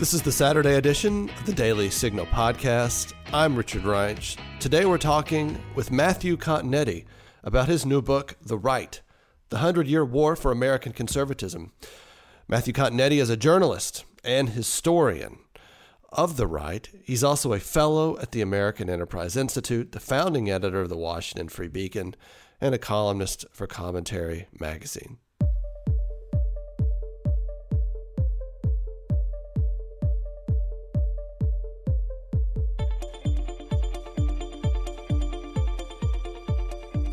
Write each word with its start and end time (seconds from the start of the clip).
This 0.00 0.14
is 0.14 0.22
the 0.22 0.32
Saturday 0.32 0.76
edition 0.76 1.28
of 1.28 1.44
the 1.44 1.52
Daily 1.52 1.90
Signal 1.90 2.24
podcast. 2.24 3.12
I'm 3.34 3.54
Richard 3.54 3.84
Reinsch. 3.84 4.38
Today 4.58 4.86
we're 4.86 4.96
talking 4.96 5.60
with 5.74 5.90
Matthew 5.90 6.38
Continetti 6.38 7.04
about 7.44 7.68
his 7.68 7.84
new 7.84 8.00
book, 8.00 8.34
The 8.40 8.56
Right 8.56 8.98
The 9.50 9.58
Hundred 9.58 9.88
Year 9.88 10.02
War 10.02 10.36
for 10.36 10.52
American 10.52 10.94
Conservatism. 10.94 11.72
Matthew 12.48 12.72
Continetti 12.72 13.20
is 13.20 13.28
a 13.28 13.36
journalist 13.36 14.06
and 14.24 14.48
historian 14.48 15.40
of 16.10 16.38
the 16.38 16.46
right. 16.46 16.88
He's 17.04 17.22
also 17.22 17.52
a 17.52 17.60
fellow 17.60 18.18
at 18.20 18.32
the 18.32 18.40
American 18.40 18.88
Enterprise 18.88 19.36
Institute, 19.36 19.92
the 19.92 20.00
founding 20.00 20.48
editor 20.48 20.80
of 20.80 20.88
the 20.88 20.96
Washington 20.96 21.50
Free 21.50 21.68
Beacon, 21.68 22.16
and 22.58 22.74
a 22.74 22.78
columnist 22.78 23.44
for 23.52 23.66
Commentary 23.66 24.48
magazine. 24.58 25.18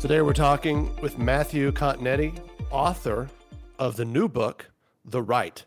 Today 0.00 0.22
we're 0.22 0.32
talking 0.32 0.94
with 1.02 1.18
Matthew 1.18 1.72
Continetti, 1.72 2.32
author 2.70 3.28
of 3.80 3.96
the 3.96 4.04
new 4.04 4.28
book, 4.28 4.70
The 5.04 5.20
Right 5.20 5.64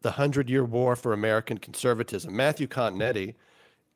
The 0.00 0.12
Hundred 0.12 0.48
Year 0.48 0.64
War 0.64 0.96
for 0.96 1.12
American 1.12 1.58
Conservatism. 1.58 2.34
Matthew 2.34 2.66
Continetti 2.66 3.34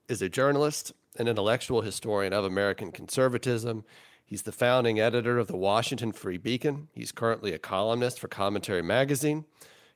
is 0.06 0.20
a 0.20 0.28
journalist 0.28 0.92
and 1.16 1.30
intellectual 1.30 1.80
historian 1.80 2.34
of 2.34 2.44
American 2.44 2.92
conservatism. 2.92 3.86
He's 4.26 4.42
the 4.42 4.52
founding 4.52 5.00
editor 5.00 5.38
of 5.38 5.46
the 5.46 5.56
Washington 5.56 6.12
Free 6.12 6.36
Beacon. 6.36 6.88
He's 6.92 7.10
currently 7.10 7.54
a 7.54 7.58
columnist 7.58 8.20
for 8.20 8.28
Commentary 8.28 8.82
Magazine. 8.82 9.46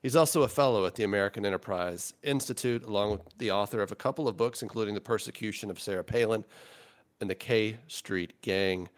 He's 0.01 0.17
also 0.17 0.45
a 0.45 0.49
fellow 0.49 0.87
at 0.87 0.95
the 0.95 1.05
American 1.05 1.45
Enterprise 1.45 2.15
Institute, 2.23 2.85
along 2.85 3.11
with 3.11 3.21
the 3.37 3.51
author 3.51 3.83
of 3.83 3.93
a 3.93 3.97
couple 3.97 4.29
of 4.29 4.39
books, 4.39 4.63
including 4.63 4.95
The 4.95 5.03
Persecution 5.03 5.71
of 5.71 5.79
Sarah 5.79 6.05
Palin 6.05 6.47
and 7.21 7.29
The 7.29 7.35
K 7.35 7.77
Street 7.87 8.33
Gang. 8.41 8.89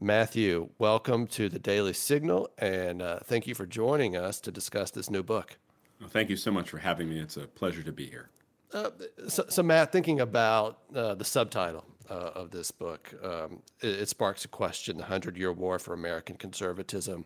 Matthew, 0.00 0.68
welcome 0.78 1.26
to 1.28 1.48
the 1.48 1.58
Daily 1.58 1.94
Signal, 1.94 2.50
and 2.58 3.00
uh, 3.00 3.20
thank 3.24 3.46
you 3.46 3.54
for 3.54 3.64
joining 3.64 4.14
us 4.14 4.40
to 4.40 4.52
discuss 4.52 4.90
this 4.90 5.08
new 5.08 5.22
book. 5.22 5.56
Well, 6.00 6.10
thank 6.10 6.28
you 6.28 6.36
so 6.36 6.50
much 6.50 6.68
for 6.68 6.76
having 6.76 7.08
me. 7.08 7.18
It's 7.18 7.38
a 7.38 7.46
pleasure 7.46 7.82
to 7.82 7.92
be 7.92 8.06
here. 8.06 8.28
Uh, 8.74 8.90
so, 9.28 9.46
so, 9.48 9.62
Matt, 9.62 9.92
thinking 9.92 10.20
about 10.20 10.80
uh, 10.94 11.14
the 11.14 11.24
subtitle 11.24 11.86
uh, 12.10 12.12
of 12.34 12.50
this 12.50 12.70
book, 12.70 13.14
um, 13.24 13.62
it, 13.80 14.00
it, 14.00 14.08
sparks 14.10 14.44
a 14.44 14.48
question: 14.48 14.98
the 14.98 15.04
Hundred 15.04 15.38
Year 15.38 15.50
War 15.50 15.78
for 15.78 15.94
American 15.94 16.36
Conservatism. 16.36 17.24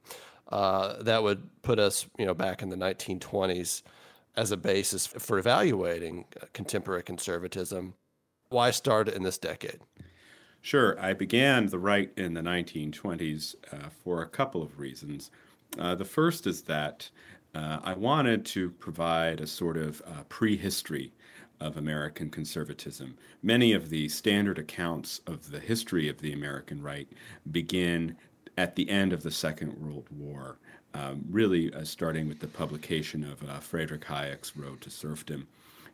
Uh, 0.49 1.03
that 1.03 1.25
would 1.25 1.49
put 1.63 1.81
us, 1.81 2.07
you 2.19 2.27
know, 2.27 2.35
back 2.35 2.63
in 2.63 2.69
the 2.69 2.77
1920s 2.77 3.83
as 4.37 4.53
a 4.53 4.57
basis 4.57 5.09
for 5.09 5.41
evaluating 5.41 6.25
uh, 6.41 6.47
contemporary 6.53 7.03
conservatism. 7.03 7.95
Why 8.49 8.71
start 8.71 9.09
in 9.09 9.25
this 9.25 9.39
decade? 9.39 9.81
Sure. 10.63 11.01
I 11.01 11.15
began 11.15 11.67
the 11.67 11.79
right 11.79 12.13
in 12.17 12.35
the 12.35 12.43
1920s 12.43 13.55
uh, 13.73 13.89
for 14.05 14.23
a 14.23 14.29
couple 14.29 14.63
of 14.63 14.79
reasons. 14.79 15.31
Uh, 15.79 15.95
the 15.95 16.05
first 16.05 16.47
is 16.47 16.63
that 16.63 17.09
uh, 17.55 17.79
I 17.83 17.95
wanted 17.95 18.45
to 18.47 18.71
provide 18.71 19.41
a 19.41 19.47
sort 19.47 19.77
of 19.77 20.03
uh, 20.07 20.23
prehistory 20.29 21.13
of 21.61 21.77
American 21.77 22.31
conservatism. 22.31 23.17
Many 23.43 23.73
of 23.73 23.91
the 23.91 24.09
standard 24.09 24.59
accounts 24.59 25.21
of 25.27 25.51
the 25.51 25.61
history 25.61 26.09
of 26.09 26.21
the 26.21 26.33
American 26.33 26.83
right 26.83 27.09
begin 27.51 28.17
at 28.57 28.77
the 28.77 28.89
end 28.91 29.13
of 29.13 29.23
the 29.23 29.31
Second 29.31 29.79
World 29.79 30.07
War, 30.11 30.59
um, 30.95 31.25
really 31.31 31.73
uh, 31.73 31.85
starting 31.85 32.29
with 32.29 32.41
the 32.41 32.47
publication 32.47 33.25
of 33.25 33.43
uh, 33.49 33.59
Friedrich 33.61 34.05
Hayek's 34.05 34.57
Road 34.57 34.81
to 34.83 34.91
Serfdom 34.91 35.47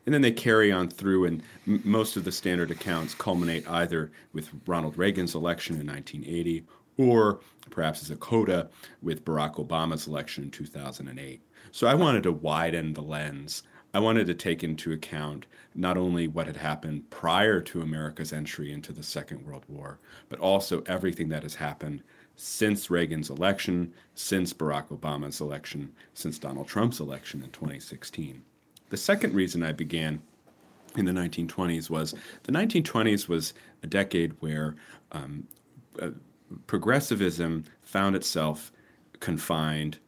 and 0.07 0.15
then 0.15 0.23
they 0.23 0.33
carry 0.33 0.73
on 0.73 0.89
through, 0.89 1.27
and 1.27 1.43
m- 1.67 1.83
most 1.84 2.17
of 2.17 2.25
the 2.25 2.33
standard 2.33 2.71
accounts 2.71 3.15
culminate 3.15 3.69
either 3.69 4.12
with 4.33 4.49
Ronald 4.67 4.97
Reagan's 4.97 5.34
election 5.34 5.78
in 5.81 5.87
1980 5.87 6.65
or 6.97 7.41
perhaps 7.71 8.03
as 8.03 8.11
a 8.11 8.17
coda 8.17 8.71
with 9.03 9.25
Barack 9.25 9.56
Obama's 9.56 10.06
election 10.06 10.44
in 10.44 10.50
2008. 10.50 11.43
So 11.72 11.87
I 11.87 11.94
wanted 11.94 12.22
to 12.22 12.33
widen 12.33 12.94
the 12.94 13.03
lens. 13.03 13.65
I 13.93 13.99
wanted 13.99 14.27
to 14.28 14.34
take 14.34 14.62
into 14.62 14.93
account 14.93 15.47
not 15.75 15.97
only 15.97 16.28
what 16.28 16.47
had 16.47 16.56
happened 16.56 17.11
prior 17.11 17.61
to 17.62 17.83
America's 17.83 18.33
entry 18.33 18.73
into 18.73 18.93
the 18.93 19.03
Second 19.03 19.44
World 19.44 19.65
War, 19.69 19.99
but 20.28 20.38
also 20.38 20.83
everything 20.87 21.28
that 21.31 21.43
has 21.43 21.55
happened 21.55 22.03
since 22.37 22.91
Reagan's 22.91 23.31
election, 23.31 23.93
since 24.15 24.53
Barack 24.53 24.88
Obama's 24.88 25.41
election, 25.41 25.93
since 26.15 26.38
Donald 26.38 26.69
Trump's 26.69 27.00
election 27.00 27.43
in 27.43 27.50
2016. 27.50 28.43
The 28.89 28.97
second 28.97 29.35
reason 29.35 29.63
I 29.63 29.73
began 29.73 30.23
in 30.97 31.05
the 31.05 31.13
1920s 31.13 31.91
was 31.91 32.15
the 32.45 32.53
1920s 32.53 33.29
was 33.29 33.55
a 33.83 33.87
decade 33.87 34.35
where 34.41 34.77
um, 35.13 35.47
uh, 36.01 36.11
progressivism 36.67 37.65
found 37.83 38.17
itself 38.17 38.73
confined 39.21 39.99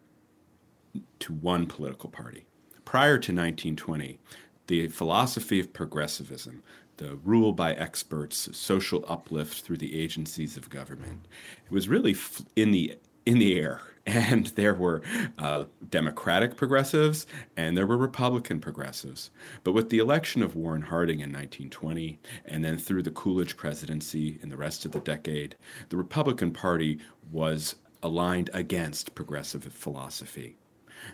to 1.21 1.33
one 1.33 1.67
political 1.67 2.11
party. 2.11 2.47
Prior 2.85 3.19
to 3.19 3.33
1920, 3.33 4.19
the 4.67 4.89
philosophy 4.89 5.61
of 5.61 5.73
progressivism, 5.73 6.63
the 6.97 7.17
rule 7.17 7.53
by 7.53 7.75
experts, 7.75 8.49
social 8.57 9.05
uplift 9.09 9.63
through 9.63 9.77
the 9.79 10.01
agencies 10.01 10.57
of 10.57 10.71
government, 10.71 11.27
it 11.65 11.73
was 11.73 11.89
really 11.89 12.17
in 12.57 12.71
the 12.71 12.99
in 13.27 13.39
the 13.39 13.59
air 13.59 13.83
and 14.09 14.47
there 14.49 14.75
were 14.75 15.03
uh, 15.37 15.65
Democratic 15.91 16.57
progressives 16.57 17.27
and 17.57 17.77
there 17.77 17.87
were 17.87 17.99
Republican 17.99 18.59
progressives. 18.59 19.31
But 19.65 19.73
with 19.73 19.91
the 19.91 19.99
election 19.99 20.43
of 20.43 20.57
Warren 20.57 20.83
Harding 20.83 21.21
in 21.21 21.31
1920, 21.31 22.19
and 22.47 22.65
then 22.65 22.79
through 22.79 23.03
the 23.03 23.11
Coolidge 23.11 23.57
presidency 23.57 24.39
in 24.43 24.49
the 24.49 24.57
rest 24.57 24.87
of 24.87 24.93
the 24.93 25.01
decade, 25.01 25.57
the 25.91 25.99
Republican 25.99 26.53
Party 26.53 26.99
was 27.31 27.75
aligned 28.03 28.49
against 28.55 29.15
progressive 29.15 29.65
philosophy. 29.65 30.57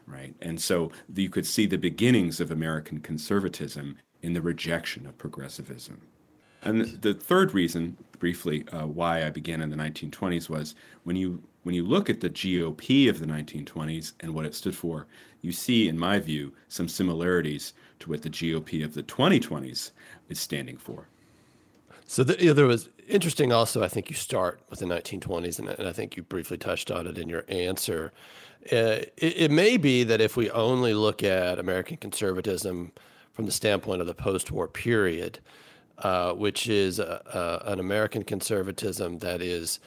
Right. 0.06 0.34
And 0.40 0.60
so 0.60 0.92
you 1.14 1.28
could 1.28 1.46
see 1.46 1.66
the 1.66 1.76
beginnings 1.76 2.40
of 2.40 2.50
American 2.50 3.00
conservatism 3.00 3.96
in 4.22 4.34
the 4.34 4.40
rejection 4.40 5.06
of 5.06 5.18
progressivism. 5.18 6.00
And 6.64 6.86
the 7.02 7.14
third 7.14 7.54
reason, 7.54 7.96
briefly, 8.18 8.64
uh, 8.72 8.86
why 8.86 9.26
I 9.26 9.30
began 9.30 9.60
in 9.60 9.70
the 9.70 9.76
1920s 9.76 10.48
was 10.48 10.74
when 11.04 11.16
you 11.16 11.42
when 11.62 11.74
you 11.74 11.84
look 11.84 12.10
at 12.10 12.20
the 12.20 12.28
GOP 12.28 13.08
of 13.08 13.20
the 13.20 13.26
1920s 13.26 14.12
and 14.20 14.34
what 14.34 14.44
it 14.44 14.54
stood 14.54 14.76
for, 14.76 15.06
you 15.40 15.50
see, 15.50 15.88
in 15.88 15.98
my 15.98 16.18
view, 16.18 16.52
some 16.68 16.88
similarities 16.88 17.72
to 18.00 18.10
what 18.10 18.20
the 18.20 18.28
GOP 18.28 18.84
of 18.84 18.92
the 18.92 19.02
2020s 19.02 19.92
is 20.28 20.40
standing 20.40 20.76
for. 20.76 21.08
So 22.06 22.22
the, 22.22 22.38
you 22.38 22.48
know, 22.48 22.52
there 22.52 22.66
was 22.66 22.90
interesting. 23.08 23.50
Also, 23.50 23.82
I 23.82 23.88
think 23.88 24.10
you 24.10 24.16
start 24.16 24.60
with 24.68 24.80
the 24.80 24.84
1920s, 24.84 25.58
and, 25.58 25.70
and 25.70 25.88
I 25.88 25.92
think 25.92 26.18
you 26.18 26.22
briefly 26.22 26.58
touched 26.58 26.90
on 26.90 27.06
it 27.06 27.16
in 27.16 27.30
your 27.30 27.44
answer. 27.48 28.12
Uh, 28.70 29.08
it, 29.16 29.34
it 29.36 29.50
may 29.50 29.78
be 29.78 30.04
that 30.04 30.20
if 30.20 30.36
we 30.36 30.50
only 30.50 30.92
look 30.92 31.22
at 31.22 31.58
American 31.58 31.96
conservatism 31.96 32.92
from 33.32 33.46
the 33.46 33.52
standpoint 33.52 34.02
of 34.02 34.06
the 34.06 34.14
post-war 34.14 34.68
period, 34.68 35.38
uh, 35.98 36.32
which 36.32 36.68
is 36.68 36.98
a, 36.98 37.62
a, 37.66 37.72
an 37.72 37.80
American 37.80 38.22
conservatism 38.22 39.18
that 39.18 39.40
is 39.40 39.80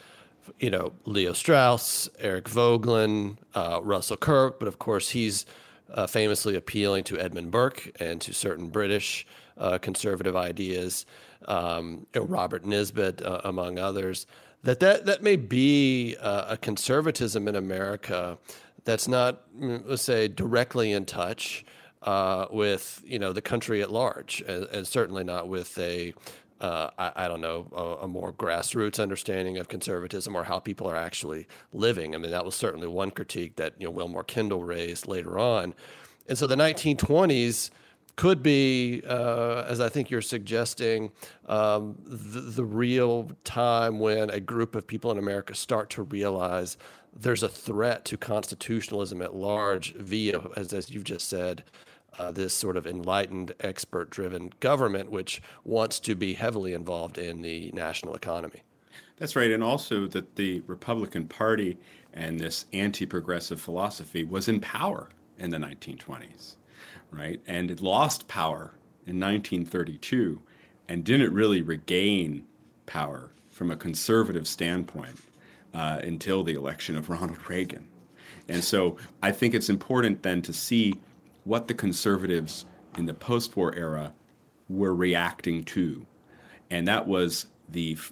you 0.60 0.70
know, 0.70 0.94
Leo 1.06 1.34
Strauss, 1.34 2.10
Eric 2.20 2.46
Voegelin, 2.46 3.38
uh, 3.54 3.80
Russell 3.84 4.18
Kirk, 4.18 4.60
but 4.60 4.68
of 4.68 4.80
course 4.80 5.10
he's 5.10 5.46
uh, 5.94 6.08
famously 6.08 6.56
appealing 6.56 7.04
to 7.06 7.20
Edmund 7.20 7.52
Burke 7.52 7.92
and 8.00 8.20
to 8.22 8.34
certain 8.34 8.68
British 8.70 9.26
uh, 9.58 9.78
conservative 9.78 10.36
ideas, 10.36 11.06
um, 11.48 12.06
you 12.14 12.22
know, 12.22 12.28
Robert 12.28 12.66
Nisbet, 12.66 13.22
uh, 13.22 13.42
among 13.44 13.80
others. 13.80 14.28
That, 14.64 14.80
that 14.80 15.06
that 15.06 15.24
may 15.24 15.36
be 15.36 16.16
uh, 16.20 16.46
a 16.50 16.58
conservatism 16.58 17.48
in 17.48 17.56
America 17.56 18.38
that's 18.84 19.08
not, 19.08 19.44
mm, 19.58 19.82
let's 19.86 20.02
say, 20.02 20.28
directly 20.28 20.92
in 20.92 21.06
touch 21.06 21.64
uh, 22.08 22.48
with 22.50 23.04
you 23.06 23.20
know 23.20 23.34
the 23.34 23.42
country 23.42 23.82
at 23.82 23.92
large, 23.92 24.42
and, 24.48 24.66
and 24.72 24.88
certainly 24.88 25.26
not 25.26 25.50
with 25.50 25.78
a 25.78 26.14
uh, 26.62 26.90
I, 26.98 27.12
I, 27.16 27.28
don't 27.28 27.42
know, 27.42 27.68
a, 27.76 28.06
a, 28.06 28.08
more 28.08 28.34
grassroots 28.34 29.00
understanding 29.00 29.58
of 29.60 29.68
conservatism 29.68 30.36
or 30.36 30.44
how 30.44 30.58
people 30.58 30.90
are 30.90 30.96
actually 30.96 31.48
living. 31.72 32.16
I 32.16 32.18
mean, 32.18 32.32
that 32.32 32.46
was 32.46 32.56
certainly 32.56 32.88
one 32.88 33.12
critique 33.12 33.58
that 33.58 33.74
you 33.78 33.86
know 33.86 33.94
Willmoore 33.94 34.26
Kendall 34.26 34.64
raised 34.64 35.06
later 35.06 35.38
on, 35.38 35.76
and 36.30 36.38
so 36.38 36.48
the 36.48 36.56
1920s 36.56 37.72
could 38.16 38.42
be, 38.42 39.04
uh, 39.08 39.66
as 39.68 39.82
I 39.82 39.90
think 39.90 40.10
you're 40.10 40.22
suggesting, 40.22 41.12
um, 41.48 41.98
the, 42.06 42.40
the 42.40 42.66
real 42.66 43.30
time 43.44 44.00
when 44.00 44.30
a 44.30 44.40
group 44.40 44.76
of 44.76 44.88
people 44.88 45.12
in 45.12 45.20
America 45.20 45.54
start 45.54 45.90
to 45.92 46.04
realize 46.04 46.78
there's 47.16 47.44
a 47.44 47.50
threat 47.50 48.06
to 48.06 48.18
constitutionalism 48.18 49.22
at 49.22 49.36
large 49.36 49.94
via, 49.96 50.40
as, 50.56 50.74
as 50.74 50.90
you've 50.90 51.04
just 51.04 51.28
said, 51.28 51.64
uh, 52.18 52.32
this 52.32 52.54
sort 52.54 52.78
of 52.78 52.88
enlightened, 52.88 53.54
expert 53.60 54.10
driven 54.10 54.52
government, 54.60 55.12
which 55.12 55.42
wants 55.64 56.00
to 56.02 56.16
be 56.16 56.34
heavily 56.34 56.74
involved 56.74 57.18
in 57.18 57.42
the 57.42 57.72
national 57.74 58.16
economy. 58.16 58.64
That's 59.18 59.36
right. 59.36 59.52
And 59.52 59.64
also 59.64 60.08
that 60.08 60.36
the 60.36 60.62
Republican 60.68 61.28
Party 61.28 61.78
and 62.14 62.40
this 62.40 62.66
anti 62.74 63.06
progressive 63.06 63.60
philosophy 63.60 64.24
was 64.24 64.48
in 64.48 64.60
power 64.60 65.10
in 65.40 65.50
the 65.50 65.58
1920s, 65.58 66.56
right? 67.12 67.40
And 67.48 67.70
it 67.72 67.82
lost 67.82 68.28
power 68.28 68.74
in 69.06 69.20
1932 69.20 70.42
and 70.90 71.04
didn't 71.04 71.34
really 71.34 71.62
regain 71.62 72.46
power 72.86 73.32
from 73.52 73.72
a 73.72 73.76
conservative 73.76 74.48
standpoint 74.48 75.18
uh, 75.74 76.00
until 76.04 76.44
the 76.44 76.54
election 76.54 76.96
of 76.96 77.10
Ronald 77.10 77.50
Reagan. 77.50 77.88
And 78.48 78.64
so 78.64 78.98
I 79.22 79.32
think 79.32 79.54
it's 79.54 79.70
important 79.70 80.24
then 80.24 80.42
to 80.44 80.54
see 80.54 80.96
what 81.48 81.68
the 81.68 81.74
conservatives 81.74 82.66
in 82.98 83.06
the 83.06 83.14
post 83.14 83.56
war 83.56 83.74
era 83.74 84.14
were 84.68 84.94
reacting 84.94 85.64
to. 85.64 86.06
And 86.70 86.86
that 86.88 87.08
was 87.08 87.48
the 87.70 87.94
f- 87.94 88.12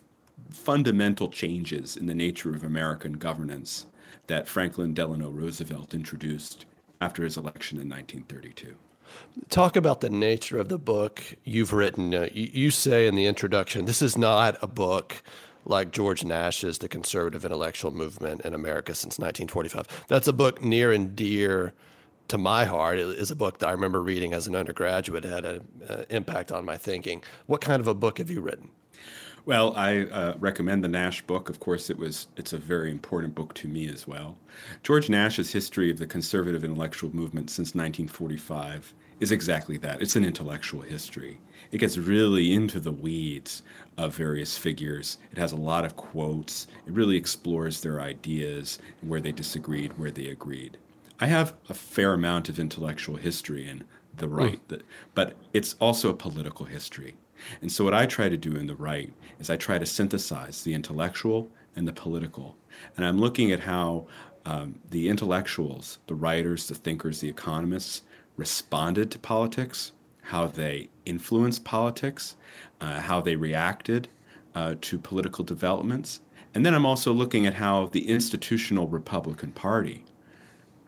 fundamental 0.50 1.28
changes 1.28 1.98
in 1.98 2.06
the 2.06 2.16
nature 2.16 2.56
of 2.56 2.64
American 2.64 3.14
governance 3.14 3.88
that 4.28 4.48
Franklin 4.48 4.94
Delano 4.94 5.30
Roosevelt 5.30 5.94
introduced 5.94 6.66
after 7.02 7.24
his 7.24 7.36
election 7.36 7.78
in 7.80 7.90
1932. 7.90 8.74
Talk 9.50 9.76
about 9.76 10.00
the 10.00 10.10
nature 10.10 10.58
of 10.58 10.70
the 10.70 10.78
book 10.78 11.22
you've 11.44 11.74
written. 11.74 12.16
Uh, 12.16 12.30
you, 12.32 12.50
you, 12.54 12.72
say 12.72 13.06
in 13.06 13.16
the 13.16 13.26
introduction, 13.26 13.86
this 13.86 14.02
is 14.02 14.18
not 14.18 14.58
a 14.62 14.68
book 14.68 15.22
like 15.66 15.92
George 15.92 16.24
Nash's 16.24 16.78
The 16.78 16.88
Conservative 16.88 17.44
Intellectual 17.44 17.92
Movement 17.92 18.42
in 18.42 18.54
America 18.54 18.96
since 18.96 19.20
1945. 19.20 20.06
That's 20.08 20.28
a 20.28 20.34
book 20.34 20.64
near 20.64 20.92
and 20.92 21.16
dear 21.16 21.74
to 22.27 22.38
my 22.38 22.66
heart. 22.66 23.00
is 23.00 23.31
a 23.31 23.36
book 23.36 23.60
that 23.60 23.68
I 23.68 23.72
remember 23.72 24.01
reading 24.01 24.33
as 24.33 24.48
an 24.48 24.56
undergraduate, 24.56 25.25
it 25.25 25.31
had 25.31 25.45
an 25.45 26.06
impact 26.10 26.51
on 26.51 26.66
my 26.66 26.77
thinking. 26.77 27.24
What 27.45 27.62
kind 27.62 27.80
of 27.80 27.88
a 27.88 27.94
book 27.94 28.18
have 28.18 28.30
you 28.30 28.42
written? 28.42 28.69
Well, 29.45 29.75
I 29.75 30.06
uh, 30.06 30.33
recommend 30.39 30.83
the 30.83 30.88
Nash 30.88 31.22
book. 31.22 31.50
Of 31.50 31.60
course, 31.60 31.92
it 31.92 31.98
was 32.00 32.27
it's 32.36 32.54
a 32.54 32.57
very 32.57 32.89
important 32.89 33.36
book 33.36 33.54
to 33.56 33.68
me 33.68 33.88
as 33.88 34.07
well. 34.07 34.36
George 34.81 35.07
Nash's 35.07 35.51
history 35.51 35.92
of 35.92 36.00
the 36.00 36.07
conservative 36.07 36.63
intellectual 36.63 37.16
movement 37.16 37.51
since 37.51 37.75
1945 37.75 38.92
is 39.19 39.31
exactly 39.31 39.77
that. 39.77 40.01
It's 40.01 40.16
an 40.16 40.25
intellectual 40.25 40.81
history. 40.81 41.39
It 41.72 41.77
gets 41.77 41.95
really 41.95 42.54
into 42.54 42.80
the 42.80 42.92
weeds 42.92 43.62
of 43.98 44.16
various 44.16 44.57
figures. 44.57 45.19
It 45.31 45.38
has 45.38 45.51
a 45.51 45.57
lot 45.57 45.86
of 45.86 45.95
quotes. 45.95 46.66
It 46.88 46.94
really 46.94 47.16
explores 47.16 47.81
their 47.81 48.01
ideas 48.01 48.80
where 49.01 49.22
they 49.22 49.31
disagreed, 49.31 49.95
where 49.98 50.12
they 50.12 50.30
agreed. 50.30 50.77
I 51.20 51.28
have 51.28 51.54
a 51.70 51.74
fair 51.74 52.14
amount 52.14 52.50
of 52.50 52.60
intellectual 52.60 53.16
history 53.16 53.68
in 53.68 53.86
the 54.18 54.28
right, 54.28 54.66
mm. 54.68 54.82
but 55.14 55.36
it's 55.54 55.76
also 55.80 56.10
a 56.10 56.16
political 56.16 56.66
history. 56.66 57.16
And 57.62 57.72
so, 57.72 57.84
what 57.84 57.94
I 57.94 58.06
try 58.06 58.30
to 58.30 58.38
do 58.38 58.56
in 58.56 58.68
the 58.68 58.76
right 58.76 59.12
is 59.40 59.50
I 59.50 59.58
try 59.58 59.78
to 59.78 59.86
synthesize 59.86 60.64
the 60.64 60.74
intellectual 60.74 61.50
and 61.76 61.88
the 61.88 61.94
political. 61.94 62.56
And 62.96 63.06
I'm 63.06 63.20
looking 63.20 63.52
at 63.52 63.62
how 63.62 64.08
um, 64.46 64.80
the 64.90 65.10
intellectuals, 65.10 66.00
the 66.08 66.16
writers, 66.16 66.68
the 66.68 66.76
thinkers, 66.76 67.20
the 67.20 67.30
economists 67.30 68.04
responded 68.38 69.12
to 69.12 69.20
politics, 69.20 69.92
how 70.22 70.48
they 70.48 70.90
influenced 71.06 71.64
politics, 71.64 72.36
uh, 72.82 73.00
how 73.00 73.22
they 73.22 73.36
reacted 73.36 74.08
uh, 74.54 74.76
to 74.82 74.98
political 74.98 75.44
developments. 75.44 76.22
And 76.54 76.66
then 76.66 76.74
I'm 76.74 76.86
also 76.86 77.12
looking 77.12 77.46
at 77.46 77.54
how 77.54 77.88
the 77.88 78.08
institutional 78.08 78.88
Republican 78.88 79.52
Party, 79.52 80.06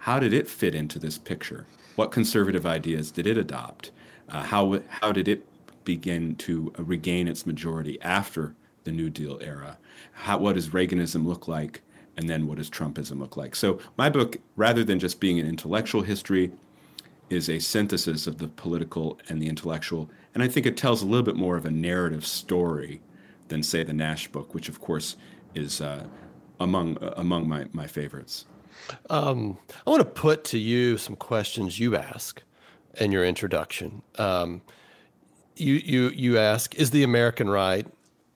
how 0.08 0.20
did 0.20 0.34
it 0.34 0.48
fit 0.48 0.74
into 0.74 1.00
this 1.00 1.18
picture? 1.18 1.68
What 1.96 2.12
conservative 2.12 2.66
ideas 2.66 3.12
did 3.12 3.28
it 3.28 3.38
adopt? 3.38 3.92
Uh, 4.30 4.44
how, 4.44 4.82
how 4.90 5.12
did 5.12 5.28
it 5.28 5.46
begin 5.84 6.36
to 6.36 6.74
regain 6.78 7.30
its 7.30 7.46
majority 7.46 8.02
after 8.02 8.56
the 8.88 8.92
New 8.94 9.10
Deal 9.10 9.38
era. 9.42 9.78
How, 10.14 10.38
what 10.38 10.56
does 10.56 10.70
Reaganism 10.70 11.26
look 11.26 11.48
like? 11.48 11.82
And 12.16 12.30
then 12.30 12.48
what 12.48 12.58
does 12.58 12.70
Trumpism 12.70 13.20
look 13.20 13.38
like? 13.38 13.56
So, 13.56 13.80
my 13.98 14.10
book, 14.10 14.38
rather 14.56 14.84
than 14.84 14.98
just 14.98 15.20
being 15.20 15.40
an 15.40 15.48
intellectual 15.48 16.02
history, 16.02 16.52
is 17.30 17.50
a 17.50 17.60
synthesis 17.60 18.28
of 18.28 18.38
the 18.38 18.48
political 18.48 19.20
and 19.30 19.42
the 19.42 19.50
intellectual. 19.50 20.10
And 20.34 20.42
I 20.42 20.48
think 20.48 20.66
it 20.66 20.78
tells 20.78 21.02
a 21.02 21.06
little 21.06 21.26
bit 21.26 21.36
more 21.36 21.58
of 21.58 21.66
a 21.66 21.72
narrative 21.72 22.26
story 22.26 23.02
than, 23.50 23.62
say, 23.62 23.84
the 23.84 23.94
Nash 23.94 24.30
book, 24.30 24.54
which, 24.54 24.70
of 24.70 24.80
course, 24.80 25.18
is 25.54 25.82
uh, 25.82 26.06
among, 26.60 26.98
uh, 27.00 27.14
among 27.18 27.48
my, 27.48 27.66
my 27.74 27.88
favorites. 27.88 28.46
Um, 29.10 29.58
I 29.86 29.90
want 29.90 30.02
to 30.02 30.10
put 30.10 30.44
to 30.46 30.58
you 30.58 30.98
some 30.98 31.16
questions 31.16 31.80
you 31.80 31.96
ask 31.96 32.42
in 33.00 33.12
your 33.12 33.26
introduction. 33.26 34.02
Um, 34.18 34.62
you 35.56 35.76
you 35.76 36.10
you 36.10 36.38
ask 36.38 36.76
is 36.76 36.92
the 36.92 37.04
American 37.04 37.50
right 37.50 37.88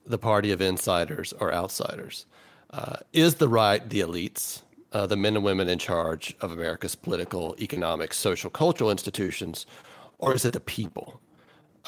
the 0.06 0.18
party 0.18 0.52
of 0.52 0.62
insiders 0.62 1.34
or 1.34 1.54
outsiders? 1.54 2.26
Uh, 2.72 2.98
is 3.14 3.36
the 3.36 3.48
right 3.48 3.90
the 3.90 4.00
elites, 4.00 4.62
uh, 4.94 5.06
the 5.06 5.18
men 5.18 5.36
and 5.36 5.44
women 5.44 5.68
in 5.68 5.78
charge 5.78 6.36
of 6.42 6.52
America's 6.52 6.96
political, 6.96 7.56
economic, 7.60 8.14
social, 8.14 8.50
cultural 8.50 8.90
institutions, 8.90 9.66
or 10.20 10.34
is 10.34 10.46
it 10.46 10.54
the 10.54 10.60
people? 10.60 11.20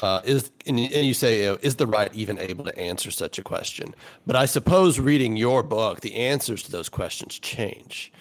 Uh, 0.02 0.20
is 0.24 0.50
and, 0.66 0.78
and, 0.78 1.06
you 1.06 1.14
say 1.14 1.42
is 1.62 1.76
the 1.76 1.86
right 1.86 2.12
even 2.14 2.36
able 2.38 2.64
to 2.64 2.76
answer 2.76 3.10
such 3.10 3.38
a 3.38 3.42
question? 3.42 3.94
But 4.26 4.36
I 4.36 4.44
suppose 4.44 4.98
reading 4.98 5.36
your 5.36 5.62
book, 5.62 6.00
the 6.00 6.16
answers 6.16 6.64
to 6.64 6.72
those 6.72 6.88
questions 6.88 7.38
change. 7.38 8.12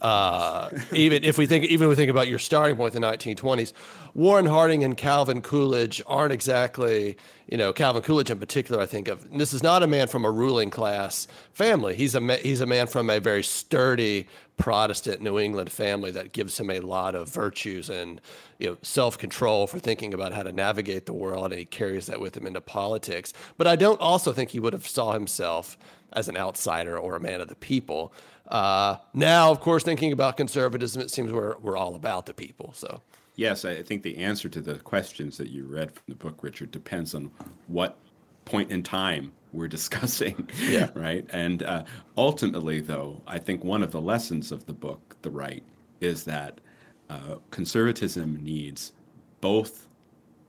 Uh, 0.00 0.70
even 0.92 1.24
if 1.24 1.36
we 1.36 1.46
think, 1.46 1.64
even 1.66 1.86
if 1.86 1.90
we 1.90 1.94
think 1.94 2.10
about 2.10 2.28
your 2.28 2.38
starting 2.38 2.76
point, 2.76 2.94
in 2.94 3.02
the 3.02 3.06
1920s, 3.06 3.72
Warren 4.14 4.46
Harding 4.46 4.82
and 4.82 4.96
Calvin 4.96 5.42
Coolidge 5.42 6.02
aren't 6.06 6.32
exactly, 6.32 7.16
you 7.48 7.56
know, 7.56 7.72
Calvin 7.72 8.02
Coolidge 8.02 8.30
in 8.30 8.38
particular. 8.38 8.80
I 8.80 8.86
think 8.86 9.08
of 9.08 9.30
this 9.36 9.52
is 9.52 9.62
not 9.62 9.82
a 9.82 9.86
man 9.86 10.08
from 10.08 10.24
a 10.24 10.30
ruling 10.30 10.70
class 10.70 11.28
family. 11.52 11.94
He's 11.94 12.14
a 12.14 12.36
he's 12.36 12.60
a 12.60 12.66
man 12.66 12.86
from 12.86 13.10
a 13.10 13.20
very 13.20 13.42
sturdy 13.42 14.26
Protestant 14.56 15.22
New 15.22 15.38
England 15.38 15.72
family 15.72 16.10
that 16.10 16.32
gives 16.32 16.58
him 16.58 16.70
a 16.70 16.80
lot 16.80 17.14
of 17.14 17.28
virtues 17.28 17.88
and 17.88 18.20
you 18.58 18.68
know 18.68 18.76
self 18.82 19.16
control 19.16 19.66
for 19.66 19.78
thinking 19.78 20.12
about 20.12 20.32
how 20.32 20.42
to 20.42 20.52
navigate 20.52 21.06
the 21.06 21.12
world, 21.12 21.52
and 21.52 21.58
he 21.58 21.64
carries 21.64 22.06
that 22.06 22.20
with 22.20 22.36
him 22.36 22.46
into 22.46 22.60
politics. 22.60 23.32
But 23.56 23.66
I 23.66 23.76
don't 23.76 24.00
also 24.00 24.32
think 24.32 24.50
he 24.50 24.60
would 24.60 24.72
have 24.72 24.86
saw 24.86 25.12
himself 25.12 25.78
as 26.12 26.28
an 26.28 26.36
outsider 26.36 26.98
or 26.98 27.16
a 27.16 27.20
man 27.20 27.40
of 27.40 27.48
the 27.48 27.54
people. 27.54 28.12
Uh, 28.50 28.96
now, 29.14 29.50
of 29.50 29.60
course, 29.60 29.84
thinking 29.84 30.12
about 30.12 30.36
conservatism, 30.36 31.00
it 31.00 31.10
seems 31.10 31.32
we're 31.32 31.56
we're 31.58 31.76
all 31.76 31.94
about 31.94 32.26
the 32.26 32.34
people. 32.34 32.72
So. 32.74 33.02
Yes, 33.36 33.64
I 33.64 33.82
think 33.82 34.02
the 34.02 34.18
answer 34.18 34.50
to 34.50 34.60
the 34.60 34.74
questions 34.80 35.38
that 35.38 35.48
you 35.48 35.64
read 35.64 35.92
from 35.92 36.02
the 36.08 36.14
book, 36.14 36.42
Richard, 36.42 36.70
depends 36.72 37.14
on 37.14 37.30
what 37.68 37.96
point 38.44 38.70
in 38.70 38.82
time 38.82 39.32
we're 39.52 39.68
discussing. 39.78 40.48
Yeah. 40.68 40.90
Right. 40.94 41.24
And 41.32 41.62
uh, 41.62 41.84
ultimately, 42.18 42.80
though, 42.80 43.22
I 43.26 43.38
think 43.38 43.64
one 43.64 43.82
of 43.82 43.92
the 43.92 44.00
lessons 44.00 44.52
of 44.52 44.66
the 44.66 44.72
book, 44.72 45.16
The 45.22 45.30
Right, 45.30 45.62
is 46.00 46.24
that 46.24 46.60
uh, 47.08 47.36
conservatism 47.50 48.36
needs 48.42 48.92
both 49.40 49.86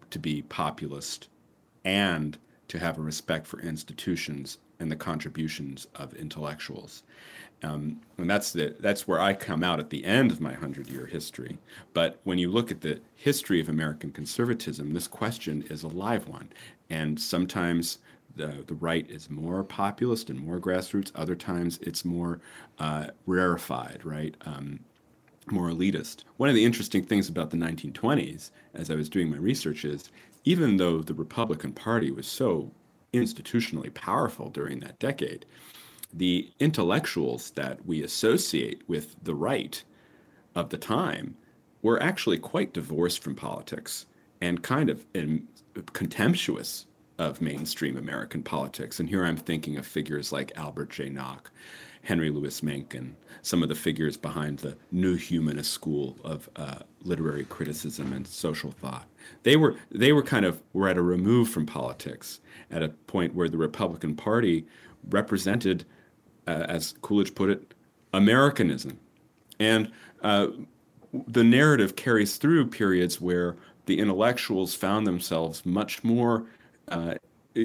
to 0.10 0.20
be 0.20 0.42
populist 0.44 1.30
and 1.86 2.38
to 2.68 2.80
have 2.80 2.98
a 2.98 3.02
respect 3.02 3.48
for 3.48 3.60
institutions 3.62 4.58
and 4.80 4.92
the 4.92 4.96
contributions 4.96 5.88
of 5.96 6.14
intellectuals. 6.14 7.04
Um, 7.64 8.02
and 8.18 8.30
that's 8.30 8.52
the 8.52 8.76
that's 8.80 9.08
where 9.08 9.20
I 9.20 9.34
come 9.34 9.64
out 9.64 9.80
at 9.80 9.90
the 9.90 10.04
end 10.04 10.32
of 10.32 10.42
my 10.42 10.54
hundred 10.54 10.90
year 10.90 11.06
history. 11.06 11.58
But 11.94 12.20
when 12.24 12.38
you 12.38 12.50
look 12.50 12.72
at 12.72 12.82
the 12.82 13.02
history 13.16 13.60
of 13.60 13.70
American 13.70 14.12
conservatism, 14.12 14.94
this 14.94 15.08
question 15.08 15.64
is 15.70 15.84
a 15.84 15.88
live 15.88 16.28
one. 16.28 16.52
And 16.90 17.20
sometimes 17.20 18.00
the 18.36 18.64
the 18.66 18.76
right 18.76 19.10
is 19.10 19.30
more 19.30 19.64
populist 19.64 20.30
and 20.30 20.40
more 20.40 20.60
grassroots. 20.60 21.12
Other 21.16 21.36
times 21.36 21.80
it's 21.82 22.04
more 22.04 22.40
uh, 22.80 23.08
rarefied, 23.28 24.02
right? 24.04 24.36
Um, 24.46 24.80
more 25.50 25.70
elitist. 25.70 26.24
One 26.38 26.50
of 26.50 26.56
the 26.56 26.66
interesting 26.66 27.04
things 27.04 27.28
about 27.28 27.50
the 27.50 27.58
1920s, 27.58 28.52
as 28.74 28.90
I 28.90 28.96
was 28.96 29.10
doing 29.10 29.30
my 29.30 29.38
research, 29.38 29.86
is 29.86 30.10
even 30.44 30.78
though 30.78 31.00
the 31.02 31.14
Republican 31.14 31.74
Party 31.74 32.12
was 32.12 32.28
so 32.28 32.72
institutionally 33.14 33.94
powerful 33.94 34.50
during 34.50 34.80
that 34.80 35.00
decade, 35.00 35.46
the 36.14 36.52
intellectuals 36.60 37.52
that 37.52 37.86
we 37.86 38.04
associate 38.04 38.82
with 38.88 39.16
the 39.24 39.36
right 39.36 39.84
of 40.56 40.70
the 40.70 40.78
time 40.78 41.36
were 41.82 42.02
actually 42.02 42.38
quite 42.38 42.74
divorced 42.74 43.24
from 43.24 43.36
politics 43.36 44.06
and 44.42 44.62
kind 44.62 44.90
of 44.90 45.06
in, 45.14 45.48
contemptuous 45.94 46.86
of 47.18 47.42
mainstream 47.42 47.98
American 47.98 48.44
politics. 48.44 49.00
And 49.00 49.08
here 49.08 49.24
I'm 49.24 49.38
thinking 49.38 49.78
of 49.78 49.86
figures 49.86 50.32
like 50.32 50.52
Albert 50.56 50.90
J. 50.90 51.10
Nock, 51.10 51.52
Henry 52.04 52.32
Louis 52.32 52.64
Mencken, 52.64 53.16
some 53.44 53.62
of 53.62 53.70
the 53.70 53.76
figures 53.76 54.18
behind 54.18 54.60
the 54.60 54.76
new 54.92 55.16
humanist 55.16 55.72
school 55.72 56.18
of 56.24 56.50
uh, 56.56 56.80
literary 57.04 57.46
criticism 57.46 58.12
and 58.14 58.26
social 58.26 58.72
thought. 58.72 59.08
They 59.44 59.56
were 59.56 59.76
they 59.92 60.12
were 60.14 60.24
kind 60.24 60.46
of 60.46 60.62
were 60.74 60.88
at 60.88 60.98
a 60.98 61.02
remove 61.02 61.50
from 61.50 61.66
politics 61.66 62.40
at 62.72 62.82
a 62.82 62.90
point 62.90 63.36
where 63.36 63.50
the 63.50 63.58
Republican 63.58 64.16
Party 64.16 64.66
represented 65.10 65.86
uh, 66.48 66.66
as 66.68 66.94
Coolidge 67.02 67.36
put 67.36 67.50
it, 67.50 67.74
Americanism. 68.14 69.00
And 69.60 69.92
uh, 70.24 70.48
the 71.28 71.44
narrative 71.44 71.96
carries 71.96 72.38
through 72.38 72.68
periods 72.68 73.20
where 73.20 73.56
the 73.86 74.00
intellectuals 74.00 74.76
found 74.76 75.06
themselves 75.06 75.66
much 75.66 76.04
more 76.04 76.46
uh, 76.88 77.16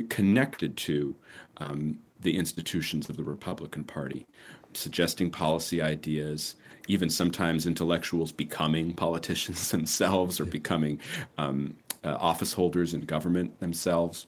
connected 0.09 0.76
to 0.76 1.14
um, 1.59 1.99
the 2.21 2.37
institutions 2.37 3.09
of 3.09 3.16
the 3.16 3.23
Republican 3.23 3.85
Party, 3.85 4.26
suggesting 4.73 5.30
policy 5.30 5.80
ideas, 5.80 6.56
even 6.88 7.11
sometimes 7.11 7.66
intellectuals 7.66 8.33
becoming 8.33 8.92
politicians 8.92 9.71
themselves 9.71 10.40
or 10.40 10.45
becoming 10.45 10.99
um, 11.38 11.75
uh, 12.04 12.16
office 12.18 12.52
holders 12.52 12.95
in 12.95 13.00
government 13.02 13.59
themselves. 13.61 14.26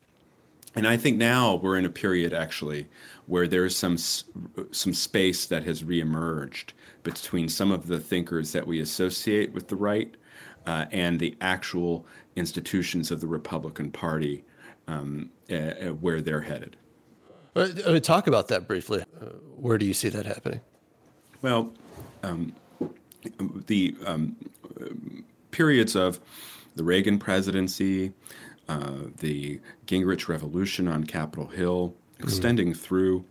And 0.74 0.86
I 0.86 0.96
think 0.96 1.16
now 1.16 1.56
we're 1.56 1.76
in 1.76 1.84
a 1.84 1.90
period 1.90 2.32
actually 2.32 2.86
where 3.26 3.46
there's 3.46 3.76
some 3.76 3.96
some 3.98 4.94
space 4.94 5.46
that 5.46 5.64
has 5.64 5.82
reemerged 5.82 6.70
between 7.02 7.48
some 7.48 7.72
of 7.72 7.86
the 7.86 7.98
thinkers 7.98 8.52
that 8.52 8.66
we 8.66 8.80
associate 8.80 9.52
with 9.52 9.68
the 9.68 9.76
right 9.76 10.14
uh, 10.66 10.86
and 10.92 11.18
the 11.18 11.36
actual 11.40 12.06
institutions 12.36 13.10
of 13.10 13.20
the 13.20 13.26
Republican 13.26 13.90
Party 13.90 14.44
um, 14.86 15.30
uh, 15.50 15.92
where 16.00 16.20
they're 16.20 16.40
headed. 16.40 16.76
Uh, 17.56 17.98
talk 18.00 18.26
about 18.26 18.48
that 18.48 18.68
briefly. 18.68 19.04
Uh, 19.20 19.26
where 19.56 19.78
do 19.78 19.86
you 19.86 19.94
see 19.94 20.08
that 20.08 20.26
happening? 20.26 20.60
Well, 21.42 21.72
um, 22.22 22.54
the 23.66 23.96
um, 24.06 24.36
periods 25.50 25.96
of 25.96 26.20
the 26.76 26.84
Reagan 26.84 27.18
presidency, 27.18 28.12
uh, 28.68 29.08
the 29.18 29.60
Gingrich 29.86 30.28
Revolution 30.28 30.88
on 30.88 31.04
Capitol 31.04 31.46
Hill, 31.46 31.94
mm-hmm. 32.14 32.24
extending 32.24 32.68
mm-hmm. 32.68 32.80
through 32.80 33.24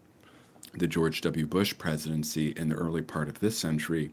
the 0.74 0.88
George 0.88 1.22
W. 1.22 1.46
Bush 1.48 1.76
presidency 1.78 2.50
in 2.52 2.70
the 2.70 2.76
early 2.76 3.02
part 3.02 3.28
of 3.30 3.40
this 3.40 3.58
century, 3.58 4.12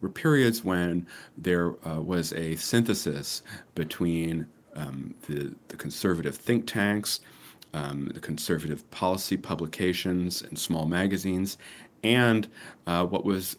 were 0.00 0.08
periods 0.08 0.62
when 0.62 1.06
there 1.36 1.74
uh, 1.86 2.00
was 2.00 2.32
a 2.34 2.54
synthesis 2.56 3.42
between 3.74 4.46
um, 4.76 5.14
the, 5.28 5.54
the 5.68 5.76
conservative 5.76 6.36
think 6.36 6.66
tanks, 6.66 7.20
um, 7.72 8.06
the 8.14 8.20
conservative 8.20 8.88
policy 8.90 9.36
publications 9.36 10.42
and 10.42 10.58
small 10.58 10.86
magazines, 10.86 11.58
and 12.04 12.48
uh, 12.86 13.04
what 13.04 13.24
was 13.24 13.56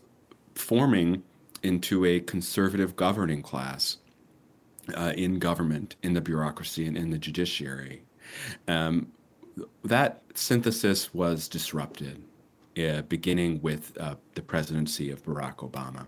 forming 0.54 1.24
into 1.64 2.06
a 2.06 2.20
conservative 2.22 2.96
governing 2.96 3.42
class 3.42 3.98
uh, 4.94 5.14
in 5.16 5.40
government, 5.40 5.96
in 6.04 6.14
the 6.14 6.22
bureaucracy, 6.22 6.86
and 6.86 6.98
in 6.98 7.10
the 7.10 7.18
judiciary. 7.18 8.04
Um, 8.68 9.12
that 9.84 10.22
synthesis 10.34 11.14
was 11.14 11.48
disrupted, 11.48 12.22
uh, 12.78 13.02
beginning 13.04 13.62
with 13.62 13.98
uh, 14.00 14.16
the 14.36 14.42
presidency 14.42 15.12
of 15.12 15.24
Barack 15.24 15.58
Obama. 15.58 16.06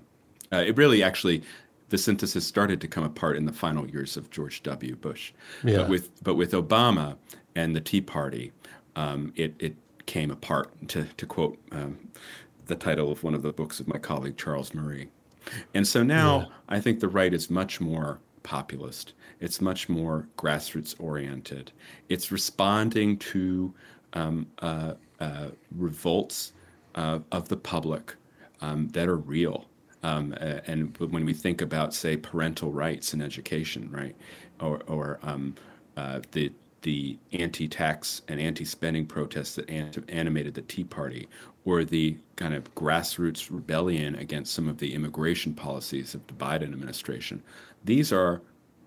Uh, 0.52 0.58
it 0.58 0.76
really 0.78 1.04
actually, 1.04 1.44
the 1.90 1.98
synthesis 1.98 2.46
started 2.46 2.82
to 2.82 2.88
come 2.88 3.04
apart 3.04 3.38
in 3.38 3.46
the 3.46 3.54
final 3.54 3.90
years 3.90 4.18
of 4.18 4.30
George 4.30 4.64
W. 4.64 4.96
Bush. 4.96 5.34
Yeah. 5.64 5.78
But 5.78 5.90
with 5.90 6.24
but 6.24 6.36
with 6.36 6.52
Obama 6.52 7.18
and 7.56 7.76
the 7.76 7.82
Tea 7.82 8.02
Party, 8.02 8.52
um, 8.96 9.34
it 9.36 9.56
it 9.60 9.76
came 10.06 10.32
apart. 10.32 10.72
To 10.90 11.04
to 11.04 11.26
quote 11.26 11.58
um, 11.72 11.98
the 12.66 12.76
title 12.76 13.12
of 13.12 13.24
one 13.24 13.34
of 13.34 13.42
the 13.42 13.54
books 13.54 13.80
of 13.80 13.88
my 13.88 13.98
colleague 13.98 14.38
Charles 14.38 14.74
Murray. 14.74 15.10
And 15.74 15.88
so 15.88 16.04
now 16.04 16.40
yeah. 16.40 16.46
I 16.68 16.80
think 16.82 17.00
the 17.00 17.08
right 17.08 17.34
is 17.34 17.50
much 17.50 17.80
more 17.80 18.20
populist. 18.48 19.14
It's 19.44 19.60
much 19.62 19.90
more 19.90 20.18
grassroots 20.38 20.96
oriented. 21.00 21.72
It's 22.14 22.32
responding 22.32 23.18
to 23.34 23.74
um, 24.14 24.48
uh, 24.70 24.94
uh, 25.20 25.50
revolts 25.76 26.54
uh, 26.96 27.20
of 27.32 27.44
the 27.50 27.58
public 27.58 28.16
um, 28.62 28.88
that 28.96 29.08
are 29.08 29.22
real. 29.38 29.60
Um, 30.04 30.34
and 30.72 30.98
when 31.14 31.26
we 31.26 31.34
think 31.34 31.62
about, 31.62 31.94
say, 31.94 32.18
parental 32.18 32.72
rights 32.72 33.14
in 33.14 33.22
education, 33.22 33.90
right, 33.92 34.16
or, 34.60 34.82
or 34.88 35.20
um, 35.24 35.56
uh, 35.98 36.20
the 36.32 36.52
the 36.84 37.18
anti-tax 37.34 38.22
and 38.30 38.40
anti-spending 38.40 39.06
protests 39.06 39.56
that 39.56 39.68
animated 40.10 40.54
the 40.54 40.62
Tea 40.62 40.84
Party, 40.84 41.28
or 41.66 41.84
the 41.84 42.16
kind 42.36 42.54
of 42.54 42.64
grassroots 42.76 43.52
rebellion 43.52 44.16
against 44.16 44.54
some 44.54 44.70
of 44.70 44.78
the 44.78 44.94
immigration 44.94 45.54
policies 45.54 46.16
of 46.16 46.22
the 46.28 46.34
Biden 46.34 46.72
administration. 46.72 47.42
These 47.84 48.12
are 48.12 48.42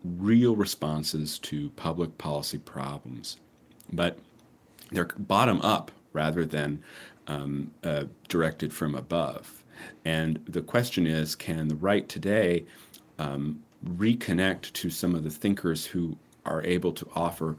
real 0.04 0.56
responses 0.56 1.38
to 1.40 1.70
public 1.70 2.16
policy 2.18 2.58
problems, 2.58 3.36
but 3.92 4.18
they're 4.90 5.08
bottom 5.18 5.60
up 5.62 5.90
rather 6.12 6.44
than 6.44 6.82
um, 7.26 7.70
uh, 7.84 8.04
directed 8.28 8.72
from 8.72 8.94
above. 8.94 9.62
And 10.04 10.40
the 10.48 10.62
question 10.62 11.06
is 11.06 11.34
can 11.34 11.68
the 11.68 11.76
right 11.76 12.08
today 12.08 12.64
um, 13.18 13.62
reconnect 13.86 14.72
to 14.72 14.90
some 14.90 15.14
of 15.14 15.24
the 15.24 15.30
thinkers 15.30 15.86
who 15.86 16.16
are 16.44 16.62
able 16.64 16.92
to 16.92 17.08
offer 17.14 17.56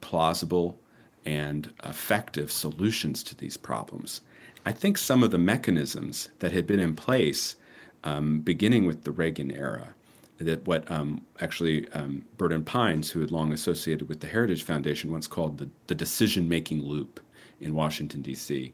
plausible 0.00 0.78
and 1.24 1.72
effective 1.84 2.50
solutions 2.50 3.22
to 3.22 3.36
these 3.36 3.56
problems? 3.56 4.22
I 4.64 4.72
think 4.72 4.98
some 4.98 5.22
of 5.22 5.30
the 5.30 5.38
mechanisms 5.38 6.28
that 6.38 6.52
had 6.52 6.66
been 6.66 6.80
in 6.80 6.94
place, 6.94 7.56
um, 8.04 8.40
beginning 8.40 8.86
with 8.86 9.04
the 9.04 9.10
Reagan 9.10 9.50
era, 9.50 9.94
that 10.42 10.66
what 10.66 10.90
um, 10.90 11.22
actually 11.40 11.88
um, 11.92 12.24
Burton 12.36 12.64
Pines, 12.64 13.10
who 13.10 13.20
had 13.20 13.30
long 13.30 13.52
associated 13.52 14.08
with 14.08 14.20
the 14.20 14.26
Heritage 14.26 14.62
Foundation, 14.62 15.10
once 15.10 15.26
called 15.26 15.58
the, 15.58 15.68
the 15.86 15.94
decision 15.94 16.48
making 16.48 16.82
loop 16.82 17.20
in 17.60 17.74
Washington, 17.74 18.22
D.C. 18.22 18.72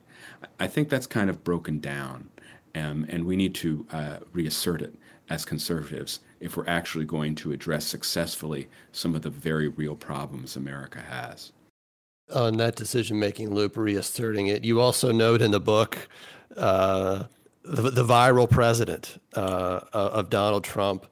I 0.59 0.67
think 0.67 0.89
that's 0.89 1.07
kind 1.07 1.31
of 1.31 1.45
broken 1.45 1.79
down, 1.79 2.29
um, 2.75 3.07
and 3.09 3.25
we 3.25 3.37
need 3.37 3.55
to 3.57 3.87
uh, 3.93 4.17
reassert 4.33 4.83
it 4.83 4.95
as 5.31 5.45
conservatives 5.45 6.21
if 6.41 6.57
we're 6.57 6.67
actually 6.67 7.05
going 7.05 7.35
to 7.35 7.53
address 7.53 7.85
successfully 7.85 8.69
some 8.93 9.15
of 9.15 9.23
the 9.23 9.31
very 9.31 9.69
real 9.69 9.95
problems 9.95 10.57
America 10.57 11.01
has 11.01 11.53
on 12.35 12.57
that 12.59 12.77
decision 12.77 13.19
making 13.19 13.55
loop, 13.55 13.77
reasserting 13.77 14.49
it. 14.49 14.65
You 14.65 14.81
also 14.81 15.13
note 15.13 15.43
in 15.43 15.51
the 15.51 15.61
book 15.61 16.09
uh, 16.57 17.25
the, 17.63 17.91
the, 17.91 18.05
viral 18.05 18.49
president 18.49 19.21
uh, 19.35 19.81
of 19.93 20.31
Donald 20.31 20.65
Trump. 20.65 21.07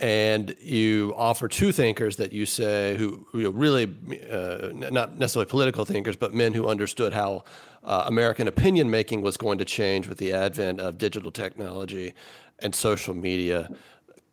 And 0.00 0.56
you 0.60 1.14
offer 1.16 1.46
two 1.46 1.72
thinkers 1.72 2.16
that 2.16 2.32
you 2.32 2.46
say 2.46 2.96
who, 2.96 3.26
who 3.30 3.50
really, 3.50 3.84
uh, 4.30 4.70
not 4.72 5.18
necessarily 5.18 5.48
political 5.48 5.84
thinkers, 5.84 6.16
but 6.16 6.32
men 6.32 6.54
who 6.54 6.68
understood 6.68 7.12
how 7.12 7.44
uh, 7.84 8.04
American 8.06 8.48
opinion 8.48 8.90
making 8.90 9.20
was 9.20 9.36
going 9.36 9.58
to 9.58 9.64
change 9.64 10.08
with 10.08 10.16
the 10.16 10.32
advent 10.32 10.80
of 10.80 10.96
digital 10.96 11.30
technology 11.30 12.14
and 12.60 12.74
social 12.74 13.14
media. 13.14 13.68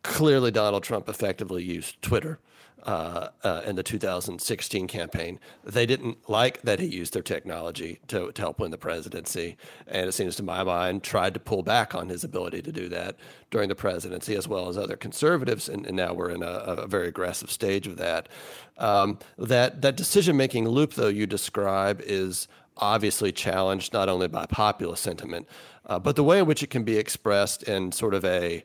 Clearly, 0.02 0.50
Donald 0.50 0.84
Trump 0.84 1.06
effectively 1.08 1.62
used 1.62 2.00
Twitter 2.00 2.38
uh, 2.84 3.28
uh, 3.42 3.62
in 3.66 3.76
the 3.76 3.82
2016 3.82 4.86
campaign. 4.86 5.40
They 5.64 5.84
didn't 5.84 6.28
like 6.28 6.62
that 6.62 6.80
he 6.80 6.86
used 6.86 7.12
their 7.12 7.22
technology 7.22 8.00
to, 8.08 8.30
to 8.32 8.42
help 8.42 8.60
win 8.60 8.70
the 8.70 8.78
presidency. 8.78 9.56
And 9.86 10.08
it 10.08 10.12
seems 10.12 10.36
to 10.36 10.42
my 10.42 10.62
mind, 10.62 11.02
tried 11.02 11.34
to 11.34 11.40
pull 11.40 11.62
back 11.62 11.94
on 11.94 12.08
his 12.08 12.24
ability 12.24 12.62
to 12.62 12.72
do 12.72 12.88
that 12.90 13.16
during 13.50 13.68
the 13.68 13.74
presidency, 13.74 14.34
as 14.36 14.46
well 14.46 14.68
as 14.68 14.78
other 14.78 14.96
conservatives. 14.96 15.68
And, 15.68 15.86
and 15.86 15.96
now 15.96 16.14
we're 16.14 16.30
in 16.30 16.42
a, 16.42 16.46
a, 16.46 16.86
very 16.86 17.08
aggressive 17.08 17.50
stage 17.50 17.86
of 17.86 17.96
that. 17.96 18.28
Um, 18.76 19.18
that 19.36 19.82
that 19.82 19.96
decision 19.96 20.36
making 20.36 20.68
loop, 20.68 20.94
though, 20.94 21.08
you 21.08 21.26
describe 21.26 22.00
is 22.02 22.48
obviously 22.76 23.32
challenged 23.32 23.92
not 23.92 24.08
only 24.08 24.28
by 24.28 24.46
populist 24.46 25.02
sentiment, 25.02 25.48
uh, 25.86 25.98
but 25.98 26.16
the 26.16 26.24
way 26.24 26.38
in 26.38 26.46
which 26.46 26.62
it 26.62 26.70
can 26.70 26.84
be 26.84 26.96
expressed 26.96 27.64
in 27.64 27.90
sort 27.90 28.14
of 28.14 28.24
a, 28.24 28.64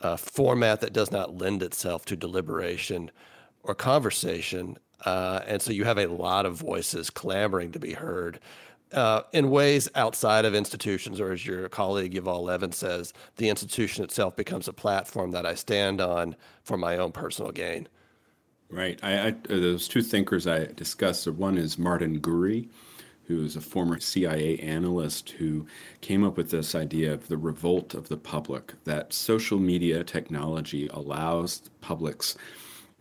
a 0.00 0.16
format 0.16 0.80
that 0.80 0.92
does 0.92 1.12
not 1.12 1.36
lend 1.36 1.62
itself 1.62 2.04
to 2.06 2.16
deliberation 2.16 3.10
or 3.62 3.74
conversation. 3.74 4.76
Uh, 5.04 5.40
and 5.46 5.62
so 5.62 5.72
you 5.72 5.84
have 5.84 5.98
a 5.98 6.06
lot 6.06 6.46
of 6.46 6.56
voices 6.56 7.10
clamoring 7.10 7.72
to 7.72 7.78
be 7.78 7.92
heard 7.92 8.38
uh, 8.92 9.22
in 9.32 9.50
ways 9.50 9.88
outside 9.94 10.44
of 10.44 10.54
institutions, 10.54 11.20
or 11.20 11.32
as 11.32 11.46
your 11.46 11.68
colleague 11.68 12.14
Yuval 12.14 12.42
Levin 12.42 12.72
says, 12.72 13.12
the 13.36 13.48
institution 13.48 14.04
itself 14.04 14.36
becomes 14.36 14.66
a 14.68 14.72
platform 14.72 15.30
that 15.30 15.46
I 15.46 15.54
stand 15.54 16.00
on 16.00 16.36
for 16.64 16.76
my 16.76 16.96
own 16.96 17.12
personal 17.12 17.52
gain. 17.52 17.88
Right. 18.68 18.98
I, 19.02 19.28
I, 19.28 19.30
those 19.48 19.88
two 19.88 20.02
thinkers 20.02 20.46
I 20.46 20.66
discussed, 20.66 21.26
one 21.28 21.58
is 21.58 21.78
Martin 21.78 22.20
Gurri, 22.20 22.68
who 23.26 23.44
is 23.44 23.56
a 23.56 23.60
former 23.60 24.00
CIA 24.00 24.58
analyst 24.58 25.30
who 25.30 25.66
came 26.00 26.24
up 26.24 26.36
with 26.36 26.50
this 26.50 26.74
idea 26.74 27.12
of 27.12 27.28
the 27.28 27.36
revolt 27.36 27.94
of 27.94 28.08
the 28.08 28.16
public, 28.16 28.74
that 28.84 29.12
social 29.12 29.58
media 29.58 30.02
technology 30.02 30.88
allows 30.88 31.62
publics 31.80 32.36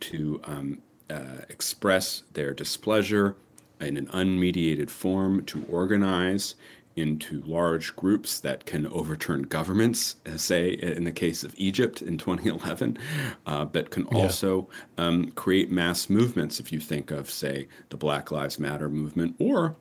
to 0.02 0.42
um, 0.46 0.82
uh, 1.10 1.44
express 1.50 2.24
their 2.34 2.54
displeasure 2.54 3.36
in 3.80 3.98
an 3.98 4.08
unmediated 4.08 4.90
form, 4.90 5.44
to 5.46 5.66
organize 5.70 6.56
into 6.96 7.42
large 7.46 7.96
groups 7.96 8.42
that 8.42 8.66
can 8.66 8.86
overturn 8.88 9.44
governments, 9.44 10.18
uh, 10.26 10.38
say 10.38 10.72
in 10.72 11.06
the 11.06 11.12
case 11.12 11.44
of 11.44 11.54
Egypt 11.58 12.02
in 12.02 12.18
2011, 12.18 12.98
uh, 13.46 13.66
but 13.66 13.90
can 13.90 14.06
yeah. 14.12 14.18
also 14.18 14.68
um, 14.98 15.32
create 15.32 15.72
mass 15.72 16.10
movements. 16.10 16.60
If 16.60 16.72
you 16.72 16.80
think 16.80 17.12
of, 17.12 17.30
say, 17.30 17.68
the 17.90 17.98
Black 17.98 18.32
Lives 18.32 18.60
Matter 18.60 18.90
movement, 18.90 19.36
or 19.40 19.76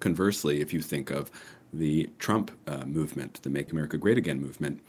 conversely, 0.00 0.60
if 0.60 0.72
you 0.72 0.80
think 0.80 1.10
of 1.10 1.30
the 1.72 2.08
Trump 2.18 2.50
uh, 2.66 2.84
movement, 2.84 3.42
the 3.42 3.50
Make 3.50 3.72
America 3.72 3.98
Great 3.98 4.18
Again 4.18 4.40
movement, 4.40 4.80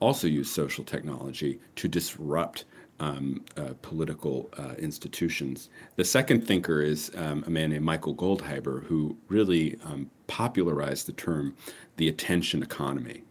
also 0.00 0.26
use 0.26 0.50
social 0.50 0.84
technology 0.84 1.60
to 1.76 1.88
disrupt 1.88 2.64
um, 3.00 3.44
uh, 3.56 3.74
political 3.82 4.50
uh, 4.58 4.74
institutions. 4.78 5.68
The 5.96 6.04
second 6.04 6.46
thinker 6.46 6.80
is 6.80 7.10
um, 7.16 7.44
a 7.46 7.50
man 7.50 7.70
named 7.70 7.84
Michael 7.84 8.14
Goldhaber, 8.14 8.84
who 8.84 9.16
really 9.28 9.78
um, 9.84 10.10
popularized 10.26 11.06
the 11.06 11.12
term 11.12 11.56
the 11.96 12.08
attention 12.08 12.62
economy, 12.62 13.22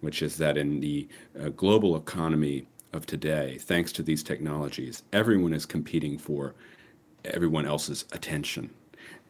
which 0.00 0.22
is 0.22 0.36
that 0.36 0.56
in 0.56 0.80
the 0.80 1.08
uh, 1.40 1.48
global 1.50 1.96
economy 1.96 2.66
of 2.92 3.06
today, 3.06 3.58
thanks 3.58 3.92
to 3.92 4.02
these 4.02 4.22
technologies, 4.22 5.02
everyone 5.12 5.52
is 5.52 5.64
competing 5.64 6.18
for 6.18 6.54
everyone 7.24 7.66
else's 7.66 8.04
attention. 8.12 8.70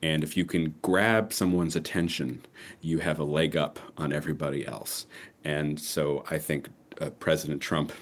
And 0.03 0.25
if 0.25 0.37
you 0.37 0.45
can 0.45 0.75
grab 0.83 1.33
someone's 1.33 1.77
attention, 1.77 2.45
you 2.81 2.99
have 2.99 3.21
a 3.21 3.25
leg 3.25 3.57
up 3.57 3.79
on 3.97 4.12
everybody 4.12 4.67
else. 4.67 5.07
And 5.45 5.79
so 5.79 6.25
I 6.31 6.39
think 6.39 6.69
uh, 7.01 7.11
President 7.11 7.61
Trump 7.61 7.93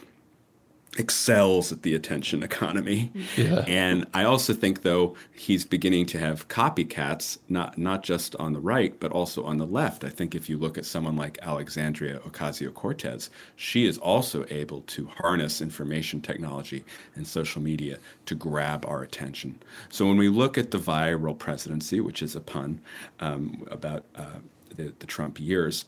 excels 0.99 1.71
at 1.71 1.83
the 1.83 1.95
attention 1.95 2.43
economy. 2.43 3.13
Yeah. 3.37 3.65
And 3.69 4.07
I 4.13 4.25
also 4.25 4.53
think 4.53 4.83
though 4.83 5.15
he's 5.33 5.65
beginning 5.65 6.07
to 6.07 6.19
have 6.19 6.49
copycats 6.49 7.39
not 7.49 7.79
not 7.79 8.03
just 8.03 8.35
on 8.37 8.53
the 8.53 8.61
right 8.61 8.99
but 8.99 9.13
also 9.13 9.45
on 9.45 9.59
the 9.59 9.67
left. 9.67 10.03
I 10.05 10.09
think 10.09 10.35
if 10.35 10.49
you 10.49 10.59
look 10.59 10.77
at 10.77 10.85
someone 10.85 11.17
like 11.17 11.39
Alexandria 11.43 12.19
Ocasio-Cortez, 12.21 13.31
she 13.55 13.87
is 13.87 13.99
also 13.99 14.45
able 14.51 14.81
to 14.83 15.07
harness 15.07 15.61
information 15.61 16.21
technology 16.21 16.85
and 17.15 17.27
social 17.27 17.63
media 17.63 17.99
to 18.27 18.35
grab 18.35 18.85
our 18.85 19.03
attention. 19.03 19.63
So 19.91 20.07
when 20.07 20.19
we 20.19 20.29
look 20.29 20.59
at 20.59 20.73
the 20.73 20.79
viral 20.79 21.39
presidency, 21.39 22.01
which 22.01 22.21
is 22.21 22.35
a 22.35 22.41
pun 22.41 22.81
um, 23.21 23.65
about 23.71 24.05
uh, 24.17 24.41
the, 24.77 24.93
the 24.99 25.07
Trump 25.07 25.39
years, 25.39 25.85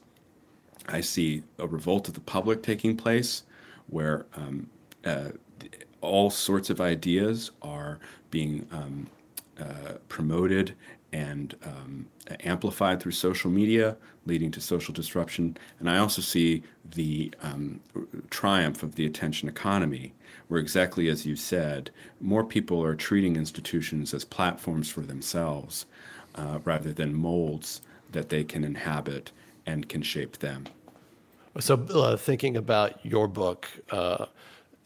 I 0.88 1.00
see 1.00 1.42
a 1.58 1.66
revolt 1.66 2.06
of 2.08 2.14
the 2.14 2.20
public 2.20 2.62
taking 2.62 2.96
place 2.96 3.42
where 3.88 4.26
um, 4.34 4.70
uh, 5.04 5.30
all 6.00 6.30
sorts 6.30 6.70
of 6.70 6.80
ideas 6.80 7.50
are 7.62 7.98
being 8.30 8.66
um, 8.72 9.06
uh, 9.60 9.94
promoted 10.08 10.74
and 11.12 11.54
um, 11.64 12.06
amplified 12.44 13.00
through 13.00 13.12
social 13.12 13.50
media, 13.50 13.96
leading 14.26 14.50
to 14.50 14.60
social 14.60 14.94
disruption. 14.94 15.56
And 15.78 15.88
I 15.88 15.98
also 15.98 16.22
see 16.22 16.62
the 16.94 17.32
um, 17.42 17.80
triumph 18.30 18.82
of 18.82 18.94
the 18.94 19.06
attention 19.06 19.48
economy, 19.48 20.14
where 20.48 20.60
exactly 20.60 21.08
as 21.08 21.26
you 21.26 21.36
said, 21.36 21.90
more 22.20 22.44
people 22.44 22.82
are 22.82 22.94
treating 22.94 23.36
institutions 23.36 24.14
as 24.14 24.24
platforms 24.24 24.88
for 24.88 25.02
themselves 25.02 25.86
uh, 26.34 26.60
rather 26.64 26.92
than 26.92 27.14
molds 27.14 27.82
that 28.12 28.28
they 28.28 28.44
can 28.44 28.64
inhabit 28.64 29.32
and 29.66 29.88
can 29.88 30.02
shape 30.02 30.38
them. 30.38 30.64
So, 31.60 31.74
uh, 31.74 32.16
thinking 32.16 32.56
about 32.56 33.04
your 33.04 33.28
book, 33.28 33.68
uh, 33.90 34.26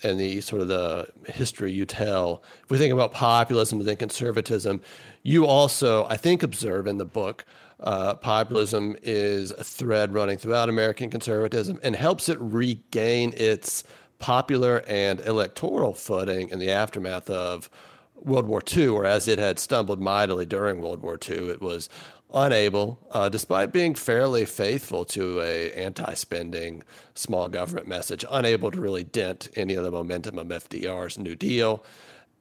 and 0.03 0.19
the 0.21 0.41
sort 0.41 0.63
of 0.63 0.69
the 0.69 1.09
history 1.27 1.73
you 1.73 1.87
tell. 1.87 2.43
If 2.65 2.71
we 2.71 2.79
think 2.79 2.93
about 2.93 3.13
populism 3.13 3.81
and 3.81 3.89
then 3.89 3.97
conservatism, 3.97 4.81
you 5.23 5.47
also, 5.47 6.07
I 6.07 6.17
think, 6.17 6.43
observe 6.43 6.87
in 6.87 6.99
the 6.99 7.05
book 7.05 7.45
uh, 7.81 8.15
populism 8.15 8.97
is 9.03 9.51
a 9.51 9.65
thread 9.65 10.15
running 10.15 10.39
throughout 10.39 10.69
American 10.69 11.11
conservatism 11.11 11.79
and 11.83 11.95
helps 11.95 12.29
it 12.29 12.39
regain 12.41 13.35
its 13.37 13.85
popular 14.19 14.83
and 14.89 15.21
electoral 15.21 15.93
footing 15.93 16.49
in 16.49 16.59
the 16.59 16.71
aftermath 16.71 17.29
of 17.29 17.69
World 18.15 18.47
War 18.47 18.63
II, 18.75 18.89
whereas 18.91 19.29
it 19.29 19.39
had 19.39 19.59
stumbled 19.59 20.01
mightily 20.01 20.47
during 20.47 20.81
World 20.81 21.03
War 21.03 21.19
II. 21.29 21.51
It 21.51 21.61
was 21.61 21.89
unable, 22.35 22.99
uh, 23.13 23.29
despite 23.29 23.73
being 23.73 23.95
fairly 23.95 24.45
faithful 24.45 25.05
to 25.05 25.41
a 25.41 25.73
anti-spending 25.73 26.83
small 27.15 27.49
government 27.49 27.87
message, 27.87 28.25
unable 28.31 28.71
to 28.71 28.81
really 28.81 29.05
dent 29.05 29.49
any 29.57 29.75
of 29.75 29.85
the 29.85 29.91
momentum 29.91 30.39
of 30.39 30.49
FDR's 30.49 31.19
New 31.19 31.35
Deal. 31.35 31.85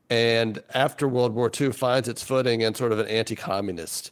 And 0.09 0.61
after 0.73 1.07
World 1.07 1.33
War 1.33 1.49
II, 1.59 1.71
finds 1.71 2.07
its 2.07 2.23
footing 2.23 2.61
in 2.61 2.75
sort 2.75 2.91
of 2.91 2.99
an 2.99 3.07
anti-communist 3.07 4.11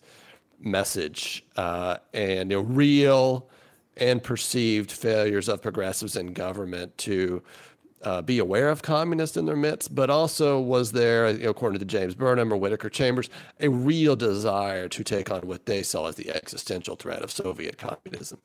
message 0.59 1.45
uh, 1.55 1.97
and 2.13 2.51
you 2.51 2.57
know, 2.57 2.63
real 2.63 3.49
and 3.97 4.23
perceived 4.23 4.91
failures 4.91 5.47
of 5.47 5.61
progressives 5.61 6.15
in 6.15 6.33
government 6.33 6.97
to 6.97 7.43
uh, 8.03 8.21
be 8.21 8.39
aware 8.39 8.69
of 8.69 8.81
communists 8.81 9.37
in 9.37 9.45
their 9.45 9.55
midst, 9.55 9.93
but 9.93 10.09
also 10.09 10.59
was 10.59 10.91
there, 10.91 11.29
you 11.31 11.43
know, 11.43 11.49
according 11.49 11.79
to 11.79 11.85
James 11.85 12.15
Burnham 12.15 12.51
or 12.51 12.57
Whittaker 12.57 12.89
Chambers, 12.89 13.29
a 13.59 13.69
real 13.69 14.15
desire 14.15 14.87
to 14.89 15.03
take 15.03 15.31
on 15.31 15.41
what 15.41 15.65
they 15.65 15.83
saw 15.83 16.07
as 16.07 16.15
the 16.15 16.29
existential 16.29 16.95
threat 16.95 17.21
of 17.21 17.31
Soviet 17.31 17.77
communism. 17.77 18.39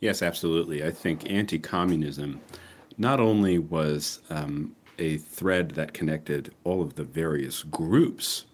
Yes, 0.00 0.22
absolutely. 0.22 0.84
I 0.84 0.90
think 0.90 1.30
anti 1.30 1.58
communism 1.58 2.40
not 2.98 3.20
only 3.20 3.58
was 3.58 4.20
um, 4.30 4.76
a 4.98 5.16
thread 5.18 5.70
that 5.72 5.94
connected 5.94 6.52
all 6.64 6.82
of 6.82 6.94
the 6.94 7.04
various 7.04 7.62
groups 7.62 8.44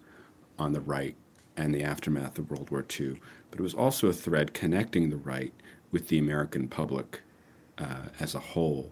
on 0.57 0.73
the 0.73 0.81
right 0.81 1.15
and 1.57 1.73
the 1.73 1.83
aftermath 1.83 2.37
of 2.39 2.49
World 2.49 2.69
War 2.69 2.85
II, 2.99 3.19
but 3.49 3.59
it 3.59 3.63
was 3.63 3.73
also 3.73 4.07
a 4.07 4.13
thread 4.13 4.53
connecting 4.53 5.09
the 5.09 5.17
right 5.17 5.53
with 5.91 6.07
the 6.07 6.17
American 6.17 6.67
public 6.67 7.21
uh, 7.77 8.05
as 8.19 8.33
a 8.33 8.39
whole 8.39 8.89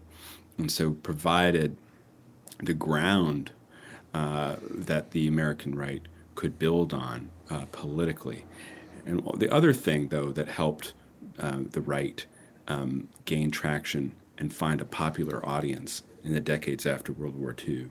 and 0.60 0.72
so 0.72 0.92
provided 0.92 1.78
the 2.62 2.74
ground 2.74 3.52
uh, 4.14 4.58
that 4.70 5.12
the 5.12 5.28
American 5.28 5.74
right 5.74 6.02
could 6.36 6.60
build 6.60 6.94
on 6.94 7.30
uh, 7.50 7.66
politically. 7.72 8.46
And 9.06 9.24
the 9.38 9.52
other 9.52 9.74
thing, 9.74 10.10
though, 10.10 10.32
that 10.32 10.48
helped 10.48 10.94
uh, 11.40 11.60
the 11.72 11.82
right 11.82 12.26
um, 12.68 13.08
gain 13.26 13.50
traction 13.50 14.12
and 14.38 14.54
find 14.54 14.82
a 14.82 14.86
popular 14.86 15.46
audience 15.48 16.04
in 16.24 16.34
the 16.34 16.40
decades 16.40 16.86
after 16.86 17.14
World 17.14 17.36
War 17.36 17.56
II 17.68 17.88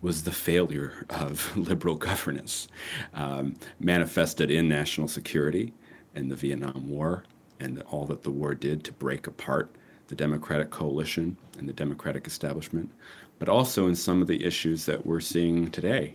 was 0.00 0.22
the 0.22 0.32
failure 0.32 1.06
of 1.10 1.56
liberal 1.56 1.94
governance, 1.96 2.68
um, 3.14 3.56
manifested 3.78 4.50
in 4.50 4.68
national 4.68 5.08
security 5.08 5.72
and 6.14 6.30
the 6.30 6.36
Vietnam 6.36 6.88
War 6.88 7.24
and 7.60 7.80
all 7.90 8.06
that 8.06 8.22
the 8.22 8.30
war 8.30 8.54
did 8.54 8.82
to 8.84 8.92
break 8.92 9.26
apart 9.26 9.74
the 10.08 10.14
Democratic 10.14 10.70
coalition 10.70 11.36
and 11.58 11.68
the 11.68 11.72
Democratic 11.72 12.26
establishment, 12.26 12.90
but 13.38 13.48
also 13.48 13.88
in 13.88 13.94
some 13.94 14.20
of 14.20 14.28
the 14.28 14.44
issues 14.44 14.84
that 14.86 15.04
we're 15.04 15.20
seeing 15.20 15.70
today. 15.70 16.14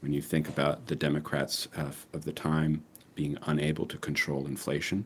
When 0.00 0.12
you 0.12 0.22
think 0.22 0.48
about 0.48 0.86
the 0.86 0.94
Democrats 0.94 1.66
of, 1.76 2.06
of 2.12 2.24
the 2.24 2.32
time 2.32 2.84
being 3.16 3.36
unable 3.46 3.84
to 3.86 3.98
control 3.98 4.46
inflation, 4.46 5.04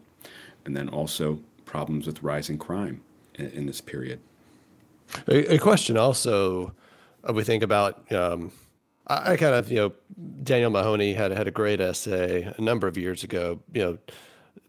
and 0.66 0.76
then 0.76 0.88
also 0.90 1.38
problems 1.64 2.06
with 2.06 2.22
rising 2.22 2.58
crime 2.58 3.00
in, 3.36 3.46
in 3.50 3.66
this 3.66 3.80
period. 3.80 4.20
A, 5.28 5.54
a, 5.54 5.58
question 5.58 5.96
also, 5.96 6.74
uh, 7.28 7.32
we 7.32 7.44
think 7.44 7.62
about. 7.62 8.12
Um, 8.12 8.52
I, 9.06 9.32
I 9.32 9.36
kind 9.36 9.54
of, 9.54 9.70
you 9.70 9.76
know, 9.76 9.92
Daniel 10.42 10.70
Mahoney 10.70 11.14
had 11.14 11.32
had 11.32 11.48
a 11.48 11.50
great 11.50 11.80
essay 11.80 12.52
a 12.56 12.60
number 12.60 12.86
of 12.86 12.96
years 12.96 13.24
ago. 13.24 13.60
You 13.74 13.82
know, 13.82 13.98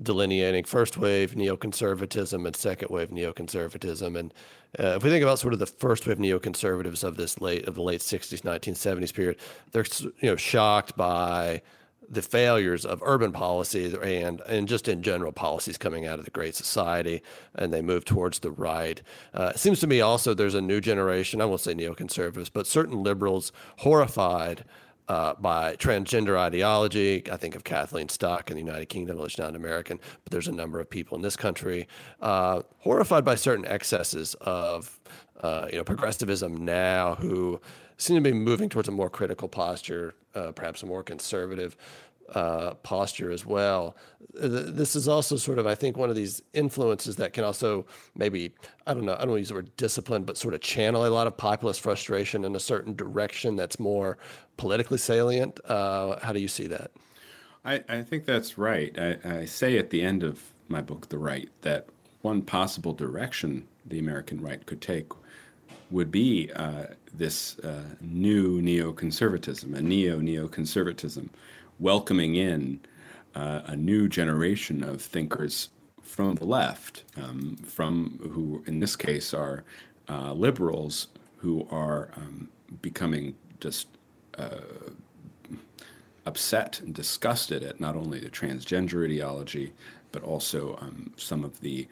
delineating 0.01 0.63
first 0.63 0.97
wave 0.97 1.33
neoconservatism 1.33 2.45
and 2.45 2.55
second 2.55 2.89
wave 2.89 3.09
neoconservatism. 3.09 4.17
And 4.17 4.33
uh, 4.79 4.95
if 4.97 5.03
we 5.03 5.09
think 5.09 5.23
about 5.23 5.39
sort 5.39 5.53
of 5.53 5.59
the 5.59 5.65
first 5.65 6.07
wave 6.07 6.17
neoconservatives 6.17 7.03
of 7.03 7.17
this 7.17 7.39
late 7.39 7.67
of 7.67 7.75
the 7.75 7.81
late 7.81 8.01
60s, 8.01 8.41
1970s 8.41 9.13
period, 9.13 9.37
they're 9.71 9.85
you 10.19 10.29
know 10.29 10.35
shocked 10.35 10.95
by 10.97 11.61
the 12.09 12.21
failures 12.21 12.85
of 12.85 13.01
urban 13.05 13.31
policy 13.31 13.95
and 14.03 14.41
and 14.41 14.67
just 14.67 14.87
in 14.87 15.01
general 15.01 15.31
policies 15.31 15.77
coming 15.77 16.05
out 16.05 16.19
of 16.19 16.25
the 16.25 16.31
Great 16.31 16.55
Society, 16.55 17.21
and 17.55 17.73
they 17.73 17.81
move 17.81 18.05
towards 18.05 18.39
the 18.39 18.51
right. 18.51 19.01
Uh, 19.33 19.51
it 19.55 19.59
seems 19.59 19.79
to 19.79 19.87
me 19.87 20.01
also 20.01 20.33
there's 20.33 20.55
a 20.55 20.61
new 20.61 20.81
generation. 20.81 21.41
I 21.41 21.45
won't 21.45 21.61
say 21.61 21.73
neoconservatives, 21.73 22.51
but 22.51 22.67
certain 22.67 23.03
liberals 23.03 23.51
horrified 23.77 24.65
uh, 25.07 25.33
by 25.35 25.75
transgender 25.75 26.37
ideology. 26.37 27.23
I 27.31 27.37
think 27.37 27.55
of 27.55 27.63
Kathleen 27.63 28.09
Stock 28.09 28.49
in 28.49 28.57
the 28.57 28.63
United 28.63 28.87
Kingdom, 28.87 29.17
which 29.17 29.33
is 29.33 29.39
not 29.39 29.55
American, 29.55 29.99
but 30.23 30.31
there's 30.31 30.47
a 30.47 30.51
number 30.51 30.79
of 30.79 30.89
people 30.89 31.15
in 31.15 31.21
this 31.21 31.35
country 31.35 31.87
uh, 32.21 32.61
horrified 32.79 33.25
by 33.25 33.35
certain 33.35 33.65
excesses 33.65 34.35
of 34.41 34.99
uh, 35.41 35.67
you 35.71 35.77
know 35.77 35.83
progressivism 35.83 36.63
now 36.63 37.15
who 37.15 37.59
seem 37.97 38.15
to 38.15 38.21
be 38.21 38.33
moving 38.33 38.69
towards 38.69 38.87
a 38.87 38.91
more 38.91 39.09
critical 39.09 39.47
posture, 39.47 40.15
uh, 40.35 40.51
perhaps 40.51 40.83
a 40.83 40.85
more 40.85 41.03
conservative 41.03 41.75
uh, 42.33 42.73
posture 42.75 43.31
as 43.31 43.45
well. 43.45 43.95
This 44.33 44.95
is 44.95 45.07
also 45.07 45.35
sort 45.35 45.59
of, 45.59 45.67
I 45.67 45.75
think, 45.75 45.95
one 45.97 46.09
of 46.09 46.15
these 46.15 46.41
influences 46.53 47.17
that 47.17 47.33
can 47.33 47.43
also 47.43 47.85
maybe, 48.15 48.53
I 48.87 48.93
don't 48.93 49.05
know, 49.05 49.13
I 49.13 49.19
don't 49.19 49.29
want 49.29 49.37
to 49.37 49.41
use 49.41 49.49
the 49.49 49.55
word 49.55 49.77
discipline, 49.77 50.23
but 50.23 50.37
sort 50.37 50.53
of 50.53 50.61
channel 50.61 51.05
a 51.05 51.07
lot 51.07 51.27
of 51.27 51.37
populist 51.37 51.81
frustration 51.81 52.43
in 52.43 52.55
a 52.55 52.59
certain 52.59 52.95
direction 52.95 53.55
that's 53.55 53.79
more 53.79 54.17
politically 54.57 54.97
salient. 54.97 55.59
Uh, 55.65 56.19
how 56.23 56.33
do 56.33 56.39
you 56.39 56.47
see 56.47 56.67
that? 56.67 56.91
I, 57.65 57.83
I 57.87 58.01
think 58.01 58.25
that's 58.25 58.57
right. 58.57 58.97
I, 58.97 59.17
I 59.23 59.45
say 59.45 59.77
at 59.77 59.89
the 59.89 60.01
end 60.01 60.23
of 60.23 60.41
my 60.67 60.81
book, 60.81 61.09
The 61.09 61.17
Right, 61.17 61.49
that 61.61 61.87
one 62.21 62.41
possible 62.41 62.93
direction 62.93 63.67
the 63.85 63.99
American 63.99 64.41
right 64.41 64.65
could 64.65 64.81
take 64.81 65.11
would 65.91 66.11
be 66.11 66.51
uh, 66.55 66.85
this 67.13 67.59
uh, 67.59 67.83
new 68.01 68.61
neoconservatism, 68.61 69.75
a 69.75 69.81
neo 69.81 70.19
neoconservatism, 70.19 71.29
welcoming 71.83 72.35
in 72.35 72.79
uh, 73.35 73.61
a 73.65 73.75
new 73.75 74.07
generation 74.07 74.83
of 74.83 75.01
thinkers 75.01 75.69
from 76.01 76.35
the 76.35 76.45
left, 76.45 77.03
um, 77.17 77.57
from 77.57 78.19
who, 78.31 78.63
in 78.67 78.79
this 78.79 78.95
case, 78.95 79.33
are 79.33 79.63
uh, 80.09 80.31
liberals 80.31 81.07
who 81.37 81.67
are 81.69 82.09
um, 82.15 82.47
becoming 82.81 83.35
just 83.59 83.87
uh, 84.37 84.61
upset 86.25 86.79
and 86.79 86.95
disgusted 86.95 87.63
at 87.63 87.79
not 87.81 87.95
only 87.95 88.19
the 88.19 88.29
transgender 88.29 89.03
ideology, 89.05 89.73
but 90.13 90.23
also 90.23 90.77
um, 90.81 91.11
some 91.17 91.43
of 91.43 91.59
the 91.59 91.85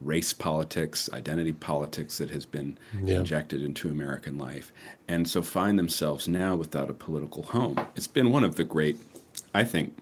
race 0.00 0.32
politics, 0.32 1.10
identity 1.12 1.52
politics 1.52 2.18
that 2.18 2.30
has 2.30 2.46
been 2.46 2.78
yeah. 3.02 3.16
injected 3.16 3.62
into 3.62 3.88
American 3.90 4.38
life, 4.38 4.72
and 5.08 5.28
so 5.28 5.42
find 5.42 5.78
themselves 5.78 6.28
now 6.28 6.54
without 6.56 6.88
a 6.90 6.94
political 6.94 7.42
home. 7.42 7.78
It's 7.94 8.06
been 8.06 8.30
one 8.30 8.44
of 8.44 8.56
the 8.56 8.64
great, 8.64 8.96
I 9.54 9.64
think, 9.64 9.96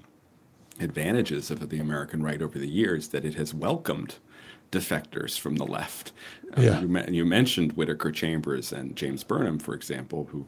advantages 0.81 1.51
of 1.51 1.69
the 1.69 1.79
American 1.79 2.23
right 2.23 2.41
over 2.41 2.59
the 2.59 2.69
years 2.69 3.09
that 3.09 3.25
it 3.25 3.35
has 3.35 3.53
welcomed 3.53 4.17
defectors 4.73 5.39
from 5.39 5.57
the 5.57 5.67
left. 5.67 6.13
Uh, 6.57 6.63
yeah. 6.63 6.81
you, 6.81 7.05
you, 7.09 7.25
mentioned 7.27 7.73
Whittaker 7.73 8.11
Chambers 8.11 8.73
and 8.73 8.97
James 8.97 9.23
Burnham, 9.23 9.59
for 9.59 9.75
example, 9.75 10.29
who 10.33 10.47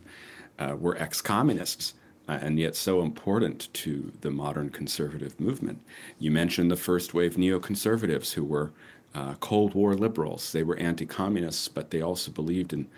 uh, 0.59 0.75
were 0.79 0.97
ex 0.97 1.21
communists. 1.21 1.95
Uh, 2.27 2.39
and 2.41 2.59
yet 2.59 2.75
so 2.75 3.03
important 3.03 3.69
to 3.75 4.11
the 4.23 4.31
modern 4.31 4.71
conservative 4.71 5.39
movement. 5.39 5.79
You 6.19 6.31
mentioned 6.31 6.71
the 6.71 6.77
first 6.77 7.13
wave 7.13 7.35
neoconservatives 7.35 8.33
who 8.33 8.45
were 8.45 8.73
uh, 9.15 9.35
Cold 9.41 9.75
War 9.75 9.95
liberals. 9.95 10.51
They 10.51 10.63
were 10.63 10.79
anti 10.79 11.05
communists, 11.05 11.69
but 11.69 11.91
they 11.91 12.01
also 12.01 12.31
believed 12.31 12.73
in 12.73 12.89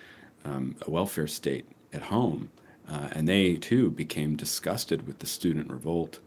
um, 0.45 0.77
a 0.87 0.91
welfare 0.93 1.27
state 1.27 1.67
at 1.93 2.03
home. 2.03 2.51
Uh, 2.89 3.09
and 3.13 3.29
they 3.29 3.57
too 3.57 3.91
became 3.91 4.37
disgusted 4.37 5.07
with 5.07 5.19
the 5.19 5.27
student 5.27 5.71
revolt, 5.71 6.21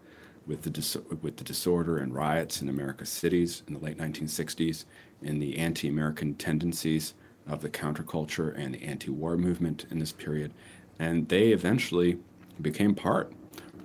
with 0.46 0.64
the, 0.64 0.70
dis- 0.70 0.98
with 1.22 1.38
the 1.38 1.44
disorder 1.44 1.98
and 1.98 2.14
riots 2.14 2.62
in 2.62 2.70
America's 2.70 3.10
cities 3.10 3.64
in 3.68 3.74
the 3.74 3.80
late 3.80 3.98
1960s, 3.98 4.86
in 5.22 5.40
the 5.40 5.58
anti 5.58 5.88
American 5.88 6.36
tendencies 6.36 7.14
of 7.48 7.62
the 7.62 7.70
counterculture 7.70 8.56
and 8.58 8.76
the 8.76 8.84
anti 8.84 9.10
war 9.10 9.38
movement 9.38 9.86
in 9.90 10.00
this 10.00 10.12
period. 10.12 10.54
And 11.00 11.30
they 11.30 11.50
eventually 11.50 12.20
became 12.62 12.94
part 12.94 13.32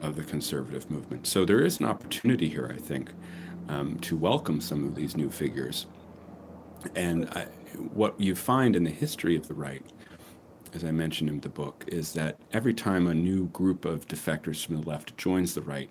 of 0.00 0.16
the 0.16 0.24
conservative 0.24 0.90
movement. 0.90 1.26
So 1.26 1.44
there 1.44 1.64
is 1.64 1.80
an 1.80 1.86
opportunity 1.86 2.48
here, 2.48 2.70
I 2.74 2.80
think, 2.80 3.10
um, 3.68 3.98
to 4.00 4.16
welcome 4.16 4.60
some 4.60 4.84
of 4.84 4.94
these 4.94 5.16
new 5.16 5.30
figures. 5.30 5.86
And 6.94 7.28
I, 7.30 7.46
what 7.92 8.20
you 8.20 8.34
find 8.34 8.76
in 8.76 8.84
the 8.84 8.90
history 8.90 9.36
of 9.36 9.48
the 9.48 9.54
right, 9.54 9.84
as 10.74 10.84
I 10.84 10.90
mentioned 10.90 11.30
in 11.30 11.40
the 11.40 11.48
book, 11.48 11.84
is 11.86 12.12
that 12.14 12.38
every 12.52 12.74
time 12.74 13.06
a 13.06 13.14
new 13.14 13.46
group 13.46 13.84
of 13.84 14.06
defectors 14.08 14.64
from 14.64 14.80
the 14.80 14.88
left 14.88 15.16
joins 15.16 15.54
the 15.54 15.62
right, 15.62 15.88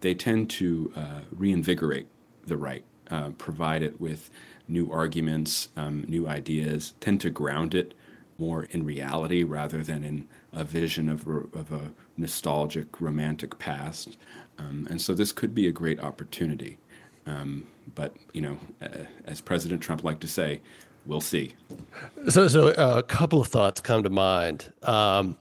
they 0.00 0.14
tend 0.14 0.48
to 0.50 0.92
uh, 0.96 1.20
reinvigorate 1.32 2.06
the 2.46 2.56
right, 2.56 2.84
uh, 3.10 3.30
provide 3.30 3.82
it 3.82 4.00
with 4.00 4.30
new 4.68 4.90
arguments, 4.92 5.68
um, 5.76 6.04
new 6.06 6.28
ideas, 6.28 6.94
tend 7.00 7.20
to 7.20 7.30
ground 7.30 7.74
it 7.74 7.94
more 8.38 8.64
in 8.70 8.84
reality 8.84 9.42
rather 9.42 9.82
than 9.82 10.04
in 10.04 10.28
a 10.52 10.64
vision 10.64 11.08
of, 11.08 11.26
of 11.26 11.72
a 11.72 11.92
nostalgic, 12.16 13.00
romantic 13.00 13.58
past. 13.58 14.16
Um, 14.58 14.86
and 14.90 15.00
so 15.00 15.12
this 15.12 15.32
could 15.32 15.54
be 15.54 15.66
a 15.66 15.72
great 15.72 16.00
opportunity. 16.00 16.78
Um, 17.26 17.66
but 17.94 18.16
you 18.32 18.40
know, 18.40 18.58
uh, 18.80 19.04
as 19.26 19.40
President 19.40 19.82
Trump 19.82 20.04
liked 20.04 20.20
to 20.22 20.28
say, 20.28 20.60
we'll 21.06 21.20
see. 21.20 21.54
So, 22.28 22.48
so 22.48 22.68
uh, 22.68 22.94
a 22.98 23.02
couple 23.02 23.40
of 23.40 23.48
thoughts 23.48 23.80
come 23.80 24.02
to 24.02 24.10
mind. 24.10 24.72
Um, 24.82 25.36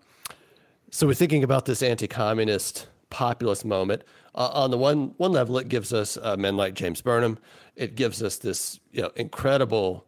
so 0.92 1.08
we're 1.08 1.14
thinking 1.14 1.44
about 1.44 1.66
this 1.66 1.84
anti-communist 1.84 2.88
populist 3.10 3.66
moment. 3.66 4.04
Uh, 4.36 4.50
on 4.54 4.72
the 4.72 4.78
one 4.78 5.14
one 5.18 5.32
level, 5.32 5.58
it 5.58 5.68
gives 5.68 5.94
us 5.94 6.18
uh, 6.22 6.36
men 6.38 6.56
like 6.56 6.74
James 6.74 7.02
Burnham. 7.02 7.38
It 7.76 7.96
gives 7.96 8.22
us 8.22 8.38
this 8.38 8.80
you 8.92 9.02
know 9.02 9.12
incredible 9.16 10.06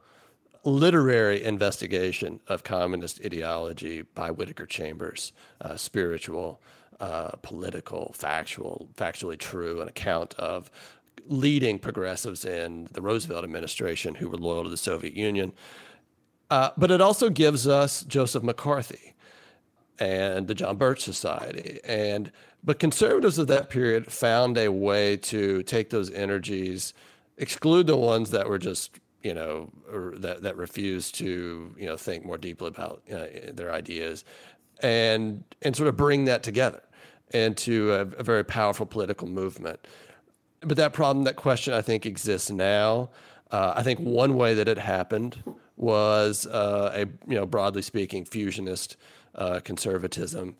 literary 0.64 1.44
investigation 1.44 2.40
of 2.48 2.64
communist 2.64 3.20
ideology 3.26 4.04
by 4.04 4.30
Whittaker 4.30 4.66
Chambers, 4.66 5.34
uh, 5.62 5.76
spiritual, 5.76 6.62
uh, 7.00 7.32
political, 7.42 8.14
factual, 8.16 8.88
factually 8.96 9.40
true, 9.40 9.82
an 9.82 9.88
account 9.88 10.36
of 10.36 10.70
leading 11.28 11.80
progressives 11.80 12.46
in 12.46 12.88
the 12.92 13.02
Roosevelt 13.02 13.44
administration 13.44 14.16
who 14.16 14.30
were 14.30 14.38
loyal 14.38 14.64
to 14.64 14.70
the 14.70 14.78
Soviet 14.78 15.14
Union. 15.14 15.54
Uh, 16.50 16.72
but 16.78 16.92
it 16.92 17.00
also 17.00 17.30
gives 17.30 17.68
us 17.68 18.04
Joseph 18.04 18.44
McCarthy 18.44 19.14
and 20.00 20.48
the 20.48 20.56
John 20.56 20.78
Birch 20.78 21.02
Society. 21.02 21.80
And 21.86 22.32
but 22.64 22.80
conservatives 22.80 23.38
of 23.38 23.48
that 23.48 23.70
period 23.70 24.12
found 24.12 24.58
a 24.58 24.70
way 24.70 25.18
to 25.18 25.64
take 25.64 25.90
those 25.90 26.12
energies, 26.12 26.94
exclude 27.38 27.88
the 27.88 27.98
ones 27.98 28.32
that 28.32 28.48
were 28.48 28.60
just 28.60 29.00
you 29.24 29.34
know 29.34 29.70
that 30.18 30.42
that 30.42 30.58
refused 30.58 31.16
to 31.16 31.74
you 31.78 31.86
know 31.86 31.96
think 31.96 32.26
more 32.26 32.38
deeply 32.38 32.68
about 32.68 33.02
uh, 33.14 33.26
their 33.54 33.72
ideas, 33.72 34.26
and 34.82 35.44
and 35.62 35.76
sort 35.76 35.88
of 35.88 35.96
bring 35.96 36.26
that 36.26 36.44
together 36.44 36.82
into 37.34 37.94
a, 37.94 38.02
a 38.02 38.24
very 38.24 38.44
powerful 38.44 38.86
political 38.86 39.28
movement 39.28 39.80
but 40.62 40.78
that 40.78 40.94
problem, 40.94 41.26
that 41.26 41.36
question, 41.36 41.74
I 41.74 41.82
think 41.82 42.06
exists 42.06 42.50
now. 42.50 43.10
Uh, 43.52 43.74
I 43.76 43.84
think 43.84 44.00
one 44.00 44.36
way 44.36 44.54
that 44.54 44.68
it 44.68 44.78
happened 44.78 45.44
was 45.76 46.46
uh, 46.46 46.92
a 46.94 47.00
you 47.30 47.36
know 47.38 47.46
broadly 47.46 47.82
speaking 47.82 48.24
fusionist 48.24 48.96
uh, 49.36 49.60
conservatism. 49.62 50.56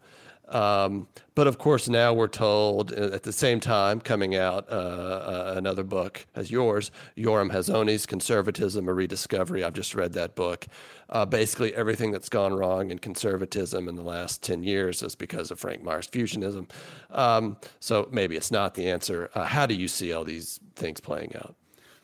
Um, 0.52 1.08
but 1.34 1.48
of 1.48 1.58
course, 1.58 1.88
now 1.88 2.14
we're 2.14 2.28
told 2.28 2.92
uh, 2.92 3.12
at 3.14 3.24
the 3.24 3.32
same 3.32 3.60
time 3.62 4.02
coming 4.02 4.36
out 4.36 4.70
uh, 4.70 4.74
uh, 4.74 5.54
another 5.56 5.84
book 5.84 6.28
as 6.36 6.52
yours, 6.52 6.92
Yoram 7.18 7.52
Hazony's 7.52 8.06
Conservatism: 8.06 8.88
A 8.88 8.94
Rediscovery. 8.94 9.64
I've 9.64 9.74
just 9.74 9.96
read 9.96 10.14
that 10.14 10.36
book. 10.36 10.68
Uh, 11.10 11.26
basically, 11.26 11.74
everything 11.74 12.12
that's 12.12 12.30
gone 12.30 12.54
wrong 12.54 12.92
in 12.92 13.00
conservatism 13.00 13.88
in 13.88 13.96
the 13.96 14.04
last 14.04 14.44
ten 14.44 14.62
years 14.62 15.02
is 15.02 15.16
because 15.16 15.52
of 15.52 15.60
Frank 15.60 15.84
Meyer's 15.84 16.08
fusionism. 16.08 16.70
Um, 17.10 17.58
so 17.80 18.10
maybe 18.12 18.36
it's 18.36 18.52
not 18.52 18.76
the 18.76 18.90
answer. 18.90 19.30
Uh, 19.34 19.46
how 19.46 19.66
do 19.66 19.74
you 19.74 19.88
see 19.88 20.12
all 20.12 20.26
these 20.26 20.60
things 20.76 21.00
playing 21.00 21.34
out? 21.36 21.56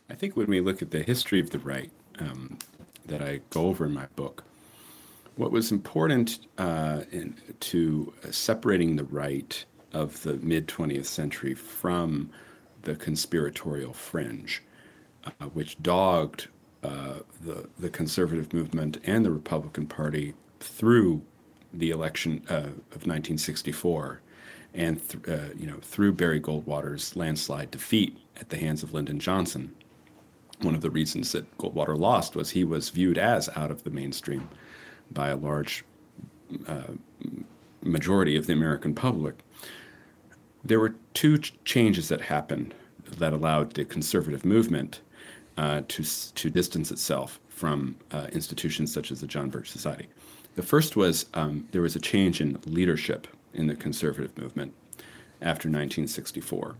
I 0.09 0.15
think 0.15 0.37
when 0.37 0.47
we 0.47 0.61
look 0.61 0.81
at 0.81 0.91
the 0.91 1.03
history 1.03 1.41
of 1.41 1.49
the 1.49 1.59
right 1.59 1.91
um, 2.19 2.57
that 3.07 3.21
I 3.21 3.41
go 3.49 3.65
over 3.67 3.85
in 3.85 3.93
my 3.93 4.05
book, 4.15 4.43
what 5.37 5.51
was 5.51 5.71
important 5.71 6.39
uh, 6.57 7.01
in, 7.11 7.35
to 7.59 8.13
separating 8.31 8.95
the 8.95 9.03
right 9.05 9.63
of 9.93 10.21
the 10.23 10.33
mid 10.37 10.67
20th 10.67 11.05
century 11.05 11.53
from 11.53 12.29
the 12.81 12.95
conspiratorial 12.95 13.93
fringe, 13.93 14.63
uh, 15.25 15.45
which 15.53 15.81
dogged 15.81 16.47
uh, 16.83 17.19
the, 17.41 17.67
the 17.79 17.89
conservative 17.89 18.53
movement 18.53 18.97
and 19.03 19.23
the 19.23 19.31
Republican 19.31 19.87
Party 19.87 20.33
through 20.59 21.21
the 21.73 21.91
election 21.91 22.43
uh, 22.49 22.69
of 22.93 23.05
1964 23.05 24.21
and 24.73 25.09
th- 25.09 25.27
uh, 25.27 25.53
you 25.55 25.67
know 25.67 25.77
through 25.81 26.13
Barry 26.13 26.39
Goldwater's 26.41 27.15
landslide 27.15 27.71
defeat 27.71 28.17
at 28.39 28.49
the 28.49 28.57
hands 28.57 28.83
of 28.83 28.93
Lyndon 28.93 29.19
Johnson. 29.19 29.75
One 30.61 30.73
of 30.73 30.81
the 30.81 30.89
reasons 30.89 31.33
that 31.33 31.57
Goldwater 31.57 31.97
lost 31.97 32.35
was 32.35 32.49
he 32.49 32.63
was 32.63 32.89
viewed 32.89 33.17
as 33.17 33.49
out 33.55 33.69
of 33.69 33.83
the 33.83 33.91
mainstream 33.91 34.49
by 35.11 35.29
a 35.29 35.35
large 35.35 35.83
uh, 36.67 36.93
majority 37.81 38.35
of 38.35 38.47
the 38.47 38.53
American 38.53 38.93
public. 38.93 39.35
There 40.63 40.79
were 40.79 40.95
two 41.13 41.37
ch- 41.37 41.53
changes 41.65 42.09
that 42.09 42.21
happened 42.21 42.73
that 43.17 43.33
allowed 43.33 43.73
the 43.73 43.85
conservative 43.85 44.45
movement 44.45 45.01
uh, 45.57 45.81
to, 45.87 46.03
to 46.33 46.49
distance 46.49 46.91
itself 46.91 47.39
from 47.49 47.95
uh, 48.11 48.27
institutions 48.31 48.93
such 48.93 49.11
as 49.11 49.21
the 49.21 49.27
John 49.27 49.49
Birch 49.49 49.71
Society. 49.71 50.07
The 50.55 50.63
first 50.63 50.95
was 50.95 51.25
um, 51.33 51.67
there 51.71 51.81
was 51.81 51.95
a 51.95 51.99
change 51.99 52.41
in 52.41 52.59
leadership 52.65 53.27
in 53.53 53.67
the 53.67 53.75
conservative 53.75 54.37
movement 54.37 54.73
after 55.41 55.67
1964. 55.69 56.75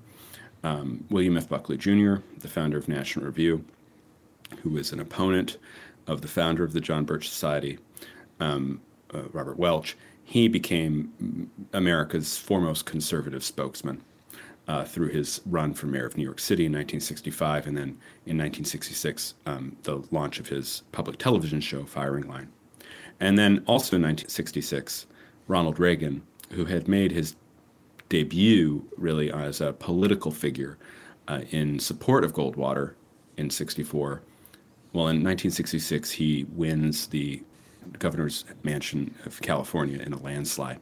Um, 0.63 1.06
William 1.10 1.38
F. 1.38 1.48
Buckley 1.48 1.78
Jr., 1.78 2.16
the 2.40 2.48
founder 2.48 2.78
of 2.78 2.88
National 2.88 3.26
Review, 3.26 3.63
who 4.62 4.72
was 4.72 4.92
an 4.92 5.00
opponent 5.00 5.58
of 6.08 6.22
the 6.22 6.28
founder 6.28 6.63
of 6.63 6.74
the 6.74 6.82
John 6.82 7.06
Birch 7.06 7.30
Society, 7.30 7.78
um, 8.39 8.82
uh, 9.13 9.23
Robert 9.32 9.58
Welch, 9.58 9.97
he 10.23 10.47
became 10.47 11.50
America's 11.73 12.38
foremost 12.38 12.86
conservative 12.86 13.43
spokesman 13.43 14.04
uh, 14.67 14.84
through 14.84 15.10
his 15.10 15.41
run 15.45 15.73
for 15.73 15.88
mayor 15.88 16.06
of 16.06 16.17
New 16.17 16.23
York 16.23 16.39
City 16.39 16.65
in 16.65 16.73
1965, 16.73 17.67
and 17.67 17.78
then 17.78 17.89
in 18.26 18.38
1966, 18.38 19.36
um, 19.45 19.78
the 19.84 20.04
launch 20.12 20.39
of 20.39 20.50
his 20.50 20.84
public 20.91 21.17
television 21.17 21.62
show, 21.62 21.86
Firing 21.86 22.28
Line. 22.28 22.50
And 23.19 23.38
then 23.38 23.63
also 23.65 23.95
in 23.95 24.02
1966, 24.02 25.08
Ronald 25.47 25.80
Reagan, 25.80 26.21
who 26.52 26.65
had 26.65 26.88
made 26.88 27.12
his 27.12 27.36
debut 28.10 28.86
really 28.97 29.32
as 29.32 29.62
a 29.62 29.73
political 29.73 30.32
figure 30.32 30.78
uh, 31.28 31.41
in 31.52 31.80
support 31.80 32.23
of 32.23 32.34
Goldwater 32.34 32.93
in 33.38 33.50
64. 33.50 34.21
Well, 34.93 35.08
in 35.08 35.23
1966, 35.23 36.12
he 36.12 36.45
wins 36.50 37.08
the 37.08 37.43
governor's 38.00 38.45
mansion 38.63 39.15
of 39.26 39.41
California 39.41 40.00
in 40.00 40.13
a 40.13 40.21
landslide. 40.21 40.80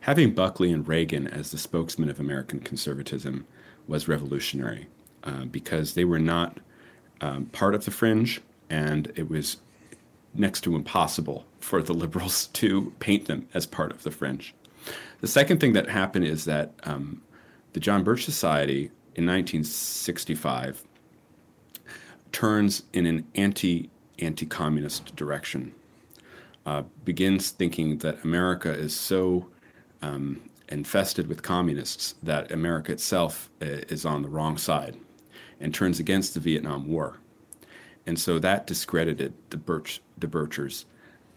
Having 0.00 0.34
Buckley 0.34 0.72
and 0.72 0.86
Reagan 0.86 1.26
as 1.26 1.50
the 1.50 1.58
spokesman 1.58 2.10
of 2.10 2.18
American 2.18 2.60
conservatism 2.60 3.46
was 3.86 4.08
revolutionary 4.08 4.88
uh, 5.24 5.44
because 5.44 5.94
they 5.94 6.04
were 6.04 6.18
not 6.18 6.58
um, 7.20 7.46
part 7.46 7.74
of 7.74 7.84
the 7.84 7.90
fringe, 7.90 8.40
and 8.68 9.12
it 9.14 9.28
was 9.28 9.58
next 10.34 10.62
to 10.62 10.76
impossible 10.76 11.44
for 11.58 11.82
the 11.82 11.92
liberals 11.92 12.46
to 12.54 12.92
paint 12.98 13.26
them 13.26 13.48
as 13.54 13.66
part 13.66 13.92
of 13.92 14.02
the 14.02 14.10
fringe. 14.10 14.54
The 15.20 15.28
second 15.28 15.60
thing 15.60 15.74
that 15.74 15.88
happened 15.88 16.24
is 16.24 16.46
that 16.46 16.72
um, 16.84 17.22
the 17.72 17.80
John 17.80 18.02
Birch 18.02 18.24
Society 18.24 18.90
in 19.14 19.26
1965 19.26 20.82
turns 22.32 22.84
in 22.92 23.06
an 23.06 23.26
anti 23.34 23.90
anti 24.18 24.46
communist 24.46 25.14
direction, 25.16 25.74
uh, 26.66 26.82
begins 27.04 27.50
thinking 27.50 27.98
that 27.98 28.22
America 28.24 28.70
is 28.70 28.94
so 28.94 29.46
um, 30.02 30.40
infested 30.68 31.26
with 31.26 31.42
communists 31.42 32.14
that 32.22 32.52
America 32.52 32.92
itself 32.92 33.50
uh, 33.62 33.66
is 33.88 34.04
on 34.04 34.22
the 34.22 34.28
wrong 34.28 34.56
side 34.56 34.96
and 35.60 35.74
turns 35.74 35.98
against 36.00 36.34
the 36.34 36.40
Vietnam 36.40 36.86
War. 36.86 37.18
And 38.06 38.18
so 38.18 38.38
that 38.38 38.66
discredited 38.66 39.34
the, 39.50 39.56
Birch, 39.56 40.00
the 40.18 40.26
Birchers 40.26 40.84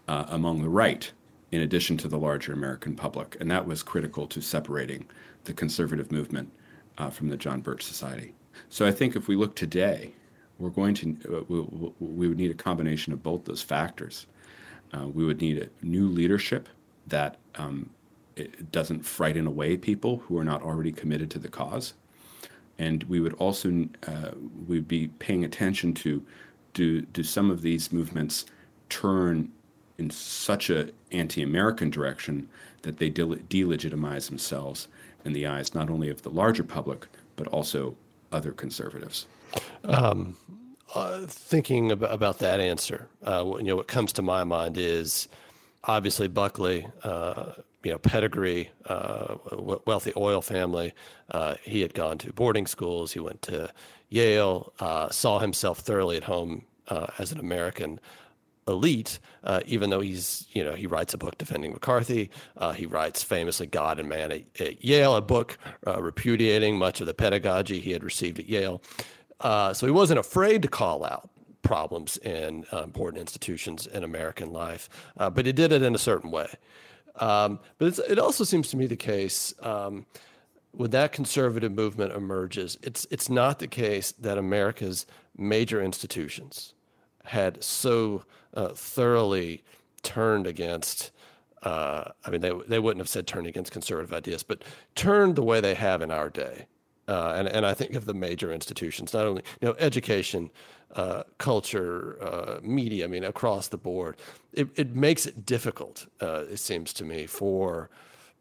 uh, 0.08 0.24
among 0.28 0.62
the 0.62 0.68
right, 0.68 1.10
in 1.52 1.60
addition 1.60 1.96
to 1.98 2.08
the 2.08 2.18
larger 2.18 2.52
American 2.52 2.96
public. 2.96 3.36
And 3.40 3.50
that 3.50 3.66
was 3.66 3.82
critical 3.82 4.26
to 4.28 4.40
separating 4.40 5.06
the 5.44 5.52
conservative 5.52 6.10
movement 6.10 6.50
uh, 6.98 7.10
from 7.10 7.28
the 7.28 7.36
John 7.36 7.60
Birch 7.60 7.82
Society. 7.82 8.34
So 8.68 8.86
I 8.86 8.92
think 8.92 9.14
if 9.14 9.28
we 9.28 9.36
look 9.36 9.54
today, 9.54 10.12
we're 10.58 10.70
going 10.70 10.94
to 10.94 11.16
uh, 11.28 11.44
we, 11.48 11.60
we, 12.00 12.28
would 12.28 12.38
need 12.38 12.50
a 12.50 12.54
combination 12.54 13.12
of 13.12 13.22
both 13.22 13.44
those 13.44 13.62
factors. 13.62 14.26
Uh, 14.94 15.08
we 15.08 15.24
would 15.24 15.40
need 15.40 15.58
a 15.58 15.86
new 15.86 16.06
leadership 16.08 16.68
that 17.06 17.36
um, 17.56 17.90
doesn't 18.70 19.04
frighten 19.04 19.46
away 19.46 19.76
people 19.76 20.18
who 20.18 20.38
are 20.38 20.44
not 20.44 20.62
already 20.62 20.92
committed 20.92 21.30
to 21.30 21.38
the 21.38 21.48
cause, 21.48 21.94
and 22.78 23.02
we 23.04 23.20
would 23.20 23.34
also 23.34 23.88
uh, 24.06 24.30
we'd 24.68 24.88
be 24.88 25.08
paying 25.18 25.44
attention 25.44 25.92
to 25.94 26.22
do 26.74 27.00
do 27.02 27.22
some 27.22 27.50
of 27.50 27.62
these 27.62 27.92
movements 27.92 28.46
turn 28.88 29.50
in 29.98 30.10
such 30.10 30.70
a 30.70 30.90
anti-American 31.12 31.90
direction 31.90 32.48
that 32.82 32.98
they 32.98 33.08
de- 33.08 33.24
delegitimize 33.24 34.28
themselves 34.28 34.88
in 35.24 35.32
the 35.32 35.46
eyes 35.46 35.74
not 35.74 35.88
only 35.88 36.10
of 36.10 36.22
the 36.22 36.30
larger 36.30 36.64
public 36.64 37.06
but 37.36 37.46
also 37.48 37.96
other 38.32 38.52
conservatives. 38.52 39.26
Um, 39.84 40.36
thinking 41.26 41.92
about, 41.92 42.12
about 42.12 42.38
that 42.38 42.60
answer, 42.60 43.08
uh, 43.26 43.44
you 43.58 43.64
know, 43.64 43.76
what 43.76 43.88
comes 43.88 44.12
to 44.14 44.22
my 44.22 44.44
mind 44.44 44.76
is 44.78 45.28
obviously 45.84 46.28
Buckley, 46.28 46.86
uh, 47.02 47.52
you 47.82 47.90
know, 47.90 47.98
pedigree, 47.98 48.70
uh, 48.86 49.36
wealthy 49.86 50.12
oil 50.16 50.40
family. 50.40 50.94
Uh, 51.30 51.54
he 51.62 51.80
had 51.80 51.94
gone 51.94 52.18
to 52.18 52.32
boarding 52.32 52.66
schools. 52.66 53.12
He 53.12 53.20
went 53.20 53.42
to 53.42 53.70
Yale, 54.08 54.72
uh, 54.80 55.10
saw 55.10 55.38
himself 55.38 55.80
thoroughly 55.80 56.16
at 56.16 56.24
home 56.24 56.64
as 57.18 57.32
an 57.32 57.40
American 57.40 57.98
elite, 58.68 59.18
uh, 59.44 59.60
even 59.66 59.90
though 59.90 60.00
he's, 60.00 60.46
you 60.52 60.64
know, 60.64 60.74
he 60.74 60.86
writes 60.86 61.14
a 61.14 61.18
book 61.18 61.36
defending 61.38 61.72
McCarthy. 61.72 62.30
Uh, 62.56 62.72
he 62.72 62.86
writes 62.86 63.22
famously 63.22 63.66
God 63.66 63.98
and 63.98 64.08
Man 64.08 64.32
at, 64.32 64.42
at 64.60 64.84
Yale, 64.84 65.16
a 65.16 65.22
book 65.22 65.58
uh, 65.86 66.00
repudiating 66.00 66.78
much 66.78 67.00
of 67.00 67.06
the 67.06 67.14
pedagogy 67.14 67.80
he 67.80 67.92
had 67.92 68.02
received 68.02 68.38
at 68.38 68.48
Yale. 68.48 68.80
Uh, 69.44 69.74
so 69.74 69.86
he 69.86 69.92
wasn't 69.92 70.18
afraid 70.18 70.62
to 70.62 70.68
call 70.68 71.04
out 71.04 71.30
problems 71.62 72.16
in 72.18 72.64
uh, 72.72 72.82
important 72.82 73.20
institutions 73.20 73.86
in 73.86 74.02
American 74.02 74.52
life, 74.52 74.88
uh, 75.18 75.30
but 75.30 75.46
he 75.46 75.52
did 75.52 75.70
it 75.70 75.82
in 75.82 75.94
a 75.94 75.98
certain 75.98 76.30
way. 76.30 76.48
Um, 77.16 77.60
but 77.78 77.98
it 78.08 78.18
also 78.18 78.42
seems 78.42 78.70
to 78.70 78.76
me 78.76 78.86
the 78.86 78.96
case 78.96 79.54
um, 79.60 80.06
when 80.72 80.90
that 80.90 81.12
conservative 81.12 81.72
movement 81.72 82.12
emerges, 82.12 82.78
it's 82.82 83.06
it's 83.10 83.28
not 83.28 83.58
the 83.58 83.68
case 83.68 84.12
that 84.12 84.38
America's 84.38 85.06
major 85.36 85.82
institutions 85.82 86.74
had 87.24 87.62
so 87.62 88.24
uh, 88.54 88.68
thoroughly 88.68 89.62
turned 90.02 90.46
against. 90.46 91.12
Uh, 91.62 92.10
I 92.24 92.30
mean, 92.30 92.40
they 92.40 92.52
they 92.66 92.78
wouldn't 92.78 93.00
have 93.00 93.08
said 93.08 93.26
turned 93.26 93.46
against 93.46 93.72
conservative 93.72 94.12
ideas, 94.12 94.42
but 94.42 94.64
turned 94.94 95.36
the 95.36 95.42
way 95.42 95.60
they 95.60 95.74
have 95.74 96.02
in 96.02 96.10
our 96.10 96.30
day. 96.30 96.66
Uh, 97.06 97.34
and 97.36 97.48
and 97.48 97.66
I 97.66 97.74
think 97.74 97.94
of 97.94 98.06
the 98.06 98.14
major 98.14 98.52
institutions, 98.52 99.12
not 99.12 99.26
only 99.26 99.42
you 99.60 99.68
know 99.68 99.74
education, 99.78 100.50
uh, 100.94 101.24
culture, 101.38 102.16
uh, 102.22 102.60
media. 102.62 103.04
I 103.04 103.08
mean, 103.08 103.24
across 103.24 103.68
the 103.68 103.76
board, 103.76 104.16
it 104.52 104.68
it 104.76 104.94
makes 104.94 105.26
it 105.26 105.44
difficult. 105.44 106.06
Uh, 106.20 106.44
it 106.50 106.58
seems 106.58 106.92
to 106.94 107.04
me 107.04 107.26
for 107.26 107.90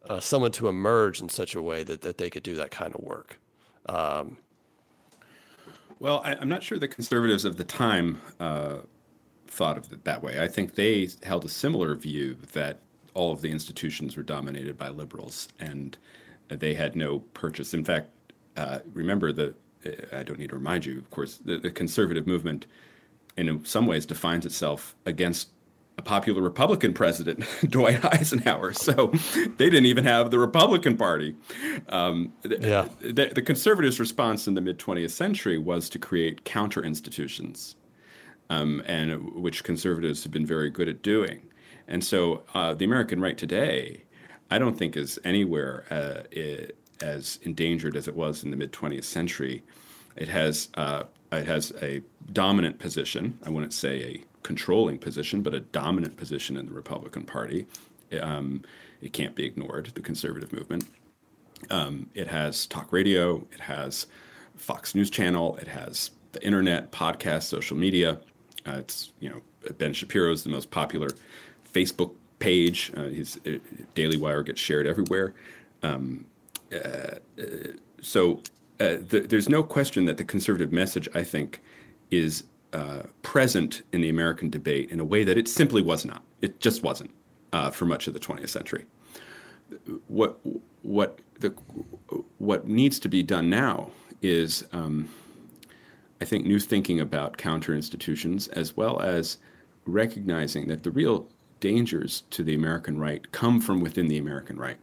uh, 0.10 0.20
someone 0.20 0.52
to 0.54 0.68
emerge 0.68 1.20
in 1.20 1.30
such 1.30 1.56
a 1.56 1.62
way 1.62 1.84
that 1.84 2.02
that 2.02 2.18
they 2.18 2.30
could 2.30 2.44
do 2.44 2.56
that 2.56 2.72
kind 2.72 2.96
of 2.96 3.02
work. 3.02 3.40
Um, 3.88 4.38
well, 6.00 6.22
I, 6.24 6.34
am 6.34 6.50
not 6.50 6.64
sure 6.64 6.78
the 6.78 6.88
conservatives 6.88 7.46
of 7.46 7.58
the 7.58 7.64
time 7.64 8.22
uh, 8.40 8.78
thought 9.48 9.78
of 9.78 9.92
it 9.92 10.04
that 10.06 10.24
way. 10.24 10.42
I 10.42 10.48
think 10.48 10.76
they 10.76 11.10
held 11.24 11.46
a 11.46 11.50
similar 11.50 11.96
view 11.96 12.38
that 12.54 12.80
all 13.14 13.32
of 13.32 13.42
the 13.42 13.52
institutions 13.52 14.18
were 14.18 14.24
dominated 14.24 14.78
by 14.78 14.90
liberals 14.90 15.48
and 15.60 15.98
they 16.50 16.74
had 16.74 16.96
no 16.96 17.20
purchase. 17.20 17.74
In 17.74 17.86
fact, 17.86 18.10
uh, 18.58 18.80
remember 18.94 19.32
that 19.34 19.56
I 20.14 20.24
don't 20.24 20.40
need 20.40 20.50
to 20.50 20.56
remind 20.56 20.86
you, 20.86 20.98
of 20.98 21.10
course, 21.10 21.40
the, 21.44 21.58
the, 21.58 21.72
conservative 21.72 22.26
movement 22.26 22.66
in 23.36 23.66
some 23.66 23.86
ways 23.86 24.06
defines 24.06 24.46
itself 24.46 24.96
against 25.06 25.50
a 25.98 26.02
popular 26.02 26.42
Republican 26.42 26.94
president, 26.94 27.46
Dwight 27.70 28.04
Eisenhower. 28.06 28.74
So 28.74 29.08
they 29.58 29.70
didn't 29.70 29.86
even 29.86 30.06
have 30.06 30.32
the 30.32 30.40
Republican 30.40 30.98
Party. 30.98 31.36
Um, 31.90 32.34
yeah. 32.44 32.88
The, 33.02 33.32
the, 33.34 33.42
conservatives' 33.42 34.00
response 34.00 34.48
in 34.48 34.54
the 34.54 34.62
mid 34.62 34.80
20th 34.80 35.12
century 35.12 35.58
was 35.58 35.90
to 35.90 36.00
create 36.00 36.46
counter 36.46 36.84
institutions 36.84 37.76
um, 38.50 38.82
and 38.86 39.34
which 39.34 39.64
conservatives 39.64 40.24
have 40.24 40.32
been 40.32 40.46
very 40.46 40.70
good 40.70 40.88
at 40.88 41.02
doing. 41.02 41.42
And 41.88 42.04
so 42.04 42.44
uh, 42.54 42.74
the 42.74 42.86
American 42.86 43.20
right 43.20 43.38
today, 43.38 44.04
I 44.50 44.58
don't 44.58 44.78
think 44.78 44.96
is 44.96 45.20
anywhere 45.24 45.86
uh, 45.90 46.24
it, 46.32 46.78
as 47.02 47.40
endangered 47.44 47.96
as 47.96 48.08
it 48.08 48.16
was 48.16 48.44
in 48.44 48.52
the 48.52 48.58
mid 48.58 48.72
20th 48.72 49.04
century. 49.04 49.64
It 50.16 50.28
has 50.30 50.70
uh, 50.76 51.04
it 51.32 51.48
has 51.48 51.74
a 51.82 52.02
dominant 52.32 52.80
position. 52.80 53.38
I 53.44 53.50
wouldn't 53.50 53.74
say 53.74 54.04
a 54.04 54.24
controlling 54.44 54.98
position, 55.00 55.42
but 55.42 55.54
a 55.54 55.60
dominant 55.62 56.18
position 56.18 56.58
in 56.58 56.68
the 56.68 56.74
Republican 56.74 57.24
Party. 57.24 57.66
Um, 58.22 58.64
it 59.02 59.14
can't 59.14 59.36
be 59.36 59.46
ignored. 59.46 59.92
The 59.94 60.02
conservative 60.02 60.54
movement. 60.54 60.86
Um, 61.70 62.10
it 62.14 62.28
has 62.28 62.66
talk 62.68 62.92
radio. 62.92 63.46
It 63.52 63.62
has 63.62 64.08
Fox 64.56 64.96
News 64.96 65.10
Channel. 65.10 65.58
It 65.58 65.68
has 65.68 66.12
the 66.34 66.44
internet, 66.46 66.92
podcast, 66.92 67.44
social 67.44 67.78
media. 67.78 68.20
Uh, 68.66 68.78
it's 68.78 69.12
you 69.20 69.30
know 69.30 69.42
Ben 69.78 69.94
Shapiro 69.94 70.32
is 70.32 70.44
the 70.44 70.50
most 70.50 70.72
popular 70.72 71.10
Facebook 71.74 72.14
page. 72.40 72.92
Uh, 72.96 73.04
his 73.04 73.40
uh, 73.48 73.52
Daily 73.96 74.18
Wire 74.18 74.44
gets 74.44 74.60
shared 74.60 74.86
everywhere. 74.88 75.34
Um, 75.82 76.26
so 78.02 78.42
uh, 78.80 78.98
the, 79.10 79.26
there's 79.30 79.50
no 79.50 79.64
question 79.64 80.06
that 80.06 80.18
the 80.18 80.24
conservative 80.24 80.72
message, 80.72 81.08
I 81.14 81.24
think, 81.24 81.62
is 82.12 82.44
present 83.22 83.84
in 83.92 84.02
the 84.02 84.10
American 84.10 84.50
debate 84.50 84.90
in 84.90 85.00
a 85.00 85.06
way 85.06 85.24
that 85.24 85.38
it 85.38 85.48
simply 85.48 85.84
was 85.84 86.06
not. 86.06 86.24
It 86.42 86.60
just 86.60 86.82
wasn't 86.82 87.12
for 87.72 87.86
much 87.86 88.08
of 88.08 88.14
the 88.14 88.20
20th 88.20 88.50
century. 88.50 88.86
What 90.08 90.40
what 90.82 91.20
the 91.40 91.50
what 92.38 92.68
needs 92.68 93.00
to 93.00 93.10
be 93.10 93.24
done 93.24 93.50
now 93.50 93.92
is 94.22 94.66
um, 94.72 95.08
I 96.24 96.26
think, 96.26 96.46
new 96.46 96.58
thinking 96.58 97.02
about 97.02 97.36
counter 97.36 97.76
institutions, 97.76 98.48
as 98.48 98.78
well 98.78 99.02
as 99.02 99.40
recognizing 99.86 100.70
that 100.70 100.84
the 100.84 100.90
real 100.90 101.28
dangers 101.60 102.24
to 102.30 102.46
the 102.46 102.56
American 102.56 102.98
right 102.98 103.30
come 103.34 103.60
from 103.60 103.82
within 103.82 104.08
the 104.08 104.18
American 104.18 104.56
right. 104.56 104.78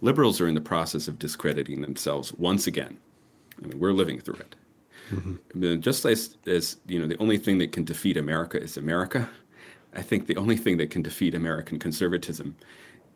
Liberals 0.00 0.40
are 0.40 0.48
in 0.48 0.54
the 0.54 0.60
process 0.60 1.08
of 1.08 1.18
discrediting 1.18 1.80
themselves 1.80 2.32
once 2.34 2.66
again. 2.66 2.98
I 3.62 3.66
mean, 3.66 3.78
we're 3.78 3.92
living 3.92 4.20
through 4.20 4.36
it. 4.36 4.56
Mm-hmm. 5.10 5.80
Just 5.80 6.04
as, 6.04 6.36
as 6.46 6.76
you 6.86 6.98
know, 6.98 7.06
the 7.06 7.18
only 7.18 7.38
thing 7.38 7.58
that 7.58 7.72
can 7.72 7.84
defeat 7.84 8.16
America 8.16 8.60
is 8.60 8.76
America. 8.76 9.28
I 9.94 10.02
think 10.02 10.26
the 10.26 10.36
only 10.36 10.56
thing 10.56 10.76
that 10.78 10.90
can 10.90 11.02
defeat 11.02 11.34
American 11.34 11.78
conservatism 11.78 12.56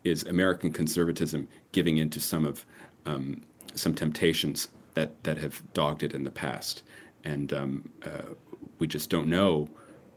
is 0.03 0.23
American 0.23 0.71
conservatism 0.71 1.47
giving 1.73 1.97
into 1.97 2.19
some 2.19 2.45
of 2.45 2.65
um, 3.05 3.41
some 3.75 3.93
temptations 3.93 4.69
that 4.93 5.23
that 5.23 5.37
have 5.37 5.61
dogged 5.73 6.01
it 6.03 6.13
in 6.13 6.23
the 6.23 6.31
past 6.31 6.83
and 7.23 7.53
um, 7.53 7.89
uh, 8.03 8.33
we 8.79 8.87
just 8.87 9.09
don't 9.09 9.27
know 9.27 9.69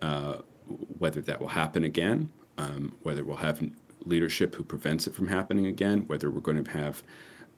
uh, 0.02 0.36
whether 0.98 1.20
that 1.20 1.40
will 1.40 1.48
happen 1.48 1.84
again, 1.84 2.30
um, 2.58 2.94
whether 3.02 3.24
we'll 3.24 3.36
have 3.36 3.62
leadership 4.06 4.54
who 4.54 4.64
prevents 4.64 5.06
it 5.06 5.14
from 5.14 5.28
happening 5.28 5.66
again, 5.66 6.04
whether 6.06 6.30
we're 6.30 6.40
going 6.40 6.62
to 6.62 6.70
have 6.70 7.02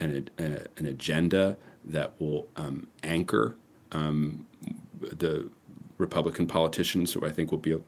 an, 0.00 0.28
a, 0.38 0.42
an 0.76 0.86
agenda 0.86 1.56
that 1.84 2.12
will 2.20 2.48
um, 2.56 2.86
anchor 3.02 3.56
um, 3.92 4.46
the 5.00 5.48
Republican 5.98 6.46
politicians 6.46 7.12
who 7.12 7.24
I 7.24 7.30
think 7.30 7.50
will 7.50 7.58
be 7.58 7.78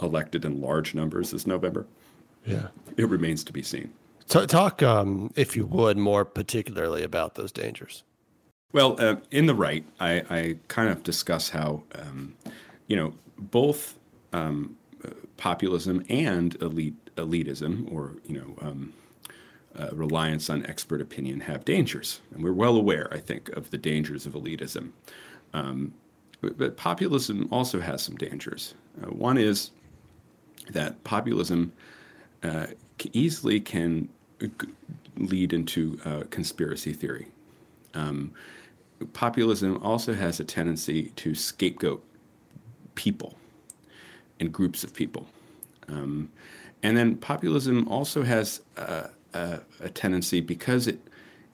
elected 0.00 0.44
in 0.44 0.60
large 0.60 0.94
numbers 0.94 1.30
this 1.30 1.46
November. 1.46 1.86
Yeah, 2.44 2.68
it 2.96 3.08
remains 3.08 3.44
to 3.44 3.52
be 3.52 3.62
seen. 3.62 3.92
talk, 4.26 4.82
um, 4.82 5.32
if 5.36 5.56
you 5.56 5.64
would, 5.66 5.96
more 5.96 6.24
particularly 6.24 7.04
about 7.04 7.36
those 7.36 7.52
dangers. 7.52 8.02
Well, 8.72 8.96
uh, 8.98 9.16
in 9.30 9.46
the 9.46 9.54
right, 9.54 9.84
I, 10.00 10.22
I, 10.30 10.56
kind 10.68 10.88
of 10.88 11.02
discuss 11.02 11.50
how, 11.50 11.82
um, 11.94 12.34
you 12.88 12.96
know, 12.96 13.12
both 13.38 13.98
um, 14.32 14.76
populism 15.36 16.04
and 16.08 16.54
elite 16.62 17.01
elitism, 17.16 17.92
or 17.92 18.14
you 18.26 18.38
know, 18.38 18.66
um, 18.66 18.92
uh, 19.78 19.88
reliance 19.92 20.50
on 20.50 20.66
expert 20.66 21.00
opinion, 21.00 21.40
have 21.40 21.64
dangers, 21.64 22.20
and 22.34 22.42
we're 22.42 22.52
well 22.52 22.76
aware, 22.76 23.08
I 23.12 23.18
think, 23.18 23.48
of 23.50 23.70
the 23.70 23.78
dangers 23.78 24.26
of 24.26 24.34
elitism. 24.34 24.90
Um, 25.54 25.94
but, 26.40 26.58
but 26.58 26.76
populism 26.76 27.48
also 27.50 27.80
has 27.80 28.02
some 28.02 28.16
dangers. 28.16 28.74
Uh, 29.02 29.06
one 29.06 29.38
is 29.38 29.70
that 30.70 31.02
populism 31.04 31.72
uh, 32.42 32.66
easily 33.12 33.60
can 33.60 34.08
lead 35.16 35.52
into 35.52 35.98
uh, 36.04 36.22
conspiracy 36.30 36.92
theory. 36.92 37.28
Um, 37.94 38.32
populism 39.12 39.80
also 39.82 40.14
has 40.14 40.40
a 40.40 40.44
tendency 40.44 41.10
to 41.16 41.34
scapegoat 41.34 42.04
people 42.94 43.36
and 44.40 44.52
groups 44.52 44.84
of 44.84 44.94
people. 44.94 45.26
Um, 45.88 46.30
and 46.82 46.96
then 46.96 47.16
populism 47.16 47.88
also 47.88 48.22
has 48.22 48.60
a, 48.76 49.10
a, 49.34 49.60
a, 49.80 49.88
tendency 49.88 50.40
because 50.40 50.86
it, 50.86 50.98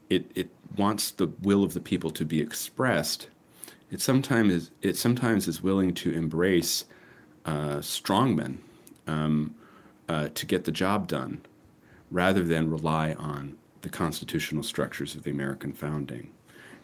it, 0.09 0.31
it 0.35 0.51
wants 0.77 1.11
the 1.11 1.27
will 1.43 1.65
of 1.65 1.75
the 1.75 1.81
people 1.81 2.11
to 2.13 2.25
be 2.25 2.41
expressed. 2.41 3.29
It 3.91 4.01
sometimes 4.01 4.53
is, 4.53 4.71
it 4.83 4.97
sometimes 4.97 5.49
is 5.49 5.63
willing 5.63 5.95
to 5.95 6.13
embrace 6.13 6.85
uh, 7.45 7.79
strongmen 7.79 8.59
um, 9.07 9.55
uh, 10.09 10.29
to 10.35 10.47
get 10.47 10.65
the 10.65 10.73
job 10.73 11.09
done, 11.09 11.41
rather 12.11 12.43
than 12.43 12.71
rely 12.71 13.13
on 13.15 13.57
the 13.83 13.89
constitutional 13.89 14.63
structures 14.63 15.15
of 15.15 15.23
the 15.23 15.31
American 15.31 15.73
founding. 15.73 16.31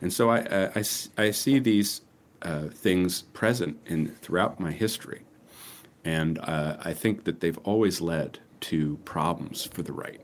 And 0.00 0.12
so 0.12 0.30
I, 0.30 0.40
I, 0.40 0.70
I, 0.76 0.84
I 1.18 1.30
see 1.30 1.58
these 1.58 2.02
uh, 2.42 2.68
things 2.68 3.22
present 3.22 3.78
in 3.86 4.08
throughout 4.16 4.60
my 4.60 4.70
history. 4.70 5.22
And 6.04 6.38
uh, 6.40 6.76
I 6.80 6.92
think 6.92 7.24
that 7.24 7.40
they've 7.40 7.58
always 7.58 8.00
led 8.00 8.38
to 8.60 8.98
problems 9.04 9.64
for 9.64 9.82
the 9.82 9.92
right. 9.92 10.20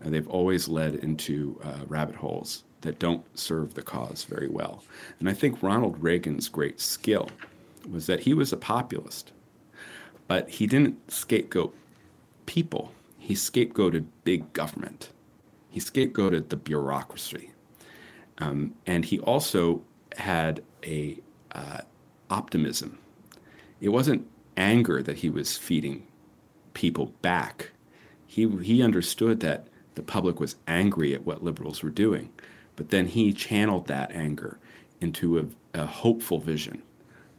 And 0.00 0.14
they've 0.14 0.28
always 0.28 0.68
led 0.68 0.96
into 0.96 1.60
uh, 1.62 1.84
rabbit 1.86 2.16
holes 2.16 2.64
that 2.80 2.98
don't 2.98 3.24
serve 3.38 3.74
the 3.74 3.82
cause 3.82 4.24
very 4.24 4.48
well. 4.48 4.82
And 5.18 5.28
I 5.28 5.34
think 5.34 5.62
Ronald 5.62 6.02
Reagan's 6.02 6.48
great 6.48 6.80
skill 6.80 7.28
was 7.88 8.06
that 8.06 8.20
he 8.20 8.34
was 8.34 8.52
a 8.52 8.56
populist, 8.56 9.32
but 10.26 10.48
he 10.48 10.66
didn't 10.66 11.10
scapegoat 11.10 11.74
people, 12.46 12.92
he 13.18 13.34
scapegoated 13.34 14.06
big 14.24 14.52
government. 14.52 15.10
He 15.70 15.78
scapegoated 15.78 16.48
the 16.48 16.56
bureaucracy. 16.56 17.52
Um, 18.38 18.74
and 18.86 19.04
he 19.04 19.20
also 19.20 19.82
had 20.16 20.62
a 20.84 21.18
uh, 21.52 21.82
optimism. 22.28 22.98
It 23.80 23.90
wasn't 23.90 24.26
anger 24.56 25.02
that 25.02 25.18
he 25.18 25.30
was 25.30 25.56
feeding 25.56 26.06
people 26.74 27.06
back. 27.22 27.70
He, 28.26 28.48
he 28.62 28.82
understood 28.82 29.40
that 29.40 29.66
the 29.94 30.02
public 30.02 30.38
was 30.40 30.56
angry 30.66 31.14
at 31.14 31.24
what 31.24 31.42
liberals 31.42 31.82
were 31.82 31.90
doing, 31.90 32.32
but 32.76 32.90
then 32.90 33.06
he 33.06 33.32
channeled 33.32 33.86
that 33.88 34.12
anger 34.12 34.58
into 35.00 35.38
a, 35.38 35.44
a 35.74 35.86
hopeful 35.86 36.38
vision 36.38 36.82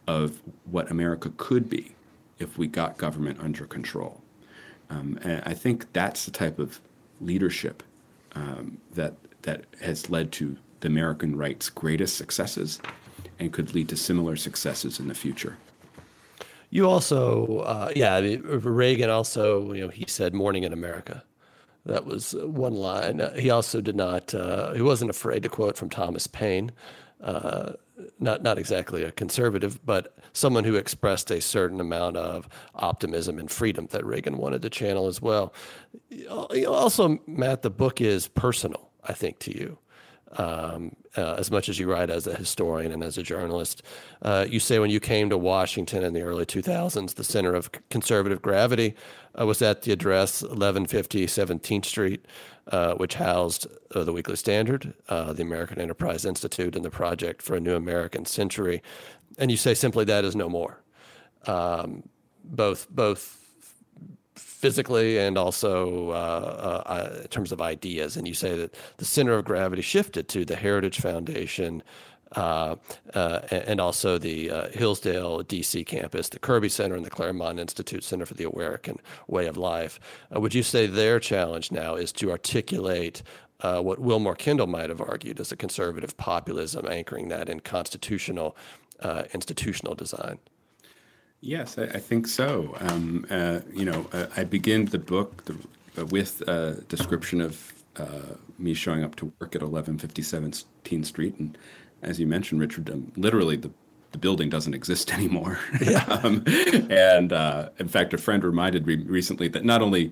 of 0.08 0.42
what 0.66 0.92
America 0.92 1.32
could 1.38 1.70
be 1.70 1.96
if 2.40 2.58
we 2.58 2.68
got 2.68 2.98
government 2.98 3.40
under 3.40 3.66
control. 3.66 4.22
Um, 4.90 5.18
and 5.24 5.42
I 5.46 5.54
think 5.54 5.94
that's 5.94 6.26
the 6.26 6.32
type 6.32 6.60
of 6.60 6.82
leadership 7.22 7.84
um, 8.34 8.78
that 8.94 9.16
that 9.44 9.66
has 9.82 10.10
led 10.10 10.32
to 10.32 10.58
the 10.82 10.88
American 10.88 11.36
right's 11.36 11.70
greatest 11.70 12.16
successes 12.16 12.80
and 13.40 13.52
could 13.52 13.74
lead 13.74 13.90
to 13.90 13.98
similar 13.98 14.36
successes 14.36 15.00
in 15.00 15.08
the 15.08 15.16
future. 15.16 15.58
You 16.72 16.90
also, 16.90 17.60
uh, 17.60 17.92
yeah, 17.96 18.16
I 18.16 18.22
mean, 18.22 18.42
Reagan 18.44 19.10
also, 19.10 19.74
you 19.74 19.82
know, 19.82 19.90
he 19.90 20.06
said 20.08 20.34
"Morning 20.34 20.64
in 20.64 20.74
America." 20.74 21.24
That 21.86 22.06
was 22.06 22.34
one 22.34 22.76
line. 22.76 23.20
Uh, 23.20 23.34
he 23.34 23.50
also 23.50 23.82
did 23.82 23.96
not. 23.96 24.34
Uh, 24.34 24.72
he 24.74 24.82
wasn't 24.82 25.12
afraid 25.12 25.44
to 25.44 25.50
quote 25.50 25.78
from 25.78 25.90
Thomas 25.90 26.28
Paine. 26.28 26.72
Uh, 27.22 27.74
not 28.20 28.42
not 28.42 28.58
exactly 28.58 29.04
a 29.04 29.12
conservative, 29.12 29.86
but 29.86 30.18
someone 30.32 30.64
who 30.64 30.76
expressed 30.76 31.30
a 31.30 31.42
certain 31.42 31.82
amount 31.82 32.16
of 32.16 32.48
optimism 32.74 33.38
and 33.38 33.52
freedom 33.52 33.88
that 33.92 34.06
Reagan 34.06 34.38
wanted 34.38 34.62
to 34.62 34.70
channel 34.70 35.08
as 35.08 35.22
well. 35.22 35.54
Also, 36.68 37.20
Matt, 37.28 37.64
the 37.64 37.70
book 37.70 38.00
is 38.00 38.30
personal. 38.30 38.90
I 39.04 39.14
think 39.14 39.40
to 39.40 39.58
you 39.58 39.78
um, 40.38 40.96
uh, 41.18 41.36
as 41.38 41.52
much 41.52 41.70
as 41.70 41.80
you 41.80 41.92
write 41.92 42.10
as 42.10 42.28
a 42.28 42.36
historian 42.36 42.92
and 42.92 43.04
as 43.04 43.18
a 43.18 43.24
journalist. 43.24 43.84
Uh, 44.22 44.46
you 44.50 44.60
say 44.60 44.80
when 44.80 44.90
you 44.90 45.00
came 45.00 45.30
to 45.30 45.38
Washington 45.38 46.04
in 46.04 46.14
the 46.14 46.22
early 46.22 46.46
2000s, 46.46 47.16
the 47.16 47.24
center 47.24 47.54
of 47.54 47.72
conservative 47.90 48.42
gravity 48.42 48.96
uh, 49.40 49.46
was 49.46 49.62
at 49.62 49.82
the 49.84 49.92
address 49.92 50.42
1150 50.42 51.26
17th 51.26 51.86
Street, 51.86 52.26
uh, 52.68 52.94
which 52.96 53.16
housed 53.16 53.68
uh, 53.96 54.04
the 54.04 54.14
Weekly 54.14 54.36
Standard, 54.36 54.94
uh, 55.10 55.34
the 55.34 55.44
American 55.44 55.80
Enterprise 55.80 56.26
Institute, 56.26 56.76
and 56.76 56.86
the 56.86 56.90
Project 56.90 57.42
for 57.42 57.56
a 57.56 57.60
New 57.60 57.76
American 57.76 58.26
Century. 58.26 58.82
And 59.38 59.52
you 59.52 59.58
say 59.58 59.74
simply 59.74 60.06
that 60.06 60.26
is 60.26 60.36
no 60.36 60.50
more. 60.50 60.82
Um, 61.48 62.04
both 62.44 62.90
both 62.90 63.41
physically 64.62 65.18
and 65.18 65.40
also 65.40 66.12
uh, 66.12 66.84
uh, 66.86 67.22
in 67.24 67.28
terms 67.30 67.52
of 67.52 67.62
ideas. 67.62 68.16
And 68.16 68.28
you 68.28 68.36
say 68.36 68.56
that 68.56 68.76
the 68.98 69.06
center 69.06 69.34
of 69.34 69.44
gravity 69.44 69.82
shifted 69.82 70.28
to 70.30 70.46
the 70.46 70.56
Heritage 70.56 71.00
Foundation. 71.00 71.84
Uh, 72.34 72.78
uh 73.14 73.42
and 73.52 73.82
also 73.82 74.18
the 74.18 74.50
uh, 74.50 74.70
Hillsdale, 74.70 75.44
DC 75.44 75.86
campus, 75.86 76.30
the 76.30 76.40
Kirby 76.40 76.70
Center, 76.70 76.96
and 76.96 77.06
the 77.06 77.10
Claremont 77.10 77.60
Institute 77.60 78.06
Center 78.06 78.26
for 78.26 78.36
the 78.36 78.50
American 78.50 79.00
Way 79.28 79.48
of 79.48 79.58
Life. 79.58 80.00
Uh, 80.34 80.40
would 80.40 80.56
you 80.56 80.64
say 80.64 80.88
their 80.88 81.20
challenge 81.20 81.74
now 81.74 81.96
is 81.96 82.14
to 82.14 82.32
articulate 82.32 83.22
what 83.62 84.02
Willmoore 84.02 84.38
Kendall 84.38 84.68
might 84.68 84.88
have 84.88 85.02
argued 85.02 85.42
as 85.42 85.52
a 85.52 85.58
conservative 85.58 86.16
populism, 86.16 86.88
anchoring 86.90 87.28
that 87.28 87.50
in 87.50 87.60
constitutional, 87.60 88.56
institutional 89.34 89.94
design? 89.94 90.40
Yes, 91.42 91.80
I, 91.80 91.84
I 91.84 92.00
think 92.00 92.28
so. 92.28 92.76
Um, 92.80 93.26
uh, 93.30 93.62
you 93.74 93.84
know, 93.84 94.06
uh, 94.14 94.28
I 94.38 94.44
begin 94.44 94.86
the 94.86 95.00
book 95.00 95.44
the, 95.46 95.58
uh, 96.00 96.06
with 96.06 96.42
a 96.48 96.84
description 96.88 97.42
of 97.42 97.74
uh, 97.98 98.36
me 98.60 98.76
showing 98.76 99.04
up 99.04 99.16
to 99.18 99.26
work 99.40 99.56
at 99.56 99.64
1157 99.64 100.54
Street, 101.04 101.36
and 101.40 101.58
as 102.04 102.20
you 102.20 102.28
mentioned, 102.28 102.62
Richard, 102.62 102.90
um, 102.90 103.12
literally 103.18 103.58
the 103.58 103.72
the 104.12 104.18
building 104.18 104.50
doesn't 104.50 104.74
exist 104.74 105.14
anymore. 105.14 105.58
Yeah. 105.82 106.04
um, 106.24 106.44
and 106.90 107.32
uh, 107.32 107.70
in 107.80 107.88
fact, 107.88 108.14
a 108.14 108.18
friend 108.18 108.44
reminded 108.44 108.86
me 108.86 108.98
recently 108.98 109.48
that 109.48 109.64
not 109.64 109.82
only 109.82 110.12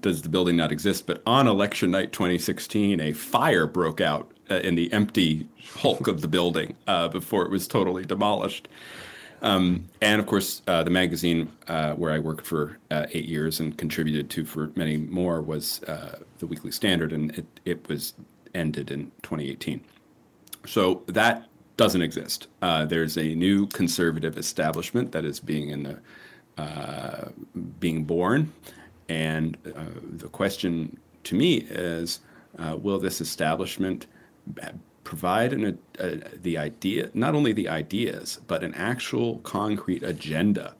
does 0.00 0.22
the 0.22 0.28
building 0.28 0.56
not 0.56 0.70
exist, 0.70 1.08
but 1.08 1.22
on 1.26 1.48
election 1.48 1.90
night 1.90 2.12
2016, 2.12 3.00
a 3.00 3.12
fire 3.12 3.66
broke 3.66 4.00
out 4.00 4.30
uh, 4.48 4.56
in 4.56 4.76
the 4.76 4.92
empty 4.92 5.48
hulk 5.74 6.06
of 6.06 6.20
the 6.20 6.28
building 6.28 6.76
before 7.10 7.44
it 7.44 7.50
was 7.50 7.66
totally 7.66 8.04
demolished. 8.04 8.68
Um, 9.42 9.88
and 10.00 10.20
of 10.20 10.26
course, 10.26 10.62
uh, 10.66 10.82
the 10.82 10.90
magazine 10.90 11.52
uh, 11.68 11.92
where 11.92 12.12
I 12.12 12.18
worked 12.18 12.46
for 12.46 12.78
uh, 12.90 13.06
eight 13.12 13.26
years 13.26 13.60
and 13.60 13.76
contributed 13.76 14.30
to 14.30 14.44
for 14.44 14.72
many 14.76 14.96
more 14.96 15.42
was 15.42 15.82
uh, 15.84 16.18
the 16.38 16.46
Weekly 16.46 16.70
Standard, 16.70 17.12
and 17.12 17.36
it, 17.36 17.46
it 17.64 17.88
was 17.88 18.14
ended 18.54 18.90
in 18.90 19.12
2018. 19.22 19.82
So 20.66 21.02
that 21.06 21.48
doesn't 21.76 22.02
exist. 22.02 22.48
Uh, 22.62 22.86
there's 22.86 23.18
a 23.18 23.34
new 23.34 23.66
conservative 23.66 24.38
establishment 24.38 25.12
that 25.12 25.24
is 25.24 25.38
being 25.38 25.70
in 25.70 25.82
the 25.82 25.98
uh, 26.58 27.28
being 27.78 28.04
born, 28.04 28.50
and 29.10 29.58
the 29.62 30.28
question 30.28 30.98
to 31.24 31.34
me 31.34 31.56
is, 31.56 32.20
will 32.80 32.98
this 32.98 33.20
establishment 33.20 34.06
provide 35.06 35.52
an, 35.52 35.78
a, 36.00 36.16
the 36.42 36.58
idea, 36.58 37.10
not 37.14 37.34
only 37.36 37.52
the 37.52 37.68
ideas, 37.68 38.40
but 38.48 38.64
an 38.64 38.74
actual 38.74 39.38
concrete 39.38 40.02
agenda 40.02 40.74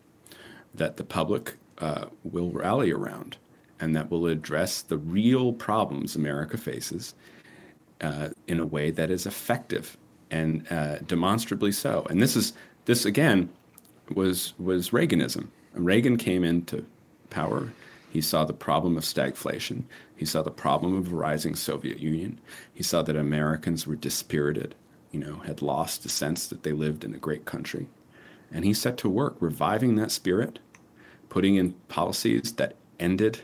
that 0.75 0.97
the 0.97 1.05
public 1.05 1.55
uh, 1.79 2.07
will 2.25 2.51
rally 2.51 2.91
around 2.91 3.37
and 3.79 3.95
that 3.95 4.11
will 4.11 4.27
address 4.27 4.83
the 4.83 4.99
real 4.99 5.53
problems 5.53 6.17
America 6.17 6.57
faces 6.57 7.15
uh, 8.01 8.29
in 8.49 8.59
a 8.59 8.67
way 8.67 8.91
that 8.91 9.11
is 9.11 9.27
effective 9.27 9.97
and 10.33 10.67
uh, 10.73 10.99
demonstrably 11.07 11.71
so. 11.71 12.05
And 12.11 12.21
this 12.21 12.35
is 12.35 12.53
this 12.87 13.05
again 13.05 13.49
was 14.15 14.55
was 14.59 14.91
Reaganism. 14.91 15.47
Reagan 15.75 16.17
came 16.17 16.43
into 16.43 16.85
power 17.31 17.73
he 18.17 18.23
saw 18.23 18.47
the 18.47 18.55
problem 18.55 18.97
of 18.97 19.05
stagflation. 19.05 19.83
He 20.17 20.25
saw 20.25 20.41
the 20.41 20.51
problem 20.51 20.97
of 20.97 21.13
a 21.13 21.15
rising 21.15 21.55
Soviet 21.55 22.01
Union. 22.01 22.41
He 22.73 22.83
saw 22.83 23.03
that 23.03 23.15
Americans 23.15 23.87
were 23.87 23.95
dispirited, 23.95 24.75
you 25.11 25.21
know, 25.21 25.41
had 25.41 25.61
lost 25.61 26.03
the 26.03 26.09
sense 26.09 26.47
that 26.47 26.63
they 26.63 26.73
lived 26.73 27.05
in 27.05 27.15
a 27.15 27.19
great 27.19 27.45
country. 27.45 27.89
And 28.51 28.65
he 28.65 28.73
set 28.73 28.97
to 28.99 29.11
work 29.11 29.37
reviving 29.39 29.97
that 29.97 30.11
spirit, 30.11 30.61
putting 31.29 31.57
in 31.57 31.75
policies 31.89 32.55
that 32.55 32.77
ended 32.99 33.43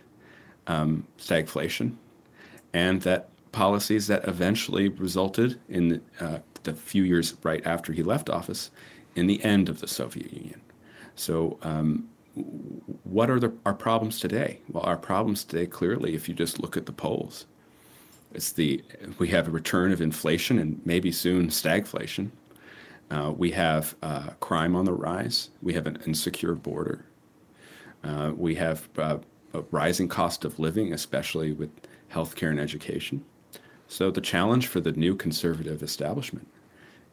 um, 0.66 1.06
stagflation 1.18 1.96
and 2.72 3.02
that 3.02 3.28
policies 3.52 4.06
that 4.06 4.26
eventually 4.26 4.88
resulted 4.88 5.60
in 5.68 6.00
uh, 6.18 6.38
the 6.62 6.72
few 6.72 7.02
years 7.02 7.34
right 7.42 7.66
after 7.66 7.92
he 7.92 8.02
left 8.02 8.30
office 8.30 8.70
in 9.16 9.26
the 9.26 9.44
end 9.44 9.68
of 9.68 9.82
the 9.82 9.86
Soviet 9.86 10.32
Union. 10.32 10.62
So 11.14 11.58
um, 11.60 12.08
what 12.34 13.30
are 13.30 13.38
the, 13.38 13.52
our 13.66 13.74
problems 13.74 14.18
today? 14.18 14.60
Well, 14.70 14.84
our 14.84 14.96
problems 14.96 15.44
today, 15.44 15.66
clearly, 15.66 16.14
if 16.14 16.28
you 16.28 16.34
just 16.34 16.60
look 16.60 16.76
at 16.76 16.86
the 16.86 16.92
polls, 16.92 17.46
it's 18.32 18.52
the 18.52 18.82
we 19.18 19.28
have 19.28 19.48
a 19.48 19.50
return 19.50 19.92
of 19.92 20.00
inflation 20.00 20.58
and 20.58 20.80
maybe 20.84 21.12
soon 21.12 21.48
stagflation. 21.48 22.30
Uh, 23.10 23.32
we 23.36 23.50
have 23.50 23.94
uh, 24.02 24.30
crime 24.40 24.74
on 24.74 24.86
the 24.86 24.92
rise. 24.92 25.50
We 25.60 25.74
have 25.74 25.86
an 25.86 25.98
insecure 26.06 26.54
border. 26.54 27.04
Uh, 28.02 28.32
we 28.34 28.54
have 28.54 28.88
uh, 28.96 29.18
a 29.52 29.60
rising 29.70 30.08
cost 30.08 30.46
of 30.46 30.58
living, 30.58 30.94
especially 30.94 31.52
with 31.52 31.70
healthcare 32.10 32.50
and 32.50 32.58
education. 32.58 33.22
So 33.86 34.10
the 34.10 34.22
challenge 34.22 34.66
for 34.66 34.80
the 34.80 34.92
new 34.92 35.14
conservative 35.14 35.82
establishment 35.82 36.48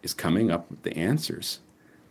is 0.02 0.14
coming 0.14 0.50
up 0.50 0.70
with 0.70 0.84
the 0.84 0.96
answers 0.96 1.60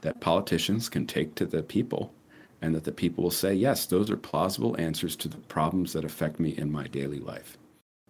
that 0.03 0.21
politicians 0.21 0.91
can 0.91 1.07
take 1.07 1.35
to 1.37 1.47
the 1.47 1.63
people 1.63 2.13
and 2.61 2.75
that 2.75 2.85
the 2.85 2.93
people 2.93 3.25
will 3.25 3.31
say, 3.31 3.55
yes, 3.55 3.87
those 3.87 4.11
are 4.11 4.17
plausible 4.17 4.79
answers 4.79 5.17
to 5.17 5.29
the 5.29 5.37
problems 5.37 5.93
that 5.93 6.05
affect 6.05 6.41
me 6.41 6.51
in 6.51 6.73
my 6.73 6.87
daily 6.89 7.21
life. 7.21 7.57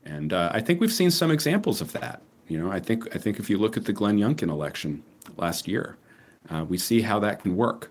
And 0.04 0.32
uh, 0.32 0.50
I 0.52 0.60
think 0.60 0.80
we've 0.80 0.92
seen 0.92 1.10
some 1.10 1.30
examples 1.30 1.80
of 1.80 1.92
that. 1.92 2.22
You 2.48 2.58
know, 2.58 2.72
I 2.72 2.80
think 2.80 3.14
I 3.14 3.18
think 3.18 3.38
if 3.38 3.50
you 3.50 3.58
look 3.58 3.76
at 3.76 3.84
the 3.84 3.92
Glenn 3.92 4.18
Youngkin 4.18 4.48
election 4.48 5.02
last 5.36 5.68
year, 5.68 5.96
uh, 6.48 6.64
we 6.66 6.78
see 6.78 7.02
how 7.02 7.18
that 7.20 7.42
can 7.42 7.56
work. 7.56 7.90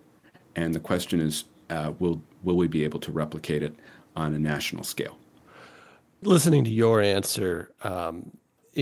And 0.55 0.74
the 0.74 0.80
question 0.80 1.20
is, 1.20 1.43
uh, 1.70 1.93
will 1.99 2.22
will 2.43 2.58
we 2.58 2.68
be 2.68 2.84
able 2.84 2.99
to 3.01 3.12
replicate 3.12 3.62
it 3.62 3.76
on 4.16 4.34
a 4.34 4.39
national 4.39 4.84
scale? 4.84 5.18
Listening 6.24 6.64
to 6.64 6.72
your 6.72 7.01
answer, 7.01 7.70
um, 7.84 8.32